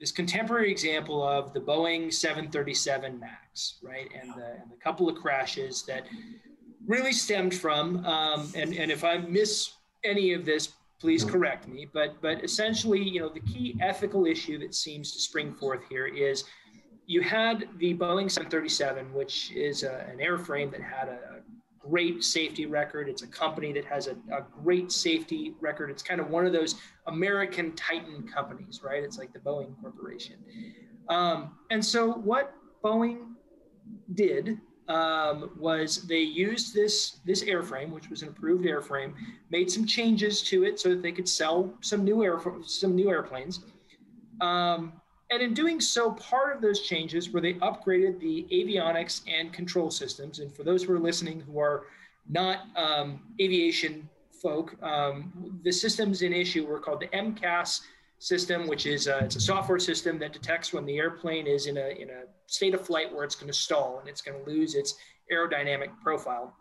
this 0.00 0.12
contemporary 0.12 0.70
example 0.70 1.26
of 1.26 1.52
the 1.52 1.60
Boeing 1.60 2.12
737 2.12 3.18
MAX, 3.18 3.78
right? 3.82 4.08
And 4.20 4.32
the, 4.34 4.46
and 4.62 4.70
the 4.70 4.76
couple 4.82 5.08
of 5.08 5.16
crashes 5.16 5.82
that 5.84 6.06
really 6.86 7.12
stemmed 7.12 7.54
from, 7.54 8.04
um, 8.06 8.50
and, 8.54 8.74
and 8.74 8.90
if 8.90 9.04
I 9.04 9.18
miss 9.18 9.72
any 10.04 10.32
of 10.32 10.44
this, 10.44 10.70
please 10.98 11.24
correct 11.24 11.68
me, 11.68 11.86
but, 11.92 12.20
but 12.22 12.42
essentially, 12.42 13.02
you 13.02 13.20
know, 13.20 13.28
the 13.28 13.40
key 13.40 13.76
ethical 13.80 14.24
issue 14.24 14.58
that 14.58 14.74
seems 14.74 15.12
to 15.12 15.20
spring 15.20 15.52
forth 15.52 15.82
here 15.90 16.06
is 16.06 16.44
you 17.06 17.20
had 17.20 17.68
the 17.78 17.94
Boeing 17.94 18.30
737, 18.30 19.12
which 19.12 19.52
is 19.52 19.82
a, 19.82 20.06
an 20.10 20.18
airframe 20.18 20.70
that 20.70 20.80
had 20.80 21.08
a, 21.08 21.18
great 21.88 22.24
safety 22.24 22.66
record. 22.66 23.08
It's 23.08 23.22
a 23.22 23.26
company 23.26 23.72
that 23.72 23.84
has 23.84 24.06
a, 24.06 24.12
a, 24.32 24.44
great 24.62 24.90
safety 24.92 25.54
record. 25.60 25.90
It's 25.90 26.02
kind 26.02 26.20
of 26.20 26.30
one 26.30 26.46
of 26.46 26.52
those 26.52 26.76
American 27.06 27.74
Titan 27.74 28.26
companies, 28.26 28.80
right? 28.82 29.02
It's 29.02 29.18
like 29.18 29.32
the 29.32 29.38
Boeing 29.38 29.80
Corporation. 29.80 30.36
Um, 31.08 31.56
and 31.70 31.84
so 31.84 32.12
what 32.12 32.54
Boeing 32.82 33.34
did 34.14 34.58
um, 34.88 35.50
was 35.58 36.06
they 36.06 36.20
used 36.20 36.74
this 36.74 37.18
this 37.24 37.42
airframe, 37.44 37.90
which 37.90 38.08
was 38.08 38.22
an 38.22 38.28
approved 38.28 38.64
airframe, 38.64 39.14
made 39.50 39.70
some 39.70 39.84
changes 39.84 40.42
to 40.42 40.64
it 40.64 40.78
so 40.78 40.90
that 40.90 41.02
they 41.02 41.12
could 41.12 41.28
sell 41.28 41.74
some 41.80 42.04
new 42.04 42.24
air 42.24 42.38
some 42.64 42.94
new 42.94 43.10
airplanes. 43.10 43.64
Um, 44.40 44.92
and 45.30 45.42
in 45.42 45.54
doing 45.54 45.80
so, 45.80 46.12
part 46.12 46.54
of 46.54 46.62
those 46.62 46.82
changes 46.82 47.30
were 47.30 47.40
they 47.40 47.54
upgraded 47.54 48.20
the 48.20 48.46
avionics 48.52 49.22
and 49.26 49.52
control 49.52 49.90
systems. 49.90 50.38
And 50.38 50.54
for 50.54 50.62
those 50.62 50.84
who 50.84 50.92
are 50.92 51.00
listening 51.00 51.40
who 51.40 51.58
are 51.58 51.86
not 52.28 52.66
um, 52.76 53.20
aviation 53.40 54.08
folk, 54.40 54.76
um, 54.82 55.60
the 55.64 55.72
systems 55.72 56.22
in 56.22 56.32
issue 56.32 56.64
were 56.66 56.78
called 56.78 57.00
the 57.00 57.08
MCAS 57.08 57.80
system, 58.18 58.68
which 58.68 58.86
is 58.86 59.08
a, 59.08 59.18
it's 59.18 59.36
a 59.36 59.40
software 59.40 59.80
system 59.80 60.18
that 60.20 60.32
detects 60.32 60.72
when 60.72 60.86
the 60.86 60.96
airplane 60.96 61.46
is 61.46 61.66
in 61.66 61.76
a, 61.76 61.88
in 62.00 62.08
a 62.10 62.22
state 62.46 62.74
of 62.74 62.86
flight 62.86 63.12
where 63.12 63.24
it's 63.24 63.34
going 63.34 63.52
to 63.52 63.58
stall 63.58 63.98
and 63.98 64.08
it's 64.08 64.22
going 64.22 64.42
to 64.42 64.50
lose 64.50 64.74
its 64.74 64.94
aerodynamic 65.32 65.90
profile. 66.02 66.54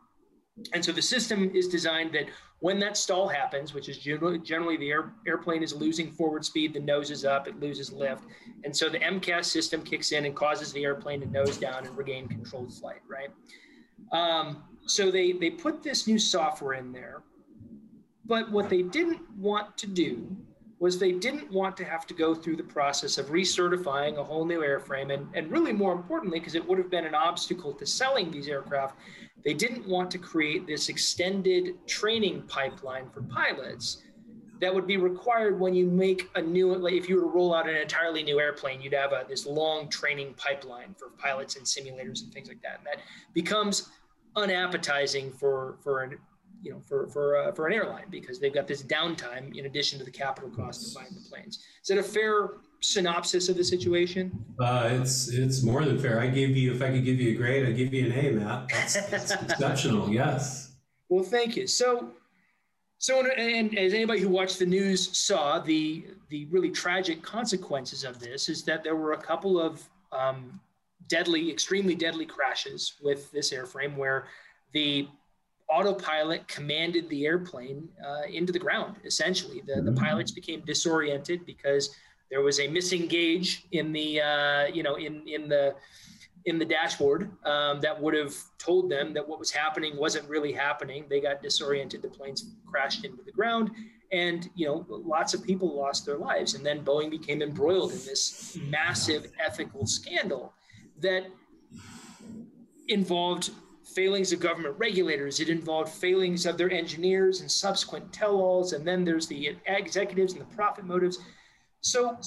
And 0.73 0.83
so 0.83 0.91
the 0.91 1.01
system 1.01 1.51
is 1.53 1.67
designed 1.67 2.13
that 2.13 2.27
when 2.59 2.79
that 2.79 2.95
stall 2.95 3.27
happens, 3.27 3.73
which 3.73 3.89
is 3.89 3.97
generally, 3.97 4.39
generally 4.39 4.77
the 4.77 4.89
air, 4.89 5.11
airplane 5.27 5.61
is 5.61 5.75
losing 5.75 6.11
forward 6.11 6.45
speed, 6.45 6.73
the 6.73 6.79
nose 6.79 7.11
is 7.11 7.25
up, 7.25 7.47
it 7.47 7.59
loses 7.59 7.91
lift. 7.91 8.23
And 8.63 8.75
so 8.75 8.87
the 8.87 8.99
MCAS 8.99 9.45
system 9.45 9.83
kicks 9.83 10.13
in 10.13 10.25
and 10.25 10.35
causes 10.35 10.71
the 10.71 10.83
airplane 10.83 11.19
to 11.21 11.27
nose 11.27 11.57
down 11.57 11.85
and 11.85 11.97
regain 11.97 12.27
controlled 12.27 12.73
flight, 12.73 13.01
right? 13.07 13.29
Um, 14.13 14.63
so 14.85 15.11
they, 15.11 15.33
they 15.33 15.49
put 15.49 15.83
this 15.83 16.07
new 16.07 16.17
software 16.17 16.73
in 16.73 16.93
there. 16.93 17.23
But 18.25 18.49
what 18.49 18.69
they 18.69 18.81
didn't 18.81 19.29
want 19.37 19.77
to 19.77 19.87
do 19.87 20.35
was 20.79 20.99
they 20.99 21.13
didn't 21.13 21.51
want 21.51 21.77
to 21.77 21.85
have 21.85 22.05
to 22.05 22.13
go 22.13 22.35
through 22.35 22.57
the 22.57 22.63
process 22.63 23.17
of 23.17 23.27
recertifying 23.27 24.17
a 24.17 24.23
whole 24.23 24.45
new 24.45 24.59
airframe. 24.59 25.13
And, 25.13 25.27
and 25.33 25.49
really 25.49 25.71
more 25.71 25.93
importantly, 25.93 26.39
because 26.39 26.55
it 26.55 26.67
would 26.67 26.77
have 26.77 26.89
been 26.89 27.05
an 27.05 27.15
obstacle 27.15 27.73
to 27.73 27.85
selling 27.85 28.29
these 28.29 28.47
aircraft, 28.49 28.97
they 29.45 29.53
didn't 29.53 29.87
want 29.87 30.11
to 30.11 30.17
create 30.17 30.67
this 30.67 30.89
extended 30.89 31.75
training 31.87 32.43
pipeline 32.47 33.09
for 33.09 33.21
pilots 33.21 34.03
that 34.61 34.73
would 34.73 34.87
be 34.87 34.97
required 34.97 35.59
when 35.59 35.73
you 35.73 35.85
make 35.85 36.29
a 36.35 36.41
new 36.41 36.73
like 36.75 36.93
if 36.93 37.09
you 37.09 37.15
were 37.15 37.23
to 37.23 37.27
roll 37.27 37.53
out 37.53 37.67
an 37.69 37.75
entirely 37.75 38.23
new 38.23 38.39
airplane 38.39 38.81
you'd 38.81 38.93
have 38.93 39.11
a, 39.11 39.25
this 39.27 39.45
long 39.45 39.89
training 39.89 40.33
pipeline 40.35 40.95
for 40.97 41.09
pilots 41.17 41.57
and 41.57 41.65
simulators 41.65 42.23
and 42.23 42.33
things 42.33 42.47
like 42.47 42.61
that 42.61 42.77
and 42.77 42.87
that 42.87 43.03
becomes 43.33 43.89
unappetizing 44.35 45.31
for 45.31 45.75
for 45.83 46.03
an 46.03 46.17
you 46.61 46.71
know 46.71 46.81
for 46.85 47.07
for 47.07 47.37
uh, 47.37 47.51
for 47.51 47.67
an 47.67 47.73
airline 47.73 48.05
because 48.09 48.39
they've 48.39 48.53
got 48.53 48.67
this 48.67 48.83
downtime 48.83 49.55
in 49.57 49.65
addition 49.65 49.99
to 49.99 50.05
the 50.05 50.11
capital 50.11 50.49
cost 50.49 50.87
of 50.87 50.93
buying 50.93 51.13
the 51.13 51.29
planes 51.29 51.59
is 51.81 51.87
that 51.87 51.97
a 51.97 52.03
fair 52.03 52.51
synopsis 52.85 53.49
of 53.49 53.57
the 53.57 53.63
situation? 53.63 54.45
Uh, 54.59 54.89
it's 54.91 55.29
it's 55.29 55.63
more 55.63 55.83
than 55.83 55.97
fair. 55.99 56.19
I 56.19 56.27
give 56.27 56.55
you, 56.55 56.73
if 56.73 56.81
I 56.81 56.89
could 56.89 57.03
give 57.03 57.19
you 57.19 57.31
a 57.31 57.35
grade, 57.35 57.65
I'd 57.65 57.75
give 57.75 57.93
you 57.93 58.05
an 58.05 58.11
A, 58.13 58.31
Matt. 58.31 58.69
That's, 58.69 59.09
that's 59.09 59.31
exceptional. 59.41 60.09
Yes. 60.09 60.73
Well, 61.09 61.23
thank 61.23 61.55
you. 61.55 61.67
So, 61.67 62.09
so 62.97 63.19
and, 63.19 63.31
and 63.31 63.77
as 63.77 63.93
anybody 63.93 64.19
who 64.19 64.29
watched 64.29 64.59
the 64.59 64.65
news 64.65 65.15
saw, 65.17 65.59
the 65.59 66.05
the 66.29 66.45
really 66.45 66.69
tragic 66.69 67.21
consequences 67.21 68.03
of 68.03 68.19
this 68.19 68.49
is 68.49 68.63
that 68.63 68.83
there 68.83 68.95
were 68.95 69.13
a 69.13 69.21
couple 69.21 69.59
of 69.59 69.87
um, 70.11 70.59
deadly, 71.07 71.51
extremely 71.51 71.95
deadly 71.95 72.25
crashes 72.25 72.93
with 73.01 73.31
this 73.31 73.51
airframe 73.51 73.95
where 73.95 74.27
the 74.73 75.07
autopilot 75.69 76.47
commanded 76.47 77.09
the 77.09 77.25
airplane 77.25 77.89
uh, 78.05 78.21
into 78.31 78.53
the 78.53 78.59
ground. 78.59 78.97
Essentially, 79.05 79.61
the, 79.65 79.81
the 79.81 79.91
mm-hmm. 79.91 80.03
pilots 80.03 80.31
became 80.31 80.61
disoriented 80.65 81.45
because 81.45 81.95
there 82.29 82.41
was 82.41 82.59
a 82.59 82.67
missing 82.67 83.07
gauge 83.07 83.65
in 83.71 83.91
the 83.91 84.21
uh, 84.21 84.65
you 84.65 84.83
know 84.83 84.95
in 84.95 85.27
in 85.27 85.47
the 85.47 85.75
in 86.45 86.59
the 86.59 86.65
dashboard 86.65 87.31
um, 87.45 87.81
that 87.81 87.99
would 87.99 88.13
have 88.13 88.35
told 88.59 88.89
them 88.89 89.13
that 89.13 89.27
what 89.27 89.39
was 89.39 89.49
happening 89.49 89.97
wasn't 89.97 90.27
really 90.29 90.51
happening. 90.51 91.05
They 91.09 91.19
got 91.19 91.41
disoriented. 91.41 92.03
The 92.03 92.09
planes 92.09 92.51
crashed 92.67 93.03
into 93.03 93.23
the 93.23 93.31
ground, 93.31 93.71
and 94.11 94.49
you 94.55 94.67
know 94.67 94.85
lots 94.87 95.33
of 95.33 95.43
people 95.43 95.75
lost 95.75 96.05
their 96.05 96.17
lives. 96.17 96.53
And 96.53 96.65
then 96.65 96.83
Boeing 96.83 97.09
became 97.09 97.41
embroiled 97.41 97.91
in 97.91 97.99
this 97.99 98.57
massive 98.61 99.31
ethical 99.43 99.85
scandal 99.85 100.53
that 101.01 101.25
involved 102.87 103.51
failings 103.85 104.33
of 104.33 104.39
government 104.39 104.75
regulators. 104.77 105.39
It 105.39 105.49
involved 105.49 105.91
failings 105.91 106.45
of 106.45 106.57
their 106.57 106.71
engineers 106.71 107.41
and 107.41 107.51
subsequent 107.51 108.11
tell-alls. 108.11 108.73
And 108.73 108.85
then 108.87 109.05
there's 109.05 109.27
the 109.27 109.55
executives 109.67 110.33
and 110.33 110.41
the 110.41 110.55
profit 110.55 110.85
motives. 110.85 111.19
So 111.81 112.17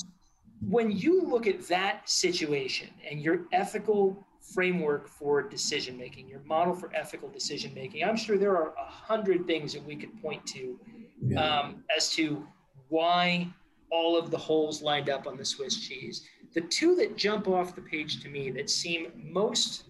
when 0.61 0.91
you 0.91 1.23
look 1.23 1.47
at 1.47 1.67
that 1.69 2.09
situation 2.09 2.89
and 3.09 3.21
your 3.21 3.47
ethical 3.53 4.25
framework 4.55 5.09
for 5.09 5.43
decision 5.43 5.97
making, 5.97 6.29
your 6.29 6.41
model 6.45 6.75
for 6.75 6.95
ethical 6.95 7.29
decision 7.29 7.75
making, 7.75 8.05
I'm 8.05 8.17
sure 8.17 8.39
there 8.39 8.57
are 8.57 8.73
a 8.79 8.91
hundred 8.91 9.47
things 9.47 9.73
that 9.73 9.85
we 9.85 9.97
could 9.97 10.21
point 10.23 10.47
to 10.47 10.79
yeah. 11.27 11.61
um, 11.61 11.85
as 11.95 12.11
to 12.11 12.47
why 12.89 13.49
all 13.91 14.19
of 14.19 14.31
the 14.31 14.39
holes 14.39 14.81
lined 14.81 15.09
up 15.11 15.27
on 15.27 15.37
the 15.37 15.45
Swiss 15.45 15.87
cheese. 15.87 16.27
The 16.55 16.63
two 16.63 16.95
that 16.97 17.17
jump 17.17 17.49
off 17.49 17.75
the 17.75 17.83
page 17.83 18.23
to 18.23 18.29
me 18.29 18.51
that 18.53 18.71
seem 18.71 19.13
most 19.17 19.85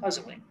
puzzling, 0.00 0.42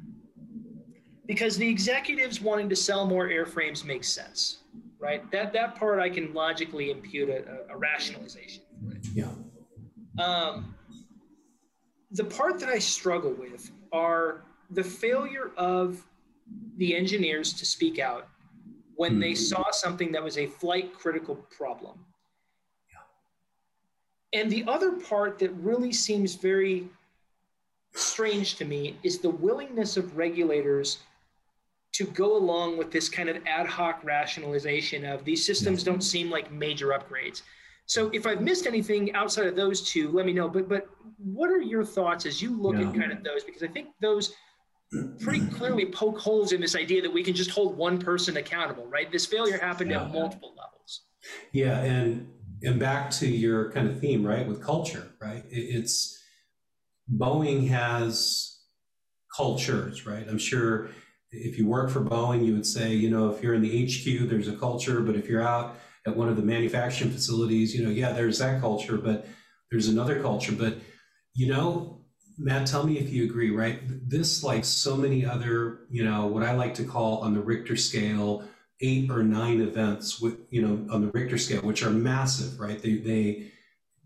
because 1.26 1.58
the 1.58 1.68
executives 1.68 2.42
wanting 2.42 2.70
to 2.70 2.76
sell 2.76 3.06
more 3.06 3.28
airframes 3.30 3.84
makes 3.84 4.08
sense 4.08 4.60
right? 5.06 5.30
That 5.32 5.54
that 5.54 5.76
part 5.76 6.00
I 6.00 6.10
can 6.10 6.34
logically 6.34 6.92
impute 6.92 7.30
a, 7.30 7.72
a 7.72 7.78
rationalization. 7.78 8.64
Yeah. 9.14 9.30
Um, 10.20 10.76
the 12.12 12.24
part 12.24 12.60
that 12.60 12.70
I 12.70 12.80
struggle 12.80 13.32
with 13.32 13.72
are 13.92 14.42
the 14.72 14.84
failure 14.84 15.52
of 15.58 16.04
the 16.78 16.96
engineers 16.96 17.54
to 17.54 17.66
speak 17.66 18.00
out 18.00 18.28
when 18.96 19.12
mm-hmm. 19.12 19.22
they 19.22 19.36
saw 19.36 19.70
something 19.72 20.12
that 20.12 20.24
was 20.24 20.38
a 20.38 20.48
flight 20.48 20.94
critical 20.94 21.36
problem. 21.36 22.00
Yeah. 22.90 24.40
And 24.40 24.50
the 24.50 24.64
other 24.68 24.94
part 24.94 25.38
that 25.40 25.52
really 25.52 25.92
seems 25.92 26.36
very 26.36 26.88
strange 27.94 28.56
to 28.56 28.66
me 28.66 28.98
is 29.04 29.20
the 29.20 29.30
willingness 29.30 29.98
of 29.98 30.18
regulators 30.18 31.00
to 31.96 32.06
go 32.08 32.36
along 32.36 32.78
with 32.78 32.92
this 32.92 33.08
kind 33.08 33.30
of 33.30 33.38
ad 33.48 33.66
hoc 33.66 34.04
rationalization 34.04 35.06
of 35.06 35.24
these 35.24 35.46
systems 35.46 35.82
don't 35.82 36.04
seem 36.04 36.30
like 36.30 36.52
major 36.52 36.88
upgrades. 36.88 37.42
So 37.86 38.10
if 38.14 38.28
I've 38.28 38.42
missed 38.42 38.68
anything 38.68 39.14
outside 39.16 39.48
of 39.48 39.56
those 39.56 39.82
two, 39.90 40.12
let 40.12 40.26
me 40.26 40.34
know. 40.34 40.50
But 40.50 40.68
but 40.68 40.90
what 41.18 41.50
are 41.50 41.62
your 41.62 41.86
thoughts 41.86 42.26
as 42.26 42.42
you 42.42 42.60
look 42.60 42.76
yeah. 42.76 42.90
at 42.90 42.96
kind 42.96 43.12
of 43.12 43.24
those? 43.24 43.44
Because 43.44 43.64
I 43.64 43.68
think 43.68 43.90
those 44.02 44.34
pretty 45.20 45.46
clearly 45.48 45.86
poke 45.86 46.20
holes 46.20 46.52
in 46.52 46.60
this 46.60 46.76
idea 46.76 47.02
that 47.02 47.14
we 47.14 47.24
can 47.24 47.34
just 47.34 47.52
hold 47.52 47.78
one 47.78 47.98
person 47.98 48.38
accountable, 48.38 48.88
right? 48.88 49.12
This 49.12 49.26
failure 49.26 49.58
happened 49.58 49.92
yeah. 49.92 50.04
at 50.04 50.12
multiple 50.12 50.54
levels. 50.58 51.02
Yeah, 51.54 51.80
and 51.80 52.28
and 52.64 52.80
back 52.80 53.10
to 53.12 53.28
your 53.28 53.72
kind 53.72 53.88
of 53.88 54.02
theme, 54.02 54.26
right, 54.26 54.46
with 54.46 54.62
culture, 54.62 55.14
right? 55.22 55.46
It's 55.50 56.20
Boeing 57.10 57.70
has 57.70 58.60
cultures, 59.36 60.06
right? 60.06 60.26
I'm 60.28 60.40
sure 60.40 60.90
if 61.36 61.58
you 61.58 61.68
work 61.68 61.90
for 61.90 62.02
Boeing, 62.02 62.46
you 62.46 62.54
would 62.54 62.66
say, 62.66 62.94
you 62.94 63.10
know, 63.10 63.30
if 63.30 63.44
you're 63.44 63.54
in 63.54 63.62
the 63.62 63.86
HQ, 63.86 64.30
there's 64.30 64.48
a 64.48 64.56
culture, 64.56 65.02
but 65.02 65.16
if 65.16 65.28
you're 65.28 65.42
out 65.42 65.78
at 66.06 66.16
one 66.16 66.30
of 66.30 66.36
the 66.36 66.42
manufacturing 66.42 67.12
facilities, 67.12 67.76
you 67.76 67.84
know, 67.84 67.90
yeah, 67.90 68.12
there's 68.12 68.40
that 68.40 68.62
culture, 68.62 68.98
but 68.98 69.28
there's 69.72 69.88
another 69.88 70.22
culture. 70.22 70.52
But, 70.52 70.78
you 71.34 71.48
know, 71.48 72.02
Matt, 72.38 72.68
tell 72.68 72.86
me 72.86 72.98
if 72.98 73.10
you 73.10 73.26
agree, 73.26 73.52
right? 73.52 73.80
This, 74.08 74.44
like 74.44 74.66
so 74.66 74.96
many 74.96 75.26
other, 75.26 75.82
you 75.90 76.04
know, 76.04 76.28
what 76.28 76.44
I 76.44 76.54
like 76.54 76.74
to 76.76 76.84
call 76.84 77.20
on 77.20 77.34
the 77.34 77.42
Richter 77.42 77.76
scale, 77.76 78.44
eight 78.82 79.10
or 79.10 79.24
nine 79.24 79.62
events 79.62 80.20
with, 80.20 80.38
you 80.50 80.62
know, 80.62 80.94
on 80.94 81.02
the 81.02 81.12
Richter 81.12 81.38
scale, 81.38 81.62
which 81.62 81.84
are 81.84 81.90
massive, 81.90 82.60
right? 82.60 82.82
They, 82.82 82.96
they, 82.96 83.52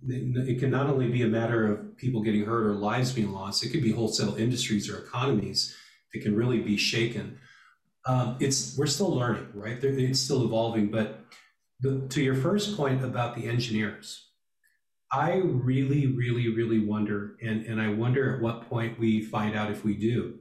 it 0.07 0.59
can 0.59 0.69
not 0.69 0.87
only 0.87 1.09
be 1.09 1.23
a 1.23 1.27
matter 1.27 1.71
of 1.71 1.97
people 1.97 2.21
getting 2.21 2.45
hurt 2.45 2.65
or 2.65 2.73
lives 2.73 3.11
being 3.11 3.33
lost, 3.33 3.63
it 3.63 3.69
could 3.69 3.83
be 3.83 3.91
wholesale 3.91 4.35
industries 4.35 4.89
or 4.89 4.99
economies 4.99 5.75
that 6.13 6.21
can 6.21 6.35
really 6.35 6.59
be 6.59 6.77
shaken. 6.77 7.39
Um, 8.05 8.37
it's 8.39 8.77
we're 8.77 8.87
still 8.87 9.13
learning, 9.13 9.49
right? 9.53 9.77
It's 9.83 10.19
still 10.21 10.45
evolving. 10.45 10.89
But 10.89 11.25
the, 11.79 12.07
to 12.09 12.21
your 12.21 12.35
first 12.35 12.75
point 12.75 13.03
about 13.03 13.35
the 13.35 13.47
engineers, 13.47 14.29
I 15.11 15.41
really, 15.43 16.07
really, 16.07 16.49
really 16.49 16.79
wonder, 16.79 17.35
and, 17.41 17.65
and 17.65 17.81
I 17.81 17.89
wonder 17.89 18.35
at 18.35 18.41
what 18.41 18.69
point 18.69 18.99
we 18.99 19.21
find 19.21 19.55
out 19.55 19.71
if 19.71 19.83
we 19.83 19.95
do. 19.95 20.39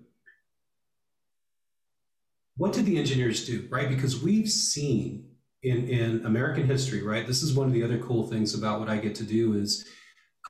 What 2.56 2.72
did 2.72 2.86
the 2.86 2.98
engineers 2.98 3.46
do, 3.46 3.66
right? 3.70 3.88
Because 3.88 4.20
we've 4.20 4.50
seen 4.50 5.28
in, 5.62 5.88
in 5.88 6.26
American 6.26 6.66
history, 6.66 7.02
right? 7.02 7.26
This 7.26 7.42
is 7.42 7.54
one 7.54 7.66
of 7.66 7.72
the 7.72 7.82
other 7.82 7.98
cool 7.98 8.26
things 8.26 8.54
about 8.54 8.80
what 8.80 8.88
I 8.88 8.98
get 8.98 9.14
to 9.16 9.24
do 9.24 9.54
is 9.54 9.86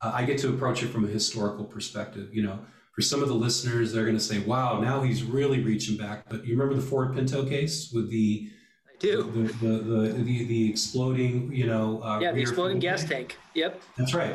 uh, 0.03 0.13
I 0.15 0.25
get 0.25 0.39
to 0.39 0.49
approach 0.49 0.83
it 0.83 0.89
from 0.89 1.05
a 1.05 1.09
historical 1.09 1.65
perspective. 1.65 2.31
You 2.33 2.43
know, 2.43 2.61
for 2.99 3.03
some 3.03 3.23
of 3.23 3.29
the 3.29 3.35
listeners, 3.35 3.93
they're 3.93 4.03
going 4.03 4.17
to 4.17 4.21
say, 4.21 4.41
"Wow, 4.41 4.81
now 4.81 5.03
he's 5.03 5.23
really 5.23 5.63
reaching 5.63 5.97
back." 5.97 6.29
But 6.29 6.45
you 6.45 6.59
remember 6.59 6.75
the 6.75 6.85
Ford 6.85 7.15
Pinto 7.15 7.47
case 7.47 7.93
with 7.93 8.11
the 8.11 8.51
do. 8.99 9.23
The, 9.23 9.53
the, 9.65 9.79
the, 9.79 10.13
the, 10.15 10.45
the 10.47 10.69
exploding, 10.69 11.53
you 11.53 11.69
know. 11.69 12.03
Uh, 12.03 12.19
yeah, 12.19 12.33
the 12.33 12.41
exploding 12.41 12.81
gas 12.81 13.05
tank. 13.05 13.39
Yep. 13.55 13.81
That's 13.97 14.15
right. 14.15 14.35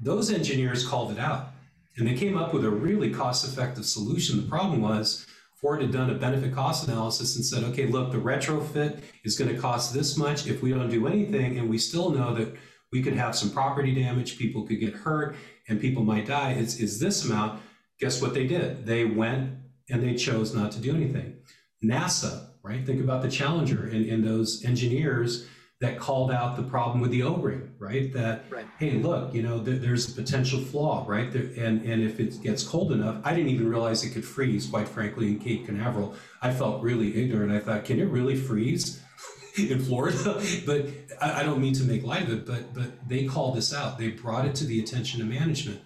Those 0.00 0.30
engineers 0.30 0.86
called 0.86 1.10
it 1.10 1.18
out 1.18 1.48
and 1.96 2.06
they 2.06 2.14
came 2.14 2.38
up 2.38 2.54
with 2.54 2.64
a 2.64 2.70
really 2.70 3.10
cost 3.10 3.44
effective 3.44 3.84
solution. 3.84 4.36
The 4.36 4.48
problem 4.48 4.82
was 4.82 5.26
Ford 5.60 5.82
had 5.82 5.90
done 5.90 6.10
a 6.10 6.14
benefit 6.14 6.54
cost 6.54 6.86
analysis 6.86 7.34
and 7.34 7.44
said, 7.44 7.64
okay, 7.64 7.86
look, 7.86 8.12
the 8.12 8.18
retrofit 8.18 9.00
is 9.24 9.36
going 9.36 9.52
to 9.52 9.60
cost 9.60 9.92
this 9.92 10.16
much 10.16 10.46
if 10.46 10.62
we 10.62 10.70
don't 10.70 10.90
do 10.90 11.08
anything. 11.08 11.58
And 11.58 11.68
we 11.68 11.78
still 11.78 12.10
know 12.10 12.34
that 12.34 12.54
we 12.92 13.02
could 13.02 13.14
have 13.14 13.34
some 13.34 13.50
property 13.50 13.92
damage, 13.92 14.38
people 14.38 14.64
could 14.64 14.78
get 14.78 14.94
hurt, 14.94 15.34
and 15.68 15.80
people 15.80 16.04
might 16.04 16.26
die. 16.26 16.52
It's, 16.52 16.76
is 16.76 17.00
this 17.00 17.24
amount. 17.24 17.60
Guess 18.00 18.20
what 18.20 18.34
they 18.34 18.46
did? 18.46 18.86
They 18.86 19.04
went 19.04 19.54
and 19.88 20.02
they 20.02 20.14
chose 20.14 20.54
not 20.54 20.72
to 20.72 20.80
do 20.80 20.94
anything. 20.94 21.36
NASA 21.84 22.46
right? 22.66 22.84
Think 22.84 23.00
about 23.00 23.22
the 23.22 23.30
Challenger 23.30 23.84
and, 23.84 24.08
and 24.10 24.24
those 24.24 24.64
engineers 24.64 25.46
that 25.80 25.98
called 25.98 26.32
out 26.32 26.56
the 26.56 26.62
problem 26.62 27.00
with 27.00 27.10
the 27.10 27.22
O-ring, 27.22 27.74
right? 27.78 28.12
That 28.12 28.44
right. 28.50 28.66
hey, 28.78 28.92
look, 28.92 29.34
you 29.34 29.42
know, 29.42 29.58
there, 29.58 29.76
there's 29.76 30.10
a 30.10 30.12
potential 30.20 30.58
flaw, 30.58 31.04
right? 31.06 31.30
There, 31.30 31.50
and 31.56 31.82
and 31.82 32.02
if 32.02 32.18
it 32.18 32.42
gets 32.42 32.64
cold 32.64 32.92
enough, 32.92 33.20
I 33.24 33.34
didn't 33.34 33.50
even 33.50 33.68
realize 33.68 34.02
it 34.02 34.10
could 34.10 34.24
freeze. 34.24 34.66
Quite 34.66 34.88
frankly, 34.88 35.28
in 35.28 35.38
Cape 35.38 35.66
Canaveral, 35.66 36.14
I 36.42 36.52
felt 36.52 36.82
really 36.82 37.22
ignorant. 37.22 37.52
I 37.52 37.60
thought, 37.60 37.84
can 37.84 38.00
it 38.00 38.06
really 38.06 38.36
freeze 38.36 39.02
in 39.58 39.78
Florida? 39.80 40.42
but 40.66 40.86
I, 41.20 41.40
I 41.40 41.42
don't 41.42 41.60
mean 41.60 41.74
to 41.74 41.84
make 41.84 42.02
light 42.02 42.22
of 42.22 42.32
it, 42.32 42.46
but 42.46 42.74
but 42.74 43.08
they 43.08 43.26
called 43.26 43.56
this 43.56 43.72
out. 43.72 43.98
They 43.98 44.08
brought 44.08 44.46
it 44.46 44.54
to 44.56 44.64
the 44.64 44.80
attention 44.80 45.20
of 45.20 45.28
management. 45.28 45.82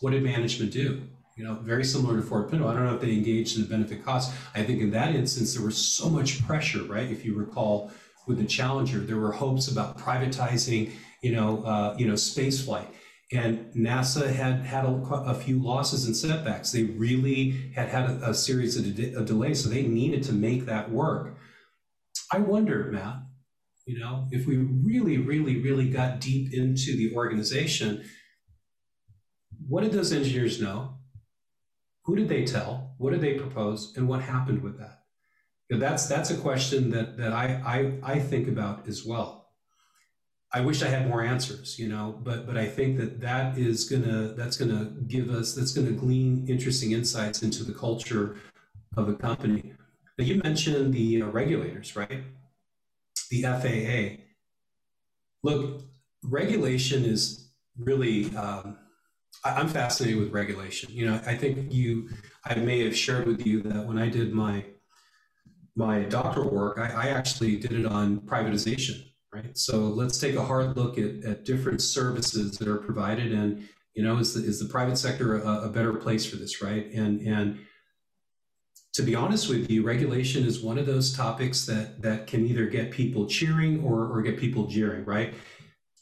What 0.00 0.12
did 0.12 0.22
management 0.22 0.72
do? 0.72 1.02
You 1.36 1.44
know, 1.44 1.54
very 1.56 1.84
similar 1.84 2.16
to 2.16 2.22
Ford 2.22 2.50
Pinto. 2.50 2.66
I 2.66 2.72
don't 2.72 2.86
know 2.86 2.94
if 2.94 3.02
they 3.02 3.12
engaged 3.12 3.56
in 3.56 3.62
the 3.62 3.68
benefit 3.68 4.02
cost. 4.02 4.32
I 4.54 4.62
think 4.62 4.80
in 4.80 4.90
that 4.92 5.14
instance, 5.14 5.54
there 5.54 5.64
was 5.64 5.76
so 5.76 6.08
much 6.08 6.44
pressure, 6.46 6.82
right? 6.84 7.10
If 7.10 7.26
you 7.26 7.34
recall 7.34 7.90
with 8.26 8.38
the 8.38 8.46
Challenger, 8.46 9.00
there 9.00 9.18
were 9.18 9.32
hopes 9.32 9.68
about 9.68 9.98
privatizing, 9.98 10.92
you 11.22 11.32
know, 11.32 11.62
uh, 11.64 11.94
you 11.98 12.08
know, 12.08 12.16
space 12.16 12.64
flight. 12.64 12.88
And 13.32 13.70
NASA 13.74 14.32
had 14.32 14.60
had 14.60 14.86
a, 14.86 14.88
a, 14.88 15.34
few 15.34 15.58
losses 15.62 16.06
and 16.06 16.16
setbacks. 16.16 16.72
They 16.72 16.84
really 16.84 17.72
had 17.74 17.88
had 17.88 18.08
a, 18.08 18.30
a 18.30 18.34
series 18.34 18.76
of, 18.76 18.94
de- 18.94 19.14
of 19.14 19.26
delays, 19.26 19.62
so 19.62 19.68
they 19.68 19.82
needed 19.82 20.22
to 20.24 20.32
make 20.32 20.64
that 20.66 20.90
work. 20.90 21.36
I 22.32 22.38
wonder, 22.38 22.84
Matt, 22.92 23.16
you 23.84 23.98
know, 23.98 24.26
if 24.30 24.46
we 24.46 24.56
really, 24.56 25.18
really, 25.18 25.60
really 25.60 25.90
got 25.90 26.20
deep 26.20 26.54
into 26.54 26.96
the 26.96 27.14
organization, 27.14 28.04
what 29.68 29.82
did 29.82 29.92
those 29.92 30.12
engineers 30.12 30.60
know? 30.60 30.95
Who 32.06 32.14
did 32.14 32.28
they 32.28 32.44
tell? 32.44 32.94
What 32.98 33.10
did 33.10 33.20
they 33.20 33.34
propose? 33.34 33.92
And 33.96 34.08
what 34.08 34.22
happened 34.22 34.62
with 34.62 34.78
that? 34.78 35.02
You 35.68 35.76
know, 35.76 35.80
that's 35.80 36.06
that's 36.06 36.30
a 36.30 36.36
question 36.36 36.90
that 36.90 37.16
that 37.16 37.32
I, 37.32 37.60
I 38.04 38.12
I 38.14 38.18
think 38.20 38.46
about 38.46 38.86
as 38.86 39.04
well. 39.04 39.48
I 40.52 40.60
wish 40.60 40.82
I 40.82 40.88
had 40.88 41.08
more 41.08 41.22
answers, 41.22 41.78
you 41.80 41.88
know, 41.88 42.20
but 42.22 42.46
but 42.46 42.56
I 42.56 42.66
think 42.66 42.98
that 42.98 43.20
that 43.20 43.58
is 43.58 43.88
gonna 43.88 44.34
that's 44.36 44.56
gonna 44.56 44.92
give 45.08 45.30
us 45.30 45.54
that's 45.54 45.72
gonna 45.72 45.90
glean 45.90 46.46
interesting 46.48 46.92
insights 46.92 47.42
into 47.42 47.64
the 47.64 47.74
culture 47.74 48.36
of 48.96 49.08
the 49.08 49.14
company. 49.14 49.72
Now 50.16 50.24
you 50.24 50.40
mentioned 50.44 50.94
the 50.94 51.22
uh, 51.22 51.26
regulators, 51.26 51.96
right? 51.96 52.22
The 53.30 53.42
FAA. 53.42 54.22
Look, 55.42 55.82
regulation 56.22 57.04
is 57.04 57.50
really 57.76 58.34
um, 58.36 58.78
I'm 59.44 59.68
fascinated 59.68 60.18
with 60.18 60.32
regulation. 60.32 60.90
You 60.92 61.06
know, 61.06 61.20
I 61.26 61.36
think 61.36 61.72
you, 61.72 62.08
I 62.44 62.54
may 62.56 62.84
have 62.84 62.96
shared 62.96 63.26
with 63.26 63.46
you 63.46 63.62
that 63.62 63.86
when 63.86 63.98
I 63.98 64.08
did 64.08 64.32
my 64.32 64.64
my 65.78 66.04
doctoral 66.04 66.50
work, 66.50 66.78
I, 66.78 67.08
I 67.08 67.08
actually 67.10 67.56
did 67.56 67.72
it 67.72 67.84
on 67.84 68.20
privatization. 68.20 69.10
Right. 69.32 69.56
So 69.58 69.80
let's 69.80 70.18
take 70.18 70.34
a 70.34 70.42
hard 70.42 70.74
look 70.76 70.96
at, 70.96 71.22
at 71.24 71.44
different 71.44 71.82
services 71.82 72.56
that 72.56 72.66
are 72.66 72.78
provided, 72.78 73.32
and 73.32 73.68
you 73.94 74.02
know, 74.02 74.16
is 74.16 74.32
the, 74.32 74.42
is 74.42 74.58
the 74.58 74.66
private 74.66 74.96
sector 74.96 75.38
a, 75.38 75.64
a 75.64 75.68
better 75.68 75.92
place 75.92 76.24
for 76.24 76.36
this? 76.36 76.62
Right. 76.62 76.90
And 76.92 77.20
and 77.20 77.58
to 78.94 79.02
be 79.02 79.14
honest 79.14 79.50
with 79.50 79.70
you, 79.70 79.82
regulation 79.82 80.46
is 80.46 80.62
one 80.62 80.78
of 80.78 80.86
those 80.86 81.14
topics 81.14 81.66
that 81.66 82.00
that 82.00 82.26
can 82.26 82.46
either 82.46 82.66
get 82.66 82.90
people 82.90 83.26
cheering 83.26 83.84
or 83.84 84.06
or 84.06 84.22
get 84.22 84.38
people 84.38 84.66
jeering. 84.66 85.04
Right 85.04 85.34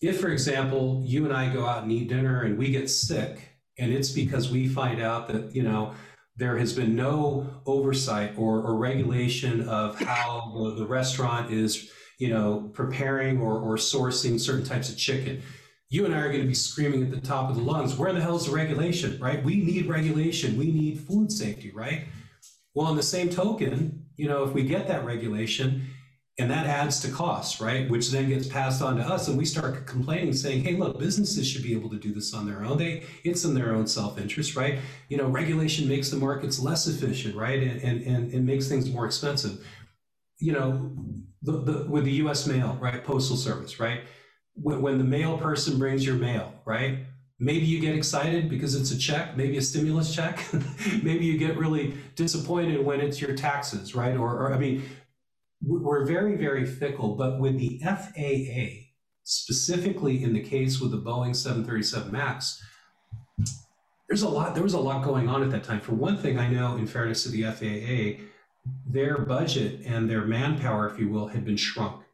if, 0.08 0.20
for 0.20 0.28
example, 0.28 1.02
you 1.04 1.24
and 1.24 1.32
I 1.32 1.52
go 1.52 1.66
out 1.66 1.82
and 1.82 1.92
eat 1.92 2.08
dinner 2.08 2.42
and 2.42 2.58
we 2.58 2.70
get 2.70 2.90
sick, 2.90 3.38
and 3.78 3.92
it's 3.92 4.10
because 4.10 4.50
we 4.50 4.68
find 4.68 5.00
out 5.00 5.28
that, 5.28 5.54
you 5.54 5.62
know, 5.62 5.94
there 6.36 6.58
has 6.58 6.72
been 6.72 6.94
no 6.94 7.48
oversight 7.64 8.34
or, 8.36 8.60
or 8.60 8.76
regulation 8.76 9.68
of 9.68 9.98
how 10.00 10.52
the, 10.54 10.74
the, 10.74 10.86
restaurant 10.86 11.52
is, 11.52 11.90
you 12.18 12.28
know, 12.28 12.70
preparing 12.74 13.40
or, 13.40 13.58
or 13.58 13.76
sourcing 13.76 14.38
certain 14.38 14.64
types 14.64 14.90
of 14.90 14.96
chicken. 14.96 15.42
You 15.90 16.04
and 16.04 16.14
I 16.14 16.18
are 16.18 16.28
going 16.28 16.42
to 16.42 16.48
be 16.48 16.54
screaming 16.54 17.02
at 17.02 17.10
the 17.10 17.20
top 17.20 17.50
of 17.50 17.56
the 17.56 17.62
lungs, 17.62 17.96
where 17.96 18.12
the 18.12 18.20
hell 18.20 18.36
is 18.36 18.46
the 18.46 18.52
regulation, 18.52 19.18
right? 19.20 19.42
We 19.42 19.56
need 19.56 19.86
regulation. 19.86 20.58
We 20.58 20.72
need 20.72 21.00
food 21.00 21.30
safety, 21.30 21.70
right? 21.70 22.06
Well, 22.74 22.90
in 22.90 22.96
the 22.96 23.02
same 23.02 23.30
token, 23.30 24.06
you 24.16 24.28
know, 24.28 24.42
if 24.42 24.52
we 24.52 24.64
get 24.64 24.88
that 24.88 25.04
regulation, 25.04 25.86
and 26.38 26.50
that 26.50 26.66
adds 26.66 26.98
to 27.00 27.10
costs, 27.10 27.60
right? 27.60 27.88
Which 27.88 28.10
then 28.10 28.28
gets 28.28 28.48
passed 28.48 28.82
on 28.82 28.96
to 28.96 29.02
us, 29.02 29.28
and 29.28 29.38
we 29.38 29.44
start 29.44 29.86
complaining, 29.86 30.32
saying, 30.32 30.64
"Hey, 30.64 30.74
look, 30.76 30.98
businesses 30.98 31.46
should 31.46 31.62
be 31.62 31.74
able 31.74 31.90
to 31.90 31.96
do 31.96 32.12
this 32.12 32.34
on 32.34 32.44
their 32.46 32.64
own. 32.64 32.76
They, 32.76 33.04
it's 33.22 33.44
in 33.44 33.54
their 33.54 33.72
own 33.72 33.86
self-interest, 33.86 34.56
right? 34.56 34.80
You 35.08 35.16
know, 35.16 35.28
regulation 35.28 35.88
makes 35.88 36.10
the 36.10 36.16
markets 36.16 36.58
less 36.58 36.88
efficient, 36.88 37.36
right, 37.36 37.62
and 37.62 37.80
and 37.80 38.32
and, 38.32 38.44
makes 38.44 38.68
things 38.68 38.90
more 38.90 39.06
expensive. 39.06 39.64
You 40.38 40.52
know, 40.52 40.92
the, 41.42 41.52
the, 41.52 41.86
with 41.88 42.04
the 42.04 42.12
U.S. 42.12 42.46
mail, 42.46 42.76
right, 42.80 43.04
postal 43.04 43.36
service, 43.36 43.78
right? 43.78 44.00
When, 44.54 44.82
when 44.82 44.98
the 44.98 45.04
mail 45.04 45.38
person 45.38 45.78
brings 45.78 46.04
your 46.04 46.16
mail, 46.16 46.52
right? 46.64 46.98
Maybe 47.38 47.66
you 47.66 47.80
get 47.80 47.94
excited 47.94 48.48
because 48.48 48.74
it's 48.74 48.90
a 48.90 48.98
check, 48.98 49.36
maybe 49.36 49.56
a 49.56 49.62
stimulus 49.62 50.14
check. 50.14 50.44
maybe 51.02 51.24
you 51.24 51.36
get 51.38 51.56
really 51.56 51.94
disappointed 52.16 52.84
when 52.84 53.00
it's 53.00 53.20
your 53.20 53.34
taxes, 53.36 53.94
right? 53.94 54.16
Or, 54.16 54.30
or 54.30 54.52
I 54.52 54.58
mean, 54.58 54.84
we're 55.66 56.04
very, 56.04 56.36
very 56.36 56.64
fickle, 56.64 57.14
but 57.14 57.38
with 57.38 57.58
the 57.58 57.80
FAA, 57.82 58.84
specifically 59.22 60.22
in 60.22 60.32
the 60.32 60.42
case 60.42 60.80
with 60.80 60.90
the 60.90 60.98
Boeing 60.98 61.34
737 61.34 62.12
MAX, 62.12 62.62
there's 64.08 64.22
a 64.22 64.28
lot, 64.28 64.54
there 64.54 64.62
was 64.62 64.74
a 64.74 64.80
lot 64.80 65.02
going 65.02 65.28
on 65.28 65.42
at 65.42 65.50
that 65.50 65.64
time. 65.64 65.80
For 65.80 65.92
one 65.92 66.16
thing, 66.18 66.38
I 66.38 66.48
know, 66.48 66.76
in 66.76 66.86
fairness 66.86 67.22
to 67.24 67.30
the 67.30 67.44
FAA, 67.44 68.24
their 68.86 69.18
budget 69.18 69.80
and 69.84 70.08
their 70.08 70.24
manpower, 70.24 70.88
if 70.88 70.98
you 70.98 71.08
will, 71.08 71.28
had 71.28 71.44
been 71.44 71.56
shrunk 71.56 72.04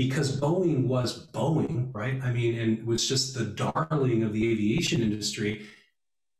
because 0.00 0.40
Boeing 0.40 0.86
was 0.86 1.26
Boeing, 1.26 1.94
right? 1.94 2.18
I 2.22 2.32
mean, 2.32 2.58
and 2.58 2.86
was 2.86 3.06
just 3.06 3.34
the 3.34 3.44
darling 3.44 4.22
of 4.22 4.32
the 4.32 4.50
aviation 4.50 5.02
industry. 5.02 5.66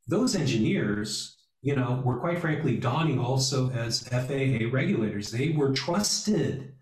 Those 0.08 0.34
engineers 0.34 1.36
you 1.62 1.76
know, 1.76 2.02
were 2.04 2.18
quite 2.18 2.38
frankly 2.38 2.76
dawning 2.76 3.18
also 3.18 3.70
as 3.70 4.08
FAA 4.08 4.68
regulators. 4.72 5.30
They 5.30 5.50
were 5.50 5.72
trusted 5.72 6.72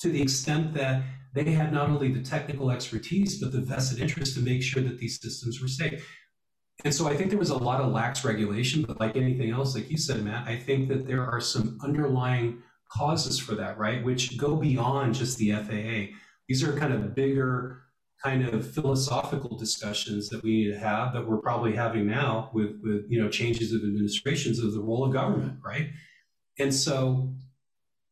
to 0.00 0.08
the 0.08 0.20
extent 0.20 0.74
that 0.74 1.02
they 1.34 1.52
had 1.52 1.72
not 1.72 1.88
only 1.88 2.12
the 2.12 2.22
technical 2.22 2.70
expertise, 2.70 3.40
but 3.40 3.52
the 3.52 3.60
vested 3.60 4.00
interest 4.00 4.34
to 4.34 4.42
make 4.42 4.62
sure 4.62 4.82
that 4.82 4.98
these 4.98 5.20
systems 5.20 5.60
were 5.60 5.68
safe. 5.68 6.06
and 6.84 6.94
so 6.94 7.08
I 7.08 7.16
think 7.16 7.30
there 7.30 7.38
was 7.38 7.50
a 7.50 7.56
lot 7.56 7.80
of 7.80 7.92
lax 7.92 8.24
regulation, 8.24 8.82
but 8.82 9.00
like 9.00 9.16
anything 9.16 9.50
else, 9.50 9.74
like 9.74 9.90
you 9.90 9.98
said, 9.98 10.22
Matt, 10.22 10.46
I 10.46 10.56
think 10.56 10.88
that 10.88 11.06
there 11.06 11.24
are 11.24 11.40
some 11.40 11.78
underlying 11.82 12.62
causes 12.90 13.38
for 13.38 13.54
that, 13.56 13.78
right? 13.78 14.04
Which 14.04 14.38
go 14.38 14.56
beyond 14.56 15.14
just 15.14 15.38
the 15.38 15.52
FAA. 15.52 16.14
These 16.48 16.62
are 16.62 16.78
kind 16.78 16.92
of 16.92 17.14
bigger, 17.14 17.82
kind 18.22 18.48
of 18.48 18.72
philosophical 18.72 19.56
discussions 19.56 20.28
that 20.28 20.42
we 20.42 20.50
need 20.50 20.72
to 20.72 20.78
have 20.78 21.12
that 21.12 21.26
we're 21.26 21.38
probably 21.38 21.74
having 21.74 22.06
now 22.06 22.50
with, 22.52 22.80
with 22.82 23.06
you 23.08 23.22
know 23.22 23.28
changes 23.28 23.72
of 23.72 23.82
administrations 23.82 24.58
of 24.58 24.72
the 24.72 24.80
role 24.80 25.04
of 25.04 25.12
government, 25.12 25.58
right? 25.64 25.90
And 26.58 26.74
so 26.74 27.32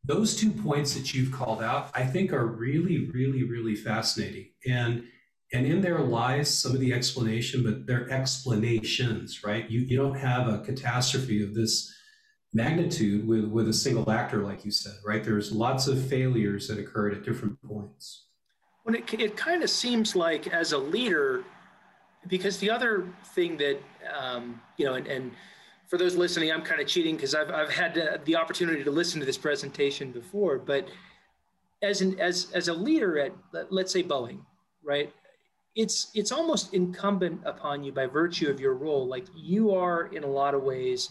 those 0.05 0.35
two 0.35 0.51
points 0.51 0.93
that 0.95 1.13
you've 1.13 1.33
called 1.33 1.61
out, 1.61 1.91
I 1.93 2.05
think 2.05 2.31
are 2.31 2.45
really, 2.45 3.09
really, 3.13 3.43
really 3.43 3.75
fascinating. 3.75 4.47
And 4.67 5.03
and 5.53 5.65
in 5.65 5.81
there 5.81 5.99
lies 5.99 6.53
some 6.53 6.73
of 6.73 6.81
the 6.81 6.93
explanation, 6.93 7.63
but 7.63 7.85
they're 7.87 8.09
explanations, 8.09 9.43
right? 9.43 9.69
You 9.69 9.81
you 9.81 9.97
don't 9.97 10.17
have 10.17 10.47
a 10.47 10.59
catastrophe 10.59 11.43
of 11.43 11.53
this 11.53 11.93
magnitude 12.53 13.27
with 13.27 13.45
with 13.45 13.67
a 13.67 13.73
single 13.73 14.09
actor, 14.09 14.43
like 14.43 14.63
you 14.63 14.71
said, 14.71 14.95
right? 15.05 15.23
There's 15.23 15.51
lots 15.51 15.87
of 15.87 16.07
failures 16.07 16.67
that 16.67 16.79
occurred 16.79 17.13
at 17.13 17.23
different 17.23 17.61
points. 17.61 18.26
Well, 18.87 18.95
it, 18.95 19.13
it 19.19 19.35
kind 19.35 19.63
of 19.63 19.69
seems 19.69 20.15
like 20.15 20.47
as 20.47 20.71
a 20.71 20.77
leader, 20.77 21.43
because 22.27 22.57
the 22.57 22.71
other 22.71 23.05
thing 23.35 23.57
that, 23.57 23.79
um, 24.17 24.61
you 24.77 24.85
know, 24.85 24.93
and, 24.93 25.05
and, 25.07 25.31
for 25.87 25.97
those 25.97 26.17
listening, 26.17 26.51
I'm 26.51 26.63
kind 26.63 26.81
of 26.81 26.87
cheating 26.87 27.15
because 27.15 27.33
I've, 27.33 27.49
I've 27.49 27.69
had 27.69 28.21
the 28.25 28.35
opportunity 28.35 28.83
to 28.83 28.91
listen 28.91 29.21
to 29.21 29.25
this 29.25 29.37
presentation 29.37 30.11
before, 30.11 30.59
but 30.59 30.85
as 31.81 32.01
an, 32.01 32.19
as, 32.19 32.51
as 32.53 32.67
a 32.67 32.73
leader 32.73 33.17
at, 33.19 33.31
let's 33.69 33.93
say 33.93 34.03
Boeing, 34.03 34.39
right? 34.83 35.13
It's, 35.77 36.11
it's 36.13 36.33
almost 36.33 36.73
incumbent 36.73 37.39
upon 37.45 37.85
you 37.85 37.93
by 37.93 38.05
virtue 38.05 38.49
of 38.49 38.59
your 38.59 38.73
role. 38.73 39.07
Like 39.07 39.27
you 39.33 39.73
are 39.73 40.07
in 40.07 40.25
a 40.25 40.27
lot 40.27 40.53
of 40.53 40.63
ways, 40.63 41.09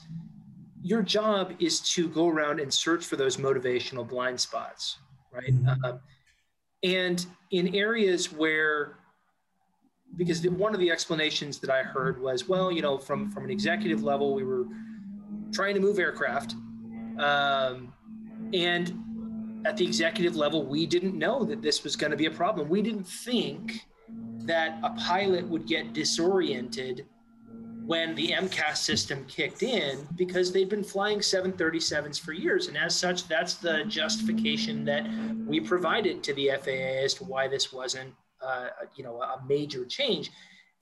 your 0.82 1.00
job 1.00 1.54
is 1.58 1.80
to 1.94 2.06
go 2.08 2.28
around 2.28 2.60
and 2.60 2.72
search 2.72 3.06
for 3.06 3.16
those 3.16 3.38
motivational 3.38 4.06
blind 4.06 4.38
spots, 4.38 4.98
right? 5.32 5.54
Mm-hmm. 5.54 5.84
Uh, 5.86 5.96
and 6.82 7.26
in 7.50 7.74
areas 7.74 8.32
where, 8.32 8.98
because 10.16 10.40
the, 10.40 10.48
one 10.48 10.74
of 10.74 10.80
the 10.80 10.90
explanations 10.90 11.58
that 11.58 11.70
I 11.70 11.82
heard 11.82 12.20
was, 12.20 12.48
well, 12.48 12.70
you 12.70 12.82
know, 12.82 12.98
from, 12.98 13.30
from 13.30 13.44
an 13.44 13.50
executive 13.50 14.02
level, 14.02 14.34
we 14.34 14.44
were 14.44 14.64
trying 15.52 15.74
to 15.74 15.80
move 15.80 15.98
aircraft. 15.98 16.54
Um, 17.18 17.92
and 18.52 19.62
at 19.66 19.76
the 19.76 19.84
executive 19.84 20.36
level, 20.36 20.64
we 20.64 20.86
didn't 20.86 21.18
know 21.18 21.44
that 21.44 21.62
this 21.62 21.82
was 21.82 21.96
going 21.96 22.10
to 22.10 22.16
be 22.16 22.26
a 22.26 22.30
problem. 22.30 22.68
We 22.68 22.82
didn't 22.82 23.08
think 23.08 23.80
that 24.40 24.78
a 24.82 24.90
pilot 24.90 25.46
would 25.48 25.66
get 25.66 25.92
disoriented 25.92 27.06
when 27.86 28.16
the 28.16 28.32
MCAS 28.32 28.78
system 28.78 29.24
kicked 29.26 29.62
in 29.62 30.06
because 30.16 30.52
they'd 30.52 30.68
been 30.68 30.82
flying 30.82 31.20
737s 31.20 32.20
for 32.20 32.32
years. 32.32 32.66
And 32.66 32.76
as 32.76 32.96
such, 32.96 33.28
that's 33.28 33.54
the 33.54 33.84
justification 33.84 34.84
that 34.86 35.08
we 35.46 35.60
provided 35.60 36.22
to 36.24 36.34
the 36.34 36.50
FAA 36.60 37.04
as 37.04 37.14
to 37.14 37.24
why 37.24 37.46
this 37.46 37.72
wasn't, 37.72 38.12
uh, 38.42 38.68
you 38.96 39.04
know, 39.04 39.22
a 39.22 39.40
major 39.48 39.84
change. 39.84 40.30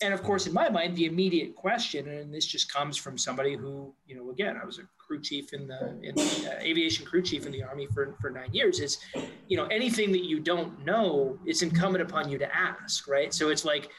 And 0.00 0.14
of 0.14 0.22
course, 0.22 0.46
in 0.46 0.52
my 0.52 0.68
mind, 0.70 0.96
the 0.96 1.04
immediate 1.04 1.54
question, 1.54 2.08
and 2.08 2.32
this 2.32 2.46
just 2.46 2.72
comes 2.72 2.96
from 2.96 3.16
somebody 3.18 3.54
who, 3.54 3.94
you 4.06 4.16
know, 4.16 4.30
again, 4.30 4.58
I 4.60 4.64
was 4.64 4.78
a 4.78 4.82
crew 4.98 5.20
chief 5.20 5.52
in 5.52 5.68
the, 5.68 5.98
in 6.02 6.14
the 6.14 6.56
uh, 6.56 6.62
aviation 6.62 7.04
crew 7.04 7.22
chief 7.22 7.44
in 7.44 7.52
the 7.52 7.62
Army 7.62 7.86
for, 7.92 8.16
for 8.20 8.30
nine 8.30 8.52
years, 8.52 8.80
is, 8.80 8.98
you 9.46 9.56
know, 9.56 9.66
anything 9.66 10.10
that 10.12 10.24
you 10.24 10.40
don't 10.40 10.84
know, 10.84 11.38
it's 11.44 11.62
incumbent 11.62 12.02
upon 12.02 12.30
you 12.30 12.38
to 12.38 12.56
ask, 12.56 13.06
right? 13.06 13.32
So 13.32 13.50
it's 13.50 13.64
like, 13.64 13.90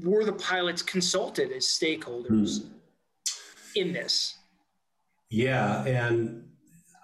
were 0.00 0.24
the 0.24 0.32
pilots 0.32 0.82
consulted 0.82 1.52
as 1.52 1.66
stakeholders 1.66 2.62
hmm. 2.62 2.68
in 3.74 3.92
this? 3.92 4.38
Yeah, 5.30 5.84
and 5.84 6.44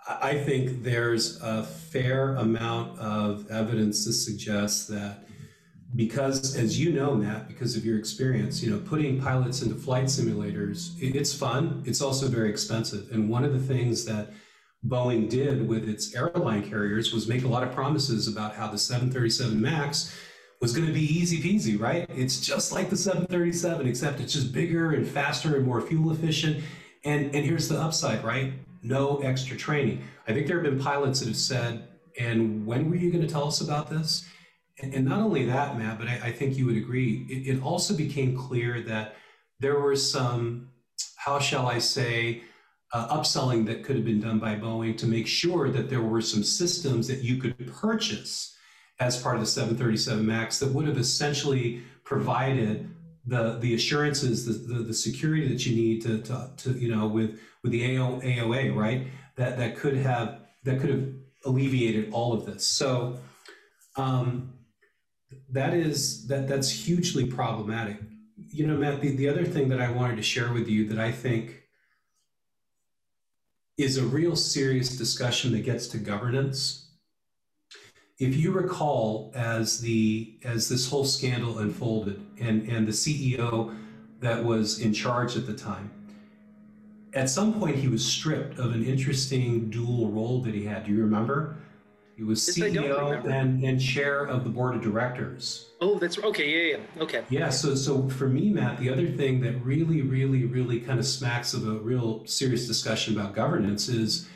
I 0.08 0.34
think 0.34 0.82
there's 0.82 1.40
a 1.42 1.64
fair 1.64 2.34
amount 2.36 2.98
of 2.98 3.50
evidence 3.50 4.04
to 4.04 4.12
suggest 4.12 4.88
that 4.88 5.24
because, 5.96 6.54
as 6.56 6.78
you 6.78 6.92
know, 6.92 7.14
Matt, 7.14 7.48
because 7.48 7.76
of 7.76 7.84
your 7.84 7.98
experience, 7.98 8.62
you 8.62 8.70
know, 8.70 8.78
putting 8.78 9.20
pilots 9.20 9.62
into 9.62 9.74
flight 9.74 10.04
simulators, 10.04 10.92
it's 11.00 11.32
fun. 11.32 11.82
It's 11.86 12.02
also 12.02 12.28
very 12.28 12.50
expensive. 12.50 13.10
And 13.10 13.28
one 13.28 13.44
of 13.44 13.52
the 13.54 13.58
things 13.74 14.04
that 14.04 14.30
Boeing 14.86 15.28
did 15.28 15.66
with 15.66 15.88
its 15.88 16.14
airline 16.14 16.68
carriers 16.68 17.12
was 17.12 17.26
make 17.26 17.44
a 17.44 17.48
lot 17.48 17.62
of 17.62 17.72
promises 17.72 18.28
about 18.28 18.54
how 18.54 18.68
the 18.68 18.78
737 18.78 19.60
MAX 19.60 20.14
was 20.60 20.72
going 20.72 20.86
to 20.86 20.92
be 20.92 21.02
easy 21.02 21.40
peasy, 21.40 21.80
right? 21.80 22.08
It's 22.10 22.40
just 22.40 22.72
like 22.72 22.90
the 22.90 22.96
737, 22.96 23.86
except 23.86 24.20
it's 24.20 24.32
just 24.32 24.52
bigger 24.52 24.92
and 24.92 25.06
faster 25.06 25.56
and 25.56 25.64
more 25.64 25.80
fuel 25.80 26.12
efficient. 26.12 26.64
And, 27.04 27.26
and 27.34 27.44
here's 27.44 27.68
the 27.68 27.78
upside, 27.80 28.24
right? 28.24 28.52
No 28.82 29.18
extra 29.18 29.56
training. 29.56 30.02
I 30.26 30.32
think 30.32 30.46
there 30.46 30.60
have 30.60 30.64
been 30.64 30.80
pilots 30.82 31.20
that 31.20 31.28
have 31.28 31.36
said, 31.36 31.88
and 32.18 32.66
when 32.66 32.90
were 32.90 32.96
you 32.96 33.12
going 33.12 33.26
to 33.26 33.32
tell 33.32 33.46
us 33.46 33.60
about 33.60 33.88
this? 33.88 34.28
And, 34.80 34.92
and 34.94 35.04
not 35.04 35.20
only 35.20 35.44
that, 35.46 35.78
Matt, 35.78 35.98
but 35.98 36.08
I, 36.08 36.20
I 36.24 36.32
think 36.32 36.56
you 36.56 36.66
would 36.66 36.76
agree, 36.76 37.26
it, 37.28 37.56
it 37.56 37.62
also 37.62 37.94
became 37.96 38.36
clear 38.36 38.80
that 38.82 39.14
there 39.60 39.78
were 39.78 39.96
some, 39.96 40.70
how 41.16 41.38
shall 41.38 41.66
I 41.66 41.78
say, 41.78 42.42
uh, 42.92 43.16
upselling 43.16 43.66
that 43.66 43.84
could 43.84 43.96
have 43.96 44.04
been 44.04 44.20
done 44.20 44.38
by 44.38 44.56
Boeing 44.56 44.96
to 44.98 45.06
make 45.06 45.26
sure 45.26 45.70
that 45.70 45.90
there 45.90 46.00
were 46.00 46.22
some 46.22 46.42
systems 46.42 47.06
that 47.06 47.22
you 47.22 47.36
could 47.36 47.72
purchase 47.72 48.56
as 49.00 49.20
part 49.20 49.36
of 49.36 49.40
the 49.40 49.46
737 49.46 50.26
MAX 50.26 50.58
that 50.58 50.72
would 50.72 50.86
have 50.86 50.98
essentially 50.98 51.82
provided 52.04 52.90
the 53.26 53.58
the 53.60 53.74
assurances, 53.74 54.46
the, 54.46 54.74
the, 54.74 54.82
the 54.82 54.94
security 54.94 55.46
that 55.48 55.66
you 55.66 55.76
need 55.76 56.02
to, 56.02 56.22
to, 56.22 56.50
to, 56.56 56.72
you 56.72 56.94
know 56.94 57.06
with 57.06 57.38
with 57.62 57.72
the 57.72 57.96
AO, 57.96 58.20
AOA, 58.20 58.74
right? 58.74 59.06
That 59.36 59.56
that 59.58 59.76
could 59.76 59.96
have 59.96 60.40
that 60.64 60.80
could 60.80 60.90
have 60.90 61.08
alleviated 61.44 62.12
all 62.12 62.32
of 62.32 62.46
this. 62.46 62.66
So 62.66 63.18
um, 63.96 64.54
that 65.50 65.74
is 65.74 66.26
that 66.28 66.48
that's 66.48 66.70
hugely 66.70 67.26
problematic. 67.26 67.98
You 68.50 68.66
know, 68.66 68.76
Matt. 68.76 69.00
The, 69.00 69.14
the 69.14 69.28
other 69.28 69.44
thing 69.44 69.68
that 69.68 69.80
I 69.80 69.90
wanted 69.90 70.16
to 70.16 70.22
share 70.22 70.52
with 70.52 70.68
you 70.68 70.88
that 70.88 70.98
I 70.98 71.12
think 71.12 71.64
is 73.76 73.96
a 73.96 74.04
real 74.04 74.34
serious 74.34 74.96
discussion 74.96 75.52
that 75.52 75.60
gets 75.60 75.86
to 75.88 75.98
governance 75.98 76.87
if 78.18 78.36
you 78.36 78.50
recall, 78.50 79.30
as 79.34 79.80
the 79.80 80.34
as 80.44 80.68
this 80.68 80.88
whole 80.88 81.04
scandal 81.04 81.58
unfolded, 81.58 82.20
and 82.40 82.68
and 82.68 82.86
the 82.86 82.92
CEO 82.92 83.76
that 84.20 84.44
was 84.44 84.80
in 84.80 84.92
charge 84.92 85.36
at 85.36 85.46
the 85.46 85.54
time, 85.54 85.90
at 87.14 87.30
some 87.30 87.58
point 87.58 87.76
he 87.76 87.86
was 87.86 88.04
stripped 88.04 88.58
of 88.58 88.72
an 88.72 88.84
interesting 88.84 89.70
dual 89.70 90.10
role 90.10 90.42
that 90.42 90.52
he 90.52 90.64
had. 90.64 90.84
Do 90.84 90.92
you 90.92 91.00
remember? 91.00 91.56
He 92.16 92.24
was 92.24 92.40
CEO 92.40 93.24
and, 93.30 93.62
and 93.62 93.80
chair 93.80 94.24
of 94.24 94.42
the 94.42 94.50
board 94.50 94.74
of 94.74 94.82
directors. 94.82 95.66
Oh, 95.80 96.00
that's 96.00 96.18
okay. 96.18 96.50
Yeah, 96.50 96.78
yeah. 96.78 97.02
Okay. 97.02 97.22
Yeah. 97.30 97.48
So, 97.48 97.76
so 97.76 98.08
for 98.08 98.26
me, 98.26 98.50
Matt, 98.50 98.80
the 98.80 98.90
other 98.90 99.06
thing 99.06 99.40
that 99.42 99.52
really, 99.64 100.02
really, 100.02 100.44
really 100.44 100.80
kind 100.80 100.98
of 100.98 101.06
smacks 101.06 101.54
of 101.54 101.68
a 101.68 101.74
real 101.74 102.26
serious 102.26 102.66
discussion 102.66 103.16
about 103.16 103.36
governance 103.36 103.88
is 103.88 104.28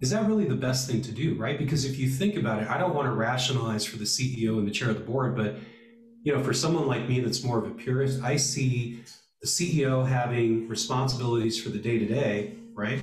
is 0.00 0.10
that 0.10 0.26
really 0.26 0.46
the 0.46 0.54
best 0.54 0.88
thing 0.88 1.02
to 1.02 1.12
do, 1.12 1.34
right? 1.34 1.58
Because 1.58 1.84
if 1.84 1.98
you 1.98 2.08
think 2.08 2.36
about 2.36 2.62
it, 2.62 2.70
I 2.70 2.78
don't 2.78 2.94
want 2.94 3.06
to 3.06 3.12
rationalize 3.12 3.84
for 3.84 3.98
the 3.98 4.04
CEO 4.04 4.58
and 4.58 4.66
the 4.66 4.70
chair 4.70 4.88
of 4.88 4.96
the 4.96 5.04
board, 5.04 5.36
but 5.36 5.56
you 6.22 6.34
know, 6.34 6.42
for 6.42 6.52
someone 6.52 6.86
like 6.86 7.08
me 7.08 7.20
that's 7.20 7.42
more 7.42 7.58
of 7.58 7.66
a 7.66 7.70
purist, 7.70 8.22
I 8.22 8.36
see 8.36 9.02
the 9.40 9.48
CEO 9.48 10.06
having 10.06 10.68
responsibilities 10.68 11.62
for 11.62 11.70
the 11.70 11.78
day 11.78 11.98
to 11.98 12.06
day, 12.06 12.54
right? 12.74 13.02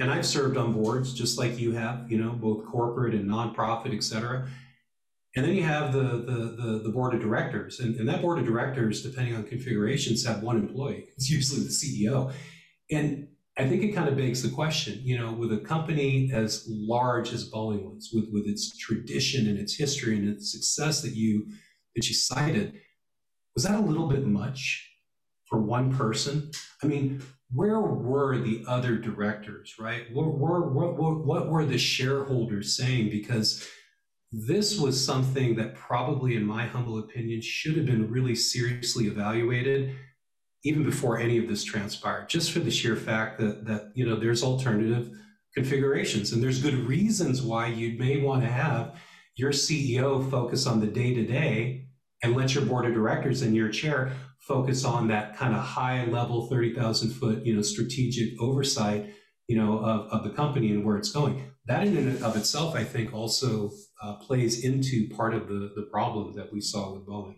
And 0.00 0.10
I've 0.10 0.26
served 0.26 0.56
on 0.56 0.72
boards 0.72 1.14
just 1.14 1.38
like 1.38 1.58
you 1.58 1.72
have, 1.72 2.10
you 2.10 2.18
know, 2.18 2.30
both 2.30 2.66
corporate 2.66 3.14
and 3.14 3.28
nonprofit, 3.28 3.94
et 3.94 4.04
cetera. 4.04 4.48
And 5.34 5.44
then 5.44 5.54
you 5.54 5.64
have 5.64 5.92
the 5.92 6.00
the 6.00 6.56
the, 6.62 6.80
the 6.84 6.88
board 6.88 7.14
of 7.14 7.20
directors, 7.20 7.80
and, 7.80 7.96
and 7.96 8.08
that 8.08 8.22
board 8.22 8.38
of 8.38 8.46
directors, 8.46 9.02
depending 9.02 9.34
on 9.34 9.44
configurations, 9.44 10.26
have 10.26 10.42
one 10.42 10.56
employee. 10.56 11.06
It's 11.16 11.30
usually 11.30 11.60
the 11.60 11.68
CEO, 11.68 12.32
and 12.90 13.28
I 13.58 13.66
think 13.66 13.82
it 13.82 13.92
kind 13.92 14.08
of 14.08 14.16
begs 14.16 14.42
the 14.42 14.50
question, 14.50 15.00
you 15.02 15.18
know, 15.18 15.32
with 15.32 15.52
a 15.52 15.58
company 15.58 16.30
as 16.32 16.64
large 16.68 17.32
as 17.32 17.50
Boeing 17.50 17.92
was, 17.92 18.10
with, 18.14 18.28
with 18.32 18.46
its 18.46 18.76
tradition 18.78 19.48
and 19.48 19.58
its 19.58 19.74
history 19.74 20.16
and 20.16 20.28
its 20.28 20.52
success 20.52 21.02
that 21.02 21.16
you 21.16 21.48
that 21.96 22.08
you 22.08 22.14
cited, 22.14 22.74
was 23.54 23.64
that 23.64 23.74
a 23.74 23.82
little 23.82 24.06
bit 24.08 24.24
much 24.24 24.88
for 25.46 25.60
one 25.60 25.92
person? 25.92 26.52
I 26.84 26.86
mean, 26.86 27.20
where 27.52 27.80
were 27.80 28.38
the 28.38 28.62
other 28.68 28.96
directors, 28.96 29.74
right? 29.80 30.04
What, 30.12 30.38
what, 30.38 30.72
what, 30.72 31.26
what 31.26 31.48
were 31.48 31.64
the 31.64 31.78
shareholders 31.78 32.76
saying? 32.76 33.10
Because 33.10 33.66
this 34.30 34.78
was 34.78 35.02
something 35.02 35.56
that 35.56 35.74
probably, 35.74 36.36
in 36.36 36.44
my 36.44 36.66
humble 36.66 36.98
opinion, 36.98 37.40
should 37.40 37.76
have 37.76 37.86
been 37.86 38.10
really 38.10 38.34
seriously 38.34 39.06
evaluated 39.06 39.96
even 40.68 40.84
before 40.84 41.18
any 41.18 41.38
of 41.38 41.48
this 41.48 41.64
transpired, 41.64 42.28
just 42.28 42.52
for 42.52 42.60
the 42.60 42.70
sheer 42.70 42.96
fact 42.96 43.38
that 43.40 43.64
that 43.66 43.90
you 43.94 44.06
know 44.06 44.16
there's 44.16 44.42
alternative 44.42 45.10
configurations 45.54 46.32
and 46.32 46.42
there's 46.42 46.62
good 46.62 46.74
reasons 46.74 47.42
why 47.42 47.66
you 47.66 47.98
may 47.98 48.20
want 48.20 48.42
to 48.42 48.48
have 48.48 48.94
your 49.34 49.50
CEO 49.50 50.28
focus 50.30 50.66
on 50.66 50.80
the 50.80 50.86
day 50.86 51.14
to 51.14 51.24
day 51.24 51.86
and 52.22 52.36
let 52.36 52.54
your 52.54 52.64
board 52.64 52.84
of 52.84 52.92
directors 52.92 53.42
and 53.42 53.54
your 53.54 53.68
chair 53.68 54.12
focus 54.40 54.84
on 54.84 55.08
that 55.08 55.36
kind 55.36 55.54
of 55.54 55.60
high 55.60 56.04
level 56.06 56.48
30,000 56.48 57.10
foot, 57.10 57.44
you 57.44 57.54
know, 57.54 57.62
strategic 57.62 58.40
oversight, 58.40 59.12
you 59.46 59.56
know, 59.56 59.78
of, 59.78 60.06
of 60.10 60.24
the 60.24 60.30
company 60.30 60.70
and 60.70 60.84
where 60.84 60.96
it's 60.96 61.12
going. 61.12 61.50
That 61.66 61.86
in 61.86 61.96
and 61.96 62.22
of 62.22 62.36
itself, 62.36 62.74
I 62.74 62.82
think 62.82 63.12
also 63.12 63.70
uh, 64.02 64.14
plays 64.16 64.64
into 64.64 65.08
part 65.14 65.34
of 65.34 65.48
the, 65.48 65.72
the 65.76 65.86
problem 65.90 66.34
that 66.36 66.52
we 66.52 66.60
saw 66.60 66.94
with 66.94 67.06
Boeing. 67.06 67.36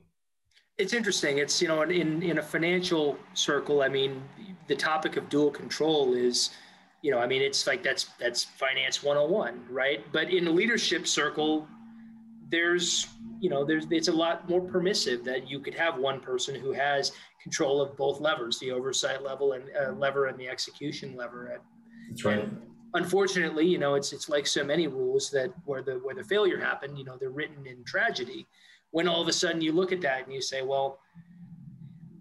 It's 0.80 0.94
interesting. 0.94 1.38
It's, 1.38 1.60
you 1.60 1.68
know, 1.68 1.82
in, 1.82 2.22
in 2.22 2.38
a 2.38 2.42
financial 2.42 3.18
circle, 3.34 3.82
I 3.82 3.88
mean, 3.88 4.22
the 4.66 4.74
topic 4.74 5.18
of 5.18 5.28
dual 5.28 5.50
control 5.50 6.14
is, 6.14 6.50
you 7.02 7.10
know, 7.10 7.18
I 7.18 7.26
mean, 7.26 7.42
it's 7.42 7.66
like 7.66 7.82
that's 7.82 8.04
that's 8.18 8.44
finance 8.44 9.02
101, 9.02 9.66
right? 9.68 10.04
But 10.10 10.30
in 10.30 10.46
a 10.46 10.50
leadership 10.50 11.06
circle, 11.06 11.68
there's 12.50 13.06
you 13.38 13.48
know 13.48 13.64
there's 13.64 13.86
it's 13.90 14.08
a 14.08 14.12
lot 14.12 14.48
more 14.48 14.60
permissive 14.60 15.24
that 15.24 15.48
you 15.48 15.60
could 15.60 15.74
have 15.74 15.96
one 15.96 16.20
person 16.20 16.54
who 16.54 16.72
has 16.72 17.12
control 17.42 17.80
of 17.80 17.96
both 17.96 18.20
levers 18.20 18.58
the 18.58 18.70
oversight 18.70 19.22
level 19.22 19.52
and 19.52 19.64
uh, 19.80 19.92
lever 19.92 20.26
and 20.26 20.38
the 20.38 20.48
execution 20.48 21.16
lever 21.16 21.60
that's 22.08 22.24
right 22.24 22.40
and 22.40 22.60
unfortunately 22.94 23.64
you 23.64 23.78
know 23.78 23.94
it's 23.94 24.12
it's 24.12 24.28
like 24.28 24.46
so 24.46 24.64
many 24.64 24.88
rules 24.88 25.30
that 25.30 25.50
where 25.64 25.80
the 25.80 25.94
where 26.02 26.14
the 26.14 26.24
failure 26.24 26.58
happened 26.58 26.98
you 26.98 27.04
know 27.04 27.16
they're 27.18 27.30
written 27.30 27.64
in 27.66 27.82
tragedy 27.84 28.46
when 28.91 29.09
all 29.09 29.22
of 29.22 29.28
a 29.28 29.32
sudden 29.32 29.61
you 29.61 29.72
look 29.72 29.93
at 29.93 30.01
that 30.01 30.24
and 30.24 30.32
you 30.32 30.43
say 30.43 30.62
well 30.62 31.01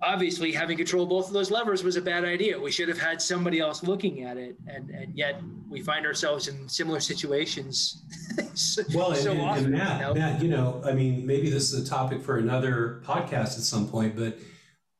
obviously 0.01 0.51
having 0.51 0.77
control 0.77 1.03
of 1.03 1.09
both 1.09 1.27
of 1.27 1.33
those 1.33 1.51
levers 1.51 1.83
was 1.83 1.95
a 1.95 2.01
bad 2.01 2.23
idea. 2.23 2.59
We 2.59 2.71
should 2.71 2.87
have 2.87 2.99
had 2.99 3.21
somebody 3.21 3.59
else 3.59 3.83
looking 3.83 4.23
at 4.23 4.37
it, 4.37 4.57
and 4.67 4.89
and 4.89 5.15
yet 5.15 5.41
we 5.69 5.81
find 5.81 6.05
ourselves 6.05 6.47
in 6.47 6.67
similar 6.67 6.99
situations. 6.99 8.03
so, 8.53 8.83
well, 8.93 9.13
so 9.15 9.31
and, 9.31 9.41
often, 9.41 9.65
and 9.65 9.73
Matt, 9.73 9.99
you 9.99 10.05
know? 10.07 10.13
Matt, 10.13 10.41
you 10.41 10.49
know, 10.49 10.81
I 10.85 10.93
mean, 10.93 11.25
maybe 11.25 11.49
this 11.49 11.71
is 11.73 11.85
a 11.85 11.89
topic 11.89 12.21
for 12.21 12.37
another 12.37 13.01
podcast 13.05 13.57
at 13.57 13.63
some 13.63 13.87
point, 13.87 14.15
but 14.15 14.37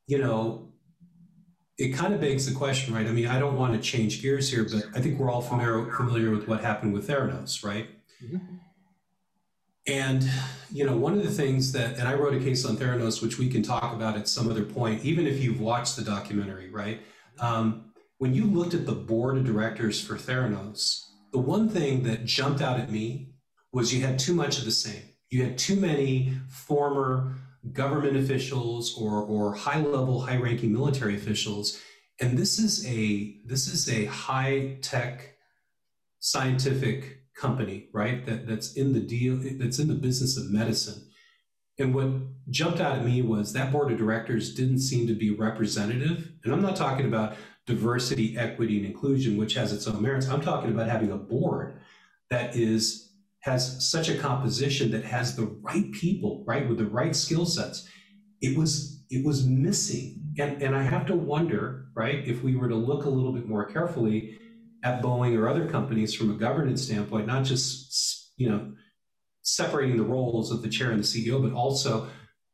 you 0.06 0.18
know. 0.18 0.66
It 1.78 1.94
kind 1.94 2.12
of 2.12 2.20
begs 2.20 2.44
the 2.44 2.54
question, 2.54 2.92
right? 2.92 3.06
I 3.06 3.10
mean, 3.10 3.26
I 3.26 3.38
don't 3.38 3.56
want 3.56 3.72
to 3.72 3.80
change 3.80 4.20
gears 4.20 4.50
here, 4.50 4.64
but 4.64 4.84
I 4.94 5.00
think 5.00 5.18
we're 5.18 5.30
all 5.30 5.40
familiar 5.40 5.90
familiar 5.90 6.30
with 6.30 6.46
what 6.46 6.60
happened 6.60 6.92
with 6.92 7.08
Theranos, 7.08 7.64
right? 7.64 7.88
Mm-hmm. 8.22 8.36
And, 9.90 10.30
you 10.72 10.86
know, 10.86 10.96
one 10.96 11.14
of 11.14 11.24
the 11.24 11.30
things 11.30 11.72
that, 11.72 11.98
and 11.98 12.06
I 12.06 12.14
wrote 12.14 12.34
a 12.34 12.38
case 12.38 12.64
on 12.64 12.76
Theranos, 12.76 13.20
which 13.20 13.38
we 13.38 13.48
can 13.48 13.62
talk 13.62 13.92
about 13.92 14.16
at 14.16 14.28
some 14.28 14.48
other 14.48 14.64
point, 14.64 15.04
even 15.04 15.26
if 15.26 15.42
you've 15.42 15.60
watched 15.60 15.96
the 15.96 16.02
documentary, 16.02 16.70
right? 16.70 17.00
Um, 17.40 17.92
when 18.18 18.32
you 18.32 18.44
looked 18.44 18.74
at 18.74 18.86
the 18.86 18.92
board 18.92 19.36
of 19.36 19.44
directors 19.44 20.00
for 20.00 20.14
Theranos, 20.14 21.06
the 21.32 21.38
one 21.38 21.68
thing 21.68 22.04
that 22.04 22.24
jumped 22.24 22.62
out 22.62 22.78
at 22.78 22.90
me 22.90 23.34
was 23.72 23.92
you 23.92 24.04
had 24.04 24.18
too 24.18 24.34
much 24.34 24.58
of 24.58 24.64
the 24.64 24.70
same. 24.70 25.02
You 25.28 25.42
had 25.42 25.58
too 25.58 25.76
many 25.76 26.34
former 26.48 27.34
government 27.72 28.16
officials 28.16 28.96
or, 28.96 29.22
or 29.22 29.54
high 29.54 29.80
level, 29.80 30.20
high 30.20 30.36
ranking 30.36 30.72
military 30.72 31.16
officials. 31.16 31.80
And 32.20 32.38
this 32.38 32.58
is 32.58 32.86
a 32.86 33.36
this 33.46 33.66
is 33.66 33.88
a 33.88 34.04
high 34.06 34.78
tech 34.82 35.36
scientific 36.18 37.19
company, 37.40 37.88
right? 37.92 38.24
That 38.26 38.46
that's 38.46 38.74
in 38.74 38.92
the 38.92 39.00
deal, 39.00 39.38
that's 39.58 39.78
in 39.78 39.88
the 39.88 39.94
business 39.94 40.36
of 40.36 40.50
medicine. 40.50 41.06
And 41.78 41.94
what 41.94 42.10
jumped 42.50 42.80
out 42.80 42.98
at 42.98 43.04
me 43.04 43.22
was 43.22 43.54
that 43.54 43.72
board 43.72 43.90
of 43.90 43.98
directors 43.98 44.54
didn't 44.54 44.80
seem 44.80 45.06
to 45.06 45.14
be 45.14 45.30
representative. 45.30 46.30
And 46.44 46.52
I'm 46.52 46.60
not 46.60 46.76
talking 46.76 47.06
about 47.06 47.36
diversity, 47.66 48.36
equity, 48.36 48.76
and 48.76 48.86
inclusion, 48.86 49.38
which 49.38 49.54
has 49.54 49.72
its 49.72 49.86
own 49.86 50.02
merits. 50.02 50.28
I'm 50.28 50.42
talking 50.42 50.70
about 50.70 50.88
having 50.88 51.10
a 51.10 51.16
board 51.16 51.80
that 52.28 52.54
is 52.54 53.06
has 53.40 53.90
such 53.90 54.10
a 54.10 54.18
composition 54.18 54.90
that 54.90 55.04
has 55.04 55.34
the 55.34 55.46
right 55.62 55.90
people, 55.92 56.44
right, 56.46 56.68
with 56.68 56.76
the 56.76 56.84
right 56.84 57.16
skill 57.16 57.46
sets. 57.46 57.88
It 58.42 58.58
was 58.58 59.02
it 59.08 59.24
was 59.24 59.46
missing. 59.46 60.16
And, 60.38 60.62
and 60.62 60.76
I 60.76 60.82
have 60.82 61.06
to 61.06 61.16
wonder, 61.16 61.86
right, 61.94 62.26
if 62.26 62.42
we 62.42 62.54
were 62.54 62.68
to 62.68 62.76
look 62.76 63.04
a 63.06 63.10
little 63.10 63.32
bit 63.32 63.48
more 63.48 63.64
carefully 63.64 64.38
at 64.82 65.02
Boeing 65.02 65.38
or 65.38 65.48
other 65.48 65.68
companies 65.68 66.14
from 66.14 66.30
a 66.30 66.34
governance 66.34 66.82
standpoint, 66.82 67.26
not 67.26 67.44
just 67.44 68.32
you 68.36 68.48
know 68.48 68.72
separating 69.42 69.96
the 69.96 70.04
roles 70.04 70.50
of 70.50 70.62
the 70.62 70.68
chair 70.68 70.90
and 70.90 71.00
the 71.00 71.06
CEO, 71.06 71.42
but 71.42 71.54
also 71.54 72.08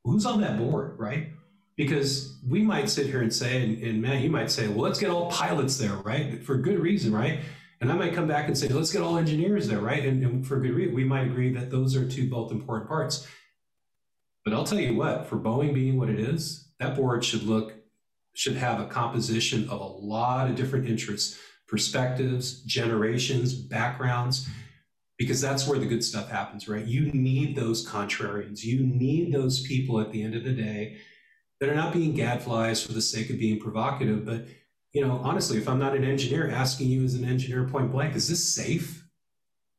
who's 0.05 0.27
on 0.27 0.41
that 0.41 0.59
board, 0.59 0.99
right? 0.99 1.29
Because 1.77 2.39
we 2.47 2.62
might 2.62 2.89
sit 2.89 3.07
here 3.07 3.20
and 3.20 3.33
say, 3.33 3.62
and, 3.62 3.83
and 3.83 4.01
Matt, 4.01 4.22
you 4.22 4.31
might 4.31 4.51
say, 4.51 4.68
well, 4.68 4.79
let's 4.79 4.99
get 4.99 5.11
all 5.11 5.31
pilots 5.31 5.77
there, 5.77 5.97
right? 5.97 6.43
For 6.43 6.57
good 6.57 6.79
reason, 6.79 7.12
right? 7.12 7.41
And 7.81 7.93
I 7.93 7.95
might 7.95 8.14
come 8.14 8.27
back 8.27 8.47
and 8.47 8.57
say, 8.57 8.68
let's 8.68 8.93
get 8.93 9.03
all 9.03 9.18
engineers 9.18 9.68
there, 9.68 9.81
right? 9.81 10.05
And, 10.05 10.22
and 10.24 10.47
for 10.47 10.59
good 10.59 10.74
reason, 10.74 10.95
we 10.95 11.05
might 11.05 11.27
agree 11.27 11.53
that 11.53 11.70
those 11.70 11.95
are 11.97 12.09
two 12.09 12.31
both 12.31 12.51
important 12.51 12.89
parts. 12.89 13.27
But 14.45 14.55
I'll 14.55 14.64
tell 14.64 14.81
you 14.81 14.95
what, 14.95 15.27
for 15.27 15.37
Boeing 15.37 15.74
being 15.74 15.99
what 15.99 16.09
it 16.09 16.20
is, 16.20 16.68
that 16.79 16.97
board 16.97 17.24
should 17.24 17.43
look, 17.43 17.74
should 18.33 18.57
have 18.57 18.81
a 18.81 18.87
composition 18.87 19.68
of 19.68 19.81
a 19.81 19.85
lot 19.85 20.49
of 20.49 20.57
different 20.57 20.89
interests 20.89 21.39
perspectives, 21.69 22.62
generations, 22.62 23.55
backgrounds, 23.55 24.49
because 25.19 25.41
that's 25.41 25.67
where 25.67 25.79
the 25.79 25.87
good 25.87 26.05
stuff 26.05 26.31
happens, 26.31 26.69
right? 26.69 26.85
You 26.85 27.11
need 27.12 27.57
those 27.57 27.87
contrarians. 27.87 28.62
You 28.62 28.81
need 28.81 29.33
those 29.33 29.62
people 29.62 30.01
at 30.01 30.12
the 30.12 30.23
end 30.23 30.35
of 30.35 30.45
the 30.45 30.53
day 30.53 30.99
that 31.61 31.69
are 31.69 31.75
not 31.75 31.93
being 31.93 32.14
gadflies 32.14 32.85
for 32.85 32.93
the 32.93 33.01
sake 33.01 33.31
of 33.31 33.39
being 33.39 33.59
provocative. 33.59 34.27
But, 34.27 34.47
you 34.93 35.05
know, 35.05 35.21
honestly, 35.23 35.57
if 35.57 35.69
I'm 35.69 35.79
not 35.79 35.97
an 35.97 36.05
engineer 36.05 36.51
asking 36.51 36.89
you 36.89 37.05
as 37.05 37.14
an 37.14 37.25
engineer 37.25 37.64
point 37.64 37.91
blank, 37.91 38.14
is 38.14 38.29
this 38.29 38.45
safe? 38.45 39.05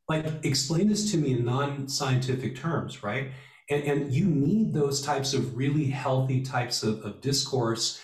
Like, 0.08 0.26
explain 0.44 0.88
this 0.88 1.10
to 1.12 1.18
me 1.18 1.32
in 1.32 1.44
non 1.44 1.86
scientific 1.88 2.56
terms, 2.56 3.02
right? 3.04 3.30
And, 3.70 3.84
and 3.84 4.12
you 4.12 4.24
need 4.24 4.72
those 4.72 5.02
types 5.02 5.34
of 5.34 5.56
really 5.56 5.84
healthy 5.84 6.42
types 6.42 6.82
of, 6.82 7.04
of 7.04 7.20
discourse 7.20 8.00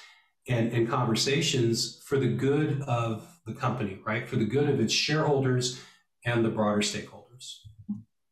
and, 0.48 0.72
and 0.72 0.88
conversations 0.88 2.02
for 2.04 2.18
the 2.18 2.28
good 2.28 2.82
of 2.82 3.26
the 3.46 3.52
company, 3.52 3.98
right? 4.04 4.28
For 4.28 4.36
the 4.36 4.44
good 4.44 4.68
of 4.68 4.80
its 4.80 4.92
shareholders 4.92 5.80
and 6.24 6.44
the 6.44 6.48
broader 6.48 6.80
stakeholders. 6.80 7.58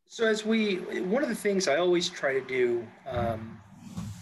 So, 0.07 0.27
as 0.27 0.45
we, 0.45 0.77
one 1.01 1.23
of 1.23 1.29
the 1.29 1.35
things 1.35 1.69
I 1.69 1.77
always 1.77 2.11
try 2.11 2.35
to 2.35 2.41
do, 2.43 2.87
um, 3.07 3.59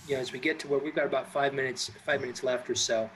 you 0.07 0.14
know, 0.14 0.20
as 0.20 0.32
we 0.32 0.38
get 0.38 0.59
to 0.61 0.68
where 0.68 0.78
we've 0.78 0.95
got 0.95 1.07
about 1.07 1.32
five 1.32 1.53
minutes, 1.53 1.91
five 2.07 2.20
minutes 2.20 2.45
left 2.45 2.70
or 2.70 2.76
so, 2.76 3.11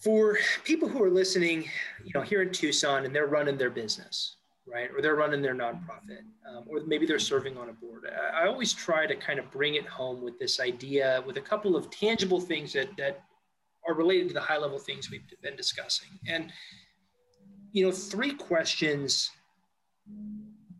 for 0.00 0.36
people 0.64 0.88
who 0.88 1.02
are 1.02 1.10
listening, 1.10 1.62
you 2.04 2.10
know, 2.12 2.22
here 2.22 2.42
in 2.42 2.50
Tucson 2.50 3.04
and 3.04 3.14
they're 3.14 3.28
running 3.28 3.56
their 3.56 3.70
business, 3.70 4.36
right? 4.66 4.90
Or 4.94 5.02
they're 5.02 5.16
running 5.16 5.42
their 5.42 5.54
nonprofit, 5.54 6.22
um, 6.48 6.64
or 6.68 6.80
maybe 6.86 7.06
they're 7.06 7.18
serving 7.18 7.56
on 7.56 7.68
a 7.68 7.72
board. 7.72 8.04
I, 8.06 8.44
I 8.44 8.46
always 8.46 8.72
try 8.72 9.06
to 9.06 9.14
kind 9.14 9.38
of 9.38 9.50
bring 9.50 9.74
it 9.74 9.86
home 9.86 10.22
with 10.22 10.38
this 10.38 10.60
idea, 10.60 11.22
with 11.26 11.36
a 11.36 11.40
couple 11.40 11.76
of 11.76 11.90
tangible 11.90 12.40
things 12.40 12.72
that 12.72 12.96
that 12.96 13.22
are 13.86 13.94
related 13.94 14.28
to 14.28 14.34
the 14.34 14.40
high 14.40 14.58
level 14.58 14.78
things 14.78 15.10
we've 15.10 15.22
been 15.42 15.56
discussing. 15.56 16.08
And, 16.28 16.52
you 17.72 17.84
know, 17.84 17.90
three 17.90 18.34
questions 18.34 19.30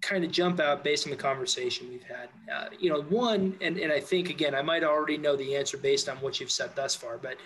kind 0.02 0.24
of 0.24 0.30
jump 0.30 0.60
out 0.60 0.84
based 0.84 1.06
on 1.06 1.10
the 1.10 1.16
conversation 1.16 1.88
we've 1.88 2.04
had. 2.04 2.28
Uh, 2.52 2.68
you 2.78 2.90
know, 2.90 3.02
one, 3.02 3.56
and, 3.60 3.78
and 3.78 3.92
I 3.92 3.98
think, 3.98 4.30
again, 4.30 4.54
I 4.54 4.62
might 4.62 4.84
already 4.84 5.18
know 5.18 5.34
the 5.34 5.56
answer 5.56 5.76
based 5.76 6.08
on 6.08 6.16
what 6.18 6.38
you've 6.38 6.50
said 6.50 6.70
thus 6.76 6.94
far, 6.94 7.18
but, 7.18 7.36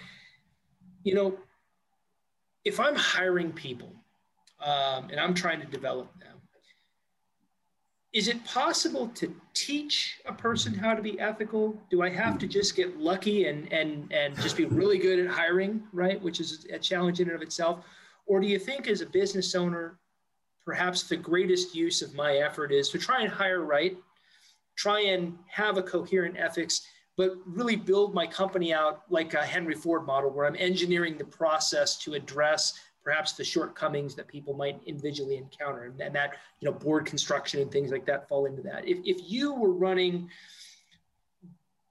you 1.04 1.14
know, 1.14 1.38
if 2.64 2.80
I'm 2.80 2.96
hiring 2.96 3.52
people 3.52 3.92
um, 4.60 5.08
and 5.10 5.20
I'm 5.20 5.34
trying 5.34 5.60
to 5.60 5.66
develop 5.66 6.08
them, 6.18 6.36
is 8.16 8.28
it 8.28 8.42
possible 8.46 9.08
to 9.08 9.34
teach 9.52 10.20
a 10.24 10.32
person 10.32 10.72
how 10.72 10.94
to 10.94 11.02
be 11.02 11.20
ethical? 11.20 11.78
Do 11.90 12.00
I 12.00 12.08
have 12.08 12.38
to 12.38 12.46
just 12.46 12.74
get 12.74 12.98
lucky 12.98 13.46
and 13.46 13.70
and 13.70 14.10
and 14.10 14.34
just 14.40 14.56
be 14.56 14.64
really 14.64 14.96
good 14.96 15.18
at 15.18 15.26
hiring, 15.26 15.82
right? 15.92 16.20
Which 16.22 16.40
is 16.40 16.66
a 16.72 16.78
challenge 16.78 17.20
in 17.20 17.28
and 17.28 17.36
of 17.36 17.42
itself. 17.42 17.84
Or 18.24 18.40
do 18.40 18.46
you 18.46 18.58
think 18.58 18.88
as 18.88 19.02
a 19.02 19.06
business 19.06 19.54
owner, 19.54 19.98
perhaps 20.64 21.02
the 21.02 21.16
greatest 21.16 21.74
use 21.74 22.00
of 22.00 22.14
my 22.14 22.36
effort 22.36 22.72
is 22.72 22.88
to 22.88 22.98
try 22.98 23.20
and 23.20 23.30
hire 23.30 23.62
right, 23.62 23.98
try 24.76 25.00
and 25.00 25.36
have 25.46 25.76
a 25.76 25.82
coherent 25.82 26.36
ethics, 26.38 26.86
but 27.18 27.34
really 27.44 27.76
build 27.76 28.14
my 28.14 28.26
company 28.26 28.72
out 28.72 29.02
like 29.10 29.34
a 29.34 29.44
Henry 29.44 29.74
Ford 29.74 30.06
model 30.06 30.30
where 30.30 30.46
I'm 30.46 30.56
engineering 30.56 31.18
the 31.18 31.24
process 31.24 31.98
to 31.98 32.14
address 32.14 32.80
perhaps 33.06 33.34
the 33.34 33.44
shortcomings 33.44 34.16
that 34.16 34.26
people 34.26 34.52
might 34.52 34.80
individually 34.84 35.36
encounter 35.36 35.84
and, 35.84 36.00
and 36.00 36.12
that 36.12 36.34
you 36.58 36.68
know 36.68 36.76
board 36.76 37.06
construction 37.06 37.62
and 37.62 37.70
things 37.70 37.92
like 37.92 38.04
that 38.04 38.28
fall 38.28 38.46
into 38.46 38.60
that. 38.62 38.86
If, 38.86 38.98
if 39.04 39.30
you 39.30 39.54
were 39.54 39.72
running 39.72 40.28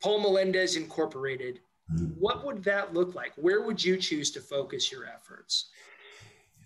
paul 0.03 0.19
melendez 0.19 0.75
incorporated 0.75 1.61
mm-hmm. 1.91 2.07
what 2.19 2.45
would 2.45 2.61
that 2.65 2.93
look 2.93 3.15
like? 3.15 3.31
Where 3.37 3.61
would 3.61 3.83
you 3.83 3.95
choose 3.95 4.29
to 4.31 4.41
focus 4.41 4.91
your 4.91 5.05
efforts? 5.05 5.69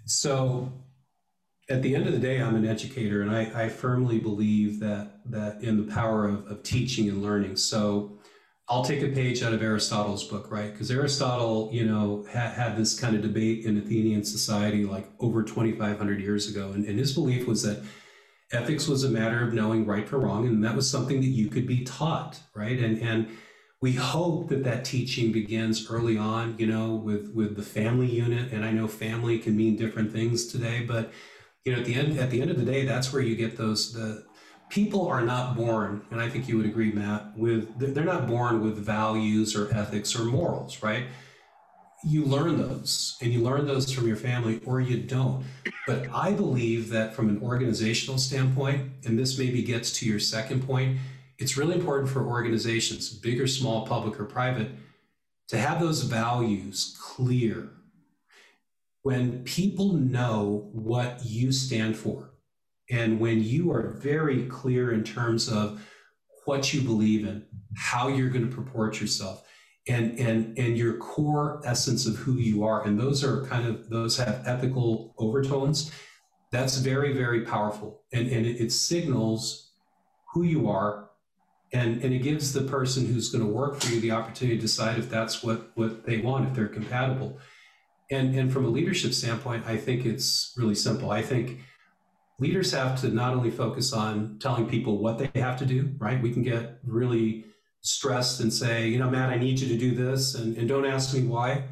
So 0.05 0.73
at 1.69 1.83
the 1.83 1.95
end 1.95 2.07
of 2.07 2.13
the 2.13 2.19
day 2.19 2.41
i'm 2.41 2.55
an 2.55 2.65
educator 2.65 3.21
and 3.21 3.29
i, 3.29 3.65
I 3.65 3.69
firmly 3.69 4.17
believe 4.17 4.79
that 4.79 5.19
that 5.25 5.61
in 5.61 5.77
the 5.77 5.93
power 5.93 6.27
of, 6.27 6.47
of 6.47 6.63
teaching 6.63 7.07
and 7.07 7.21
learning. 7.21 7.55
So 7.55 8.18
I'll 8.69 8.85
take 8.85 9.01
a 9.01 9.07
page 9.07 9.41
out 9.41 9.51
of 9.51 9.63
Aristotle's 9.63 10.23
book, 10.23 10.51
right? 10.51 10.71
Because 10.71 10.91
Aristotle, 10.91 11.69
you 11.73 11.85
know, 11.85 12.25
had, 12.29 12.51
had 12.51 12.77
this 12.77 12.99
kind 12.99 13.15
of 13.15 13.23
debate 13.23 13.65
in 13.65 13.77
Athenian 13.77 14.23
society 14.23 14.85
like 14.85 15.09
over 15.19 15.41
2,500 15.41 16.21
years 16.21 16.47
ago. 16.47 16.71
And, 16.71 16.85
and 16.85 16.99
his 16.99 17.13
belief 17.13 17.47
was 17.47 17.63
that 17.63 17.83
ethics 18.51 18.87
was 18.87 19.03
a 19.03 19.09
matter 19.09 19.45
of 19.45 19.53
knowing 19.53 19.85
right 19.85 20.07
from 20.07 20.23
wrong, 20.23 20.47
and 20.47 20.63
that 20.63 20.75
was 20.75 20.89
something 20.89 21.21
that 21.21 21.27
you 21.27 21.47
could 21.47 21.67
be 21.67 21.83
taught, 21.83 22.39
right? 22.55 22.79
And 22.79 23.01
and 23.01 23.27
we 23.81 23.93
hope 23.93 24.49
that 24.49 24.63
that 24.65 24.83
teaching 24.83 25.31
begins 25.31 25.89
early 25.89 26.17
on, 26.17 26.55
you 26.57 26.67
know, 26.67 26.95
with 26.95 27.31
with 27.33 27.55
the 27.55 27.63
family 27.63 28.07
unit. 28.07 28.51
And 28.51 28.65
I 28.65 28.71
know 28.71 28.87
family 28.87 29.39
can 29.39 29.55
mean 29.55 29.77
different 29.77 30.11
things 30.11 30.47
today, 30.47 30.83
but 30.83 31.11
you 31.65 31.73
know, 31.73 31.79
at 31.79 31.85
the 31.85 31.95
end 31.95 32.17
at 32.19 32.29
the 32.29 32.41
end 32.41 32.51
of 32.51 32.57
the 32.57 32.65
day, 32.65 32.85
that's 32.85 33.13
where 33.13 33.21
you 33.21 33.35
get 33.35 33.57
those 33.57 33.93
the 33.93 34.25
people 34.69 35.07
are 35.07 35.21
not 35.21 35.55
born, 35.55 36.03
and 36.11 36.21
I 36.21 36.29
think 36.29 36.47
you 36.47 36.57
would 36.57 36.65
agree, 36.65 36.91
Matt, 36.91 37.37
with 37.37 37.77
they're 37.77 38.03
not 38.03 38.27
born 38.27 38.63
with 38.63 38.77
values 38.77 39.55
or 39.55 39.73
ethics 39.73 40.17
or 40.17 40.23
morals, 40.23 40.81
right? 40.83 41.05
You 42.05 42.23
learn 42.23 42.57
those, 42.57 43.17
and 43.21 43.33
you 43.33 43.41
learn 43.41 43.67
those 43.67 43.91
from 43.91 44.07
your 44.07 44.15
family, 44.15 44.61
or 44.65 44.79
you 44.79 45.01
don't. 45.01 45.43
But 45.85 46.07
I 46.13 46.31
believe 46.31 46.89
that 46.89 47.13
from 47.13 47.27
an 47.27 47.41
organizational 47.41 48.17
standpoint, 48.17 48.91
and 49.05 49.19
this 49.19 49.37
maybe 49.37 49.61
gets 49.63 49.91
to 49.99 50.05
your 50.05 50.19
second 50.19 50.65
point, 50.65 50.97
it's 51.39 51.57
really 51.57 51.75
important 51.75 52.09
for 52.09 52.25
organizations, 52.25 53.09
big 53.09 53.41
or 53.41 53.47
small, 53.47 53.85
public 53.85 54.19
or 54.19 54.25
private, 54.25 54.69
to 55.49 55.57
have 55.57 55.79
those 55.79 56.03
values 56.03 56.95
clear. 57.01 57.69
When 59.01 59.43
people 59.43 59.93
know 59.93 60.69
what 60.71 61.25
you 61.25 61.51
stand 61.51 61.97
for, 61.97 62.28
and 62.89 63.19
when 63.19 63.43
you 63.43 63.71
are 63.71 63.99
very 64.01 64.45
clear 64.45 64.91
in 64.91 65.03
terms 65.03 65.47
of 65.47 65.81
what 66.45 66.73
you 66.73 66.81
believe 66.81 67.27
in, 67.27 67.45
how 67.75 68.07
you're 68.07 68.29
going 68.29 68.49
to 68.49 68.55
purport 68.55 68.99
yourself, 68.99 69.45
and 69.87 70.17
and 70.19 70.57
and 70.57 70.77
your 70.77 70.97
core 70.97 71.61
essence 71.65 72.05
of 72.05 72.15
who 72.15 72.33
you 72.33 72.63
are, 72.63 72.83
and 72.85 72.99
those 72.99 73.23
are 73.23 73.45
kind 73.45 73.67
of 73.67 73.89
those 73.89 74.17
have 74.17 74.43
ethical 74.45 75.13
overtones. 75.17 75.91
That's 76.51 76.77
very 76.77 77.13
very 77.13 77.41
powerful, 77.41 78.01
and 78.11 78.27
and 78.27 78.45
it, 78.45 78.59
it 78.59 78.71
signals 78.71 79.71
who 80.33 80.43
you 80.43 80.67
are, 80.69 81.09
and 81.71 82.03
and 82.03 82.13
it 82.13 82.23
gives 82.23 82.53
the 82.53 82.61
person 82.61 83.05
who's 83.05 83.29
going 83.29 83.43
to 83.43 83.51
work 83.51 83.79
for 83.79 83.93
you 83.93 83.99
the 83.99 84.11
opportunity 84.11 84.57
to 84.57 84.61
decide 84.61 84.97
if 84.97 85.09
that's 85.09 85.43
what 85.43 85.71
what 85.75 86.05
they 86.05 86.17
want, 86.17 86.47
if 86.47 86.55
they're 86.55 86.67
compatible. 86.67 87.37
And 88.09 88.35
and 88.35 88.51
from 88.51 88.65
a 88.65 88.69
leadership 88.69 89.13
standpoint, 89.13 89.67
I 89.67 89.77
think 89.77 90.05
it's 90.05 90.53
really 90.57 90.75
simple. 90.75 91.11
I 91.11 91.21
think 91.21 91.59
leaders 92.39 92.71
have 92.71 92.99
to 93.01 93.09
not 93.09 93.33
only 93.33 93.51
focus 93.51 93.93
on 93.93 94.39
telling 94.39 94.67
people 94.67 94.97
what 94.97 95.17
they 95.17 95.39
have 95.39 95.57
to 95.59 95.65
do, 95.65 95.93
right? 95.97 96.21
We 96.21 96.31
can 96.31 96.43
get 96.43 96.79
really 96.83 97.45
stressed 97.81 98.39
and 98.39 98.51
say, 98.51 98.87
you 98.87 98.97
know, 98.97 99.09
Matt, 99.09 99.29
I 99.29 99.37
need 99.37 99.59
you 99.59 99.67
to 99.69 99.77
do 99.77 99.91
this, 99.95 100.35
and, 100.35 100.57
and 100.57 100.67
don't 100.67 100.85
ask 100.85 101.13
me 101.13 101.23
why. 101.23 101.65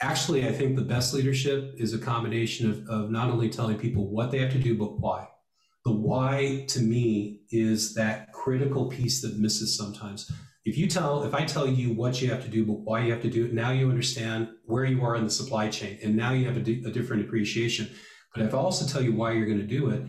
Actually, 0.00 0.48
I 0.48 0.52
think 0.52 0.74
the 0.74 0.82
best 0.82 1.14
leadership 1.14 1.74
is 1.78 1.94
a 1.94 1.98
combination 1.98 2.68
of, 2.70 2.88
of 2.88 3.10
not 3.10 3.30
only 3.30 3.48
telling 3.48 3.78
people 3.78 4.08
what 4.08 4.30
they 4.30 4.38
have 4.38 4.52
to 4.52 4.58
do, 4.58 4.76
but 4.76 4.98
why. 4.98 5.28
The 5.84 5.92
why 5.92 6.64
to 6.68 6.80
me 6.80 7.42
is 7.50 7.94
that 7.94 8.32
critical 8.32 8.86
piece 8.86 9.20
that 9.22 9.38
misses 9.38 9.76
sometimes. 9.76 10.30
If 10.64 10.78
you 10.78 10.86
tell, 10.86 11.24
if 11.24 11.34
I 11.34 11.44
tell 11.44 11.66
you 11.66 11.92
what 11.92 12.22
you 12.22 12.30
have 12.30 12.42
to 12.44 12.48
do, 12.48 12.64
but 12.64 12.80
why 12.80 13.00
you 13.00 13.12
have 13.12 13.22
to 13.22 13.30
do 13.30 13.46
it, 13.46 13.52
now 13.52 13.70
you 13.72 13.88
understand 13.88 14.48
where 14.64 14.84
you 14.84 15.04
are 15.04 15.16
in 15.16 15.24
the 15.24 15.30
supply 15.30 15.68
chain, 15.68 15.98
and 16.02 16.16
now 16.16 16.32
you 16.32 16.46
have 16.46 16.56
a, 16.56 16.60
a 16.60 16.90
different 16.90 17.24
appreciation. 17.24 17.90
But 18.34 18.44
if 18.44 18.54
I 18.54 18.58
also 18.58 18.86
tell 18.86 19.02
you 19.02 19.12
why 19.12 19.32
you're 19.32 19.46
going 19.46 19.58
to 19.58 19.64
do 19.64 19.90
it 19.90 20.02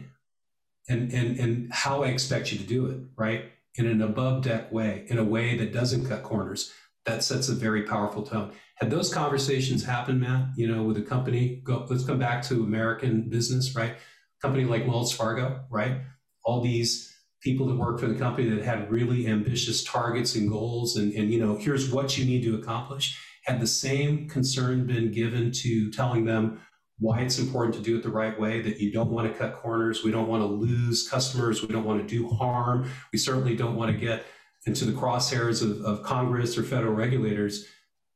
and, 0.89 1.11
and, 1.13 1.39
and 1.39 1.73
how 1.73 2.03
I 2.03 2.07
expect 2.07 2.51
you 2.51 2.57
to 2.57 2.63
do 2.63 2.87
it, 2.87 2.99
right? 3.15 3.45
In 3.75 3.87
an 3.87 4.01
above 4.01 4.43
deck 4.43 4.71
way, 4.71 5.05
in 5.07 5.17
a 5.17 5.23
way 5.23 5.57
that 5.57 5.73
doesn't 5.73 6.07
cut 6.07 6.23
corners, 6.23 6.71
that 7.05 7.23
sets 7.23 7.49
a 7.49 7.53
very 7.53 7.83
powerful 7.83 8.23
tone. 8.23 8.53
Had 8.75 8.89
those 8.89 9.13
conversations 9.13 9.83
happened, 9.83 10.21
Matt, 10.21 10.49
you 10.55 10.67
know, 10.67 10.83
with 10.83 10.97
a 10.97 11.01
company, 11.01 11.61
go, 11.63 11.85
let's 11.89 12.05
come 12.05 12.19
back 12.19 12.41
to 12.43 12.63
American 12.63 13.29
business, 13.29 13.75
right? 13.75 13.95
Company 14.41 14.65
like 14.65 14.87
Wells 14.87 15.13
Fargo, 15.13 15.61
right? 15.69 16.01
All 16.43 16.61
these 16.61 17.13
people 17.41 17.67
that 17.67 17.75
work 17.75 17.99
for 17.99 18.07
the 18.07 18.17
company 18.17 18.49
that 18.49 18.63
had 18.63 18.89
really 18.89 19.27
ambitious 19.27 19.83
targets 19.83 20.35
and 20.35 20.49
goals 20.49 20.95
and, 20.95 21.13
and 21.13 21.31
you 21.31 21.39
know, 21.39 21.57
here's 21.57 21.91
what 21.91 22.17
you 22.17 22.25
need 22.25 22.43
to 22.43 22.55
accomplish. 22.55 23.19
Had 23.43 23.59
the 23.59 23.67
same 23.67 24.29
concern 24.29 24.87
been 24.87 25.11
given 25.11 25.51
to 25.51 25.91
telling 25.91 26.23
them 26.23 26.61
why 26.99 27.21
it's 27.21 27.39
important 27.39 27.75
to 27.75 27.81
do 27.81 27.97
it 27.97 28.03
the 28.03 28.09
right 28.09 28.39
way, 28.39 28.61
that 28.61 28.79
you 28.79 28.91
don't 28.91 29.09
want 29.09 29.31
to 29.31 29.37
cut 29.37 29.57
corners. 29.57 30.03
We 30.03 30.11
don't 30.11 30.27
want 30.27 30.41
to 30.41 30.47
lose 30.47 31.09
customers. 31.09 31.61
We 31.61 31.69
don't 31.69 31.85
want 31.85 32.07
to 32.07 32.07
do 32.07 32.29
harm. 32.29 32.89
We 33.11 33.19
certainly 33.19 33.55
don't 33.55 33.75
want 33.75 33.91
to 33.91 33.97
get 33.97 34.25
into 34.65 34.85
the 34.85 34.93
crosshairs 34.93 35.61
of, 35.61 35.81
of 35.83 36.03
Congress 36.03 36.57
or 36.57 36.63
federal 36.63 36.93
regulators. 36.93 37.65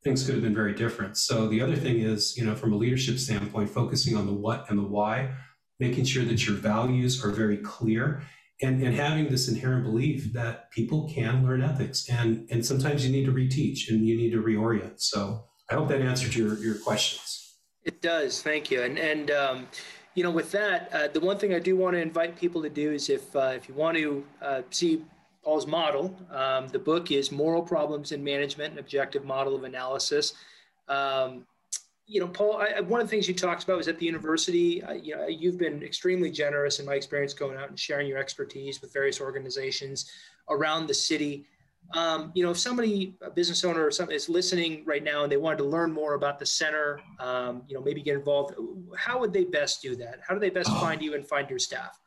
Things 0.04 0.26
could 0.26 0.36
have 0.36 0.44
been 0.44 0.56
very 0.56 0.74
different. 0.74 1.18
So 1.18 1.48
the 1.48 1.62
other 1.62 1.76
thing 1.76 2.00
is, 2.00 2.38
you 2.38 2.46
know, 2.46 2.56
from 2.56 2.72
a 2.72 2.78
leadership 2.78 3.18
standpoint, 3.18 3.70
focusing 3.70 4.16
on 4.16 4.26
the 4.26 4.34
what 4.34 4.70
and 4.70 4.80
the 4.80 4.84
why, 4.84 5.34
making 5.80 6.06
sure 6.06 6.24
that 6.24 6.46
your 6.46 6.56
values 6.56 7.24
are 7.26 7.32
very 7.32 7.58
clear 7.58 8.24
and, 8.62 8.82
and 8.82 8.96
having 8.96 9.28
this 9.28 9.48
inherent 9.48 9.84
belief 9.84 10.34
that 10.34 10.72
people 10.72 11.10
can 11.14 11.44
learn 11.44 11.62
ethics 11.62 12.10
and, 12.10 12.48
and 12.50 12.66
sometimes 12.66 13.06
you 13.06 13.12
need 13.12 13.26
to 13.26 13.32
reteach 13.32 13.90
and 13.90 14.06
you 14.06 14.16
need 14.16 14.32
to 14.32 14.42
reorient. 14.42 15.02
So 15.02 15.46
I 15.70 15.76
hope 15.76 15.90
that 15.90 16.02
answered 16.02 16.34
your, 16.36 16.58
your 16.60 16.76
questions. 16.76 17.47
It 17.88 18.02
does. 18.02 18.42
Thank 18.42 18.70
you. 18.70 18.84
And 18.84 19.00
and 19.00 19.32
um, 19.32 19.68
you 20.14 20.22
know, 20.22 20.30
with 20.30 20.52
that, 20.52 20.94
uh, 20.94 21.08
the 21.08 21.22
one 21.22 21.38
thing 21.40 21.54
I 21.54 21.60
do 21.60 21.78
want 21.78 21.96
to 21.96 22.02
invite 22.02 22.36
people 22.36 22.62
to 22.62 22.70
do 22.70 22.92
is 22.92 23.10
if 23.10 23.34
uh, 23.36 23.54
if 23.56 23.70
you 23.70 23.76
want 23.76 23.96
to 23.98 24.26
uh, 24.42 24.62
see 24.72 25.04
Paul's 25.42 25.66
model, 25.66 26.14
um, 26.30 26.68
the 26.68 26.80
book 26.80 27.12
is 27.12 27.32
Moral 27.32 27.62
Problems 27.62 28.12
in 28.12 28.22
Management: 28.22 28.74
An 28.74 28.80
Objective 28.80 29.24
Model 29.24 29.56
of 29.56 29.64
Analysis. 29.64 30.34
Um, 30.90 31.46
you 32.08 32.20
know, 32.20 32.28
Paul, 32.28 32.58
I, 32.58 32.82
one 32.82 33.00
of 33.00 33.08
the 33.08 33.12
things 33.12 33.28
you 33.28 33.34
talked 33.34 33.64
about 33.64 33.78
was 33.78 33.88
at 33.88 34.00
the 34.00 34.06
university. 34.06 34.84
Uh, 34.84 34.94
you 34.94 35.16
know, 35.16 35.28
you've 35.28 35.58
been 35.58 35.82
extremely 35.82 36.30
generous 36.30 36.80
in 36.80 36.86
my 36.86 36.96
experience 36.96 37.34
going 37.34 37.58
out 37.58 37.70
and 37.70 37.80
sharing 37.80 38.08
your 38.08 38.18
expertise 38.18 38.82
with 38.82 38.92
various 38.92 39.22
organizations 39.22 40.12
around 40.50 40.88
the 40.88 40.94
city. 40.94 41.46
Um, 41.94 42.32
you 42.36 42.44
know, 42.44 42.52
if 42.52 42.58
somebody, 42.58 43.16
a 43.22 43.30
business 43.30 43.64
owner 43.64 43.86
or 43.86 43.92
something 43.92 44.16
is 44.16 44.28
listening 44.28 44.84
right 44.86 45.04
now 45.04 45.24
and 45.24 45.32
they 45.32 45.38
wanted 45.38 45.58
to 45.60 45.64
learn 45.64 45.92
more 45.92 46.16
about 46.16 46.38
the 46.38 46.46
center, 46.46 47.00
um, 47.20 47.64
you 47.68 47.76
know, 47.76 47.82
maybe 47.82 48.02
get 48.02 48.16
involved, 48.16 48.56
how 48.98 49.20
would 49.20 49.32
they 49.32 49.46
best 49.46 49.82
do 49.82 49.96
that? 49.96 50.20
How 50.28 50.34
do 50.34 50.40
they 50.40 50.50
best 50.50 50.70
find 50.70 51.02
you 51.02 51.16
and 51.16 51.26
find 51.26 51.50
your 51.50 51.60
staff? 51.60 51.98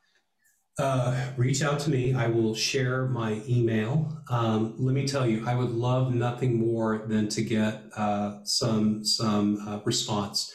Uh, 0.78 1.32
reach 1.36 1.62
out 1.62 1.78
to 1.80 1.90
me. 1.90 2.14
I 2.14 2.26
will 2.26 2.54
share 2.54 3.06
my 3.06 3.42
email. 3.48 4.22
Um, 4.30 4.74
let 4.78 4.94
me 4.94 5.06
tell 5.06 5.26
you, 5.26 5.46
I 5.46 5.54
would 5.54 5.70
love 5.70 6.14
nothing 6.14 6.58
more 6.58 7.04
than 7.06 7.28
to 7.30 7.42
get 7.42 7.82
uh, 7.96 8.38
some 8.44 9.04
some 9.04 9.66
uh, 9.68 9.80
response. 9.84 10.52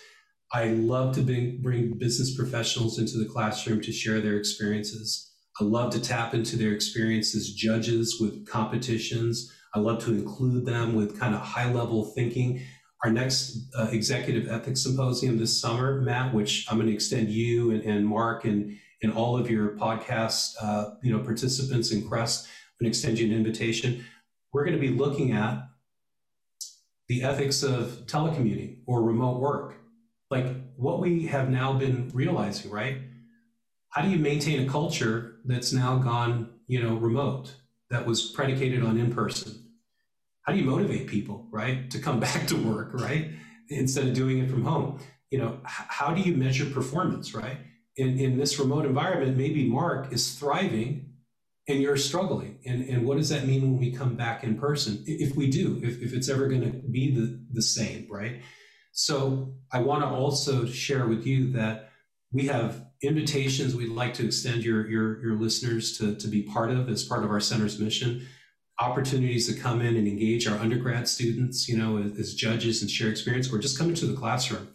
I 0.52 0.68
love 0.68 1.14
to 1.16 1.22
bring, 1.22 1.62
bring 1.62 1.98
business 1.98 2.34
professionals 2.36 2.98
into 2.98 3.18
the 3.18 3.26
classroom 3.26 3.82
to 3.82 3.92
share 3.92 4.22
their 4.22 4.38
experiences. 4.38 5.35
I 5.60 5.64
love 5.64 5.92
to 5.94 6.02
tap 6.02 6.34
into 6.34 6.58
their 6.58 6.74
experience 6.74 7.34
as 7.36 7.54
judges 7.54 8.20
with 8.20 8.46
competitions. 8.48 9.54
I 9.74 9.80
love 9.80 10.04
to 10.06 10.12
include 10.12 10.66
them 10.66 10.96
with 10.96 11.20
kind 11.20 11.34
of 11.34 11.42
high 11.42 11.72
level 11.72 12.04
thinking. 12.04 12.62
Our 13.04 13.12
next 13.12 13.70
uh, 13.78 13.88
executive 13.92 14.50
ethics 14.50 14.82
symposium 14.82 15.38
this 15.38 15.60
summer, 15.60 16.02
Matt, 16.02 16.34
which 16.34 16.66
I'm 16.70 16.78
going 16.78 16.88
to 16.88 16.94
extend 16.94 17.30
you 17.30 17.72
and, 17.72 17.84
and 17.84 18.06
Mark 18.06 18.46
and, 18.46 18.78
and 19.02 19.14
all 19.14 19.38
of 19.38 19.50
your 19.50 19.78
podcast 19.78 20.56
uh, 20.62 20.96
you 21.02 21.16
know, 21.16 21.24
participants 21.24 21.92
in 21.92 22.08
Crest, 22.08 22.46
I'm 22.48 22.86
going 22.86 22.92
to 22.92 22.98
extend 22.98 23.20
you 23.20 23.28
an 23.28 23.34
invitation. 23.34 24.06
We're 24.52 24.66
going 24.66 24.80
to 24.80 24.82
be 24.82 24.94
looking 24.94 25.32
at 25.32 25.68
the 27.08 27.24
ethics 27.24 27.64
of 27.64 28.06
telecommuting 28.08 28.80
or 28.88 29.04
remote 29.04 29.40
work. 29.40 29.76
Like 30.32 30.48
what 30.76 31.00
we 31.00 31.28
have 31.28 31.50
now 31.50 31.74
been 31.74 32.10
realizing, 32.14 32.72
right? 32.72 32.98
how 33.96 34.02
do 34.02 34.10
you 34.10 34.20
maintain 34.20 34.68
a 34.68 34.70
culture 34.70 35.35
that's 35.46 35.72
now 35.72 35.98
gone, 35.98 36.50
you 36.68 36.82
know, 36.82 36.96
remote, 36.96 37.54
that 37.90 38.06
was 38.06 38.32
predicated 38.32 38.84
on 38.84 38.98
in 38.98 39.14
person? 39.14 39.54
How 40.44 40.54
do 40.54 40.60
you 40.60 40.66
motivate 40.66 41.08
people, 41.08 41.48
right, 41.52 41.90
to 41.92 42.00
come 42.00 42.20
back 42.28 42.48
to 42.48 42.56
work, 42.56 42.94
right, 42.94 43.32
instead 43.70 44.08
of 44.08 44.14
doing 44.14 44.40
it 44.40 44.50
from 44.50 44.64
home? 44.64 45.00
You 45.32 45.40
know, 45.40 45.60
how 45.64 46.14
do 46.14 46.22
you 46.22 46.36
measure 46.36 46.66
performance, 46.66 47.34
right? 47.34 47.58
In, 47.98 48.20
in 48.20 48.38
this 48.38 48.60
remote 48.60 48.86
environment, 48.86 49.38
maybe 49.38 49.68
Mark 49.68 50.12
is 50.12 50.38
thriving 50.38 51.14
and 51.68 51.82
you're 51.82 51.98
struggling. 51.98 52.60
And, 52.66 52.88
and 52.88 53.06
what 53.06 53.18
does 53.18 53.30
that 53.30 53.46
mean 53.46 53.62
when 53.64 53.80
we 53.80 53.92
come 53.92 54.16
back 54.16 54.44
in 54.44 54.58
person? 54.58 55.04
If 55.08 55.36
we 55.36 55.50
do, 55.50 55.80
if, 55.82 56.02
if 56.02 56.14
it's 56.14 56.30
ever 56.30 56.48
going 56.48 56.62
to 56.62 56.78
be 56.88 57.14
the, 57.16 57.44
the 57.52 57.62
same, 57.62 58.08
right? 58.10 58.42
So 58.92 59.56
I 59.72 59.80
want 59.80 60.04
to 60.04 60.08
also 60.08 60.66
share 60.66 61.08
with 61.08 61.26
you 61.26 61.52
that 61.54 61.90
we 62.32 62.48
have 62.48 62.85
invitations 63.04 63.76
we'd 63.76 63.90
like 63.90 64.14
to 64.16 64.26
extend 64.26 64.64
your, 64.64 64.88
your, 64.88 65.22
your 65.24 65.36
listeners 65.36 65.98
to, 65.98 66.16
to 66.16 66.28
be 66.28 66.44
part 66.44 66.72
of 66.72 66.90
as 66.90 67.04
part 67.04 67.24
of 67.24 67.32
our 67.32 67.40
center's 67.40 67.80
mission. 67.80 68.26
Opportunities 68.80 69.48
to 69.48 69.60
come 69.60 69.82
in 69.82 69.96
and 69.96 70.08
engage 70.08 70.48
our 70.48 70.58
undergrad 70.58 71.08
students 71.08 71.70
you 71.70 71.78
know 71.78 71.98
as, 71.98 72.18
as 72.18 72.34
judges 72.34 72.82
and 72.82 72.92
share 72.92 73.10
experience 73.10 73.52
or 73.52 73.58
just 73.58 73.78
come 73.78 73.90
into 73.90 74.06
the 74.06 74.16
classroom 74.16 74.68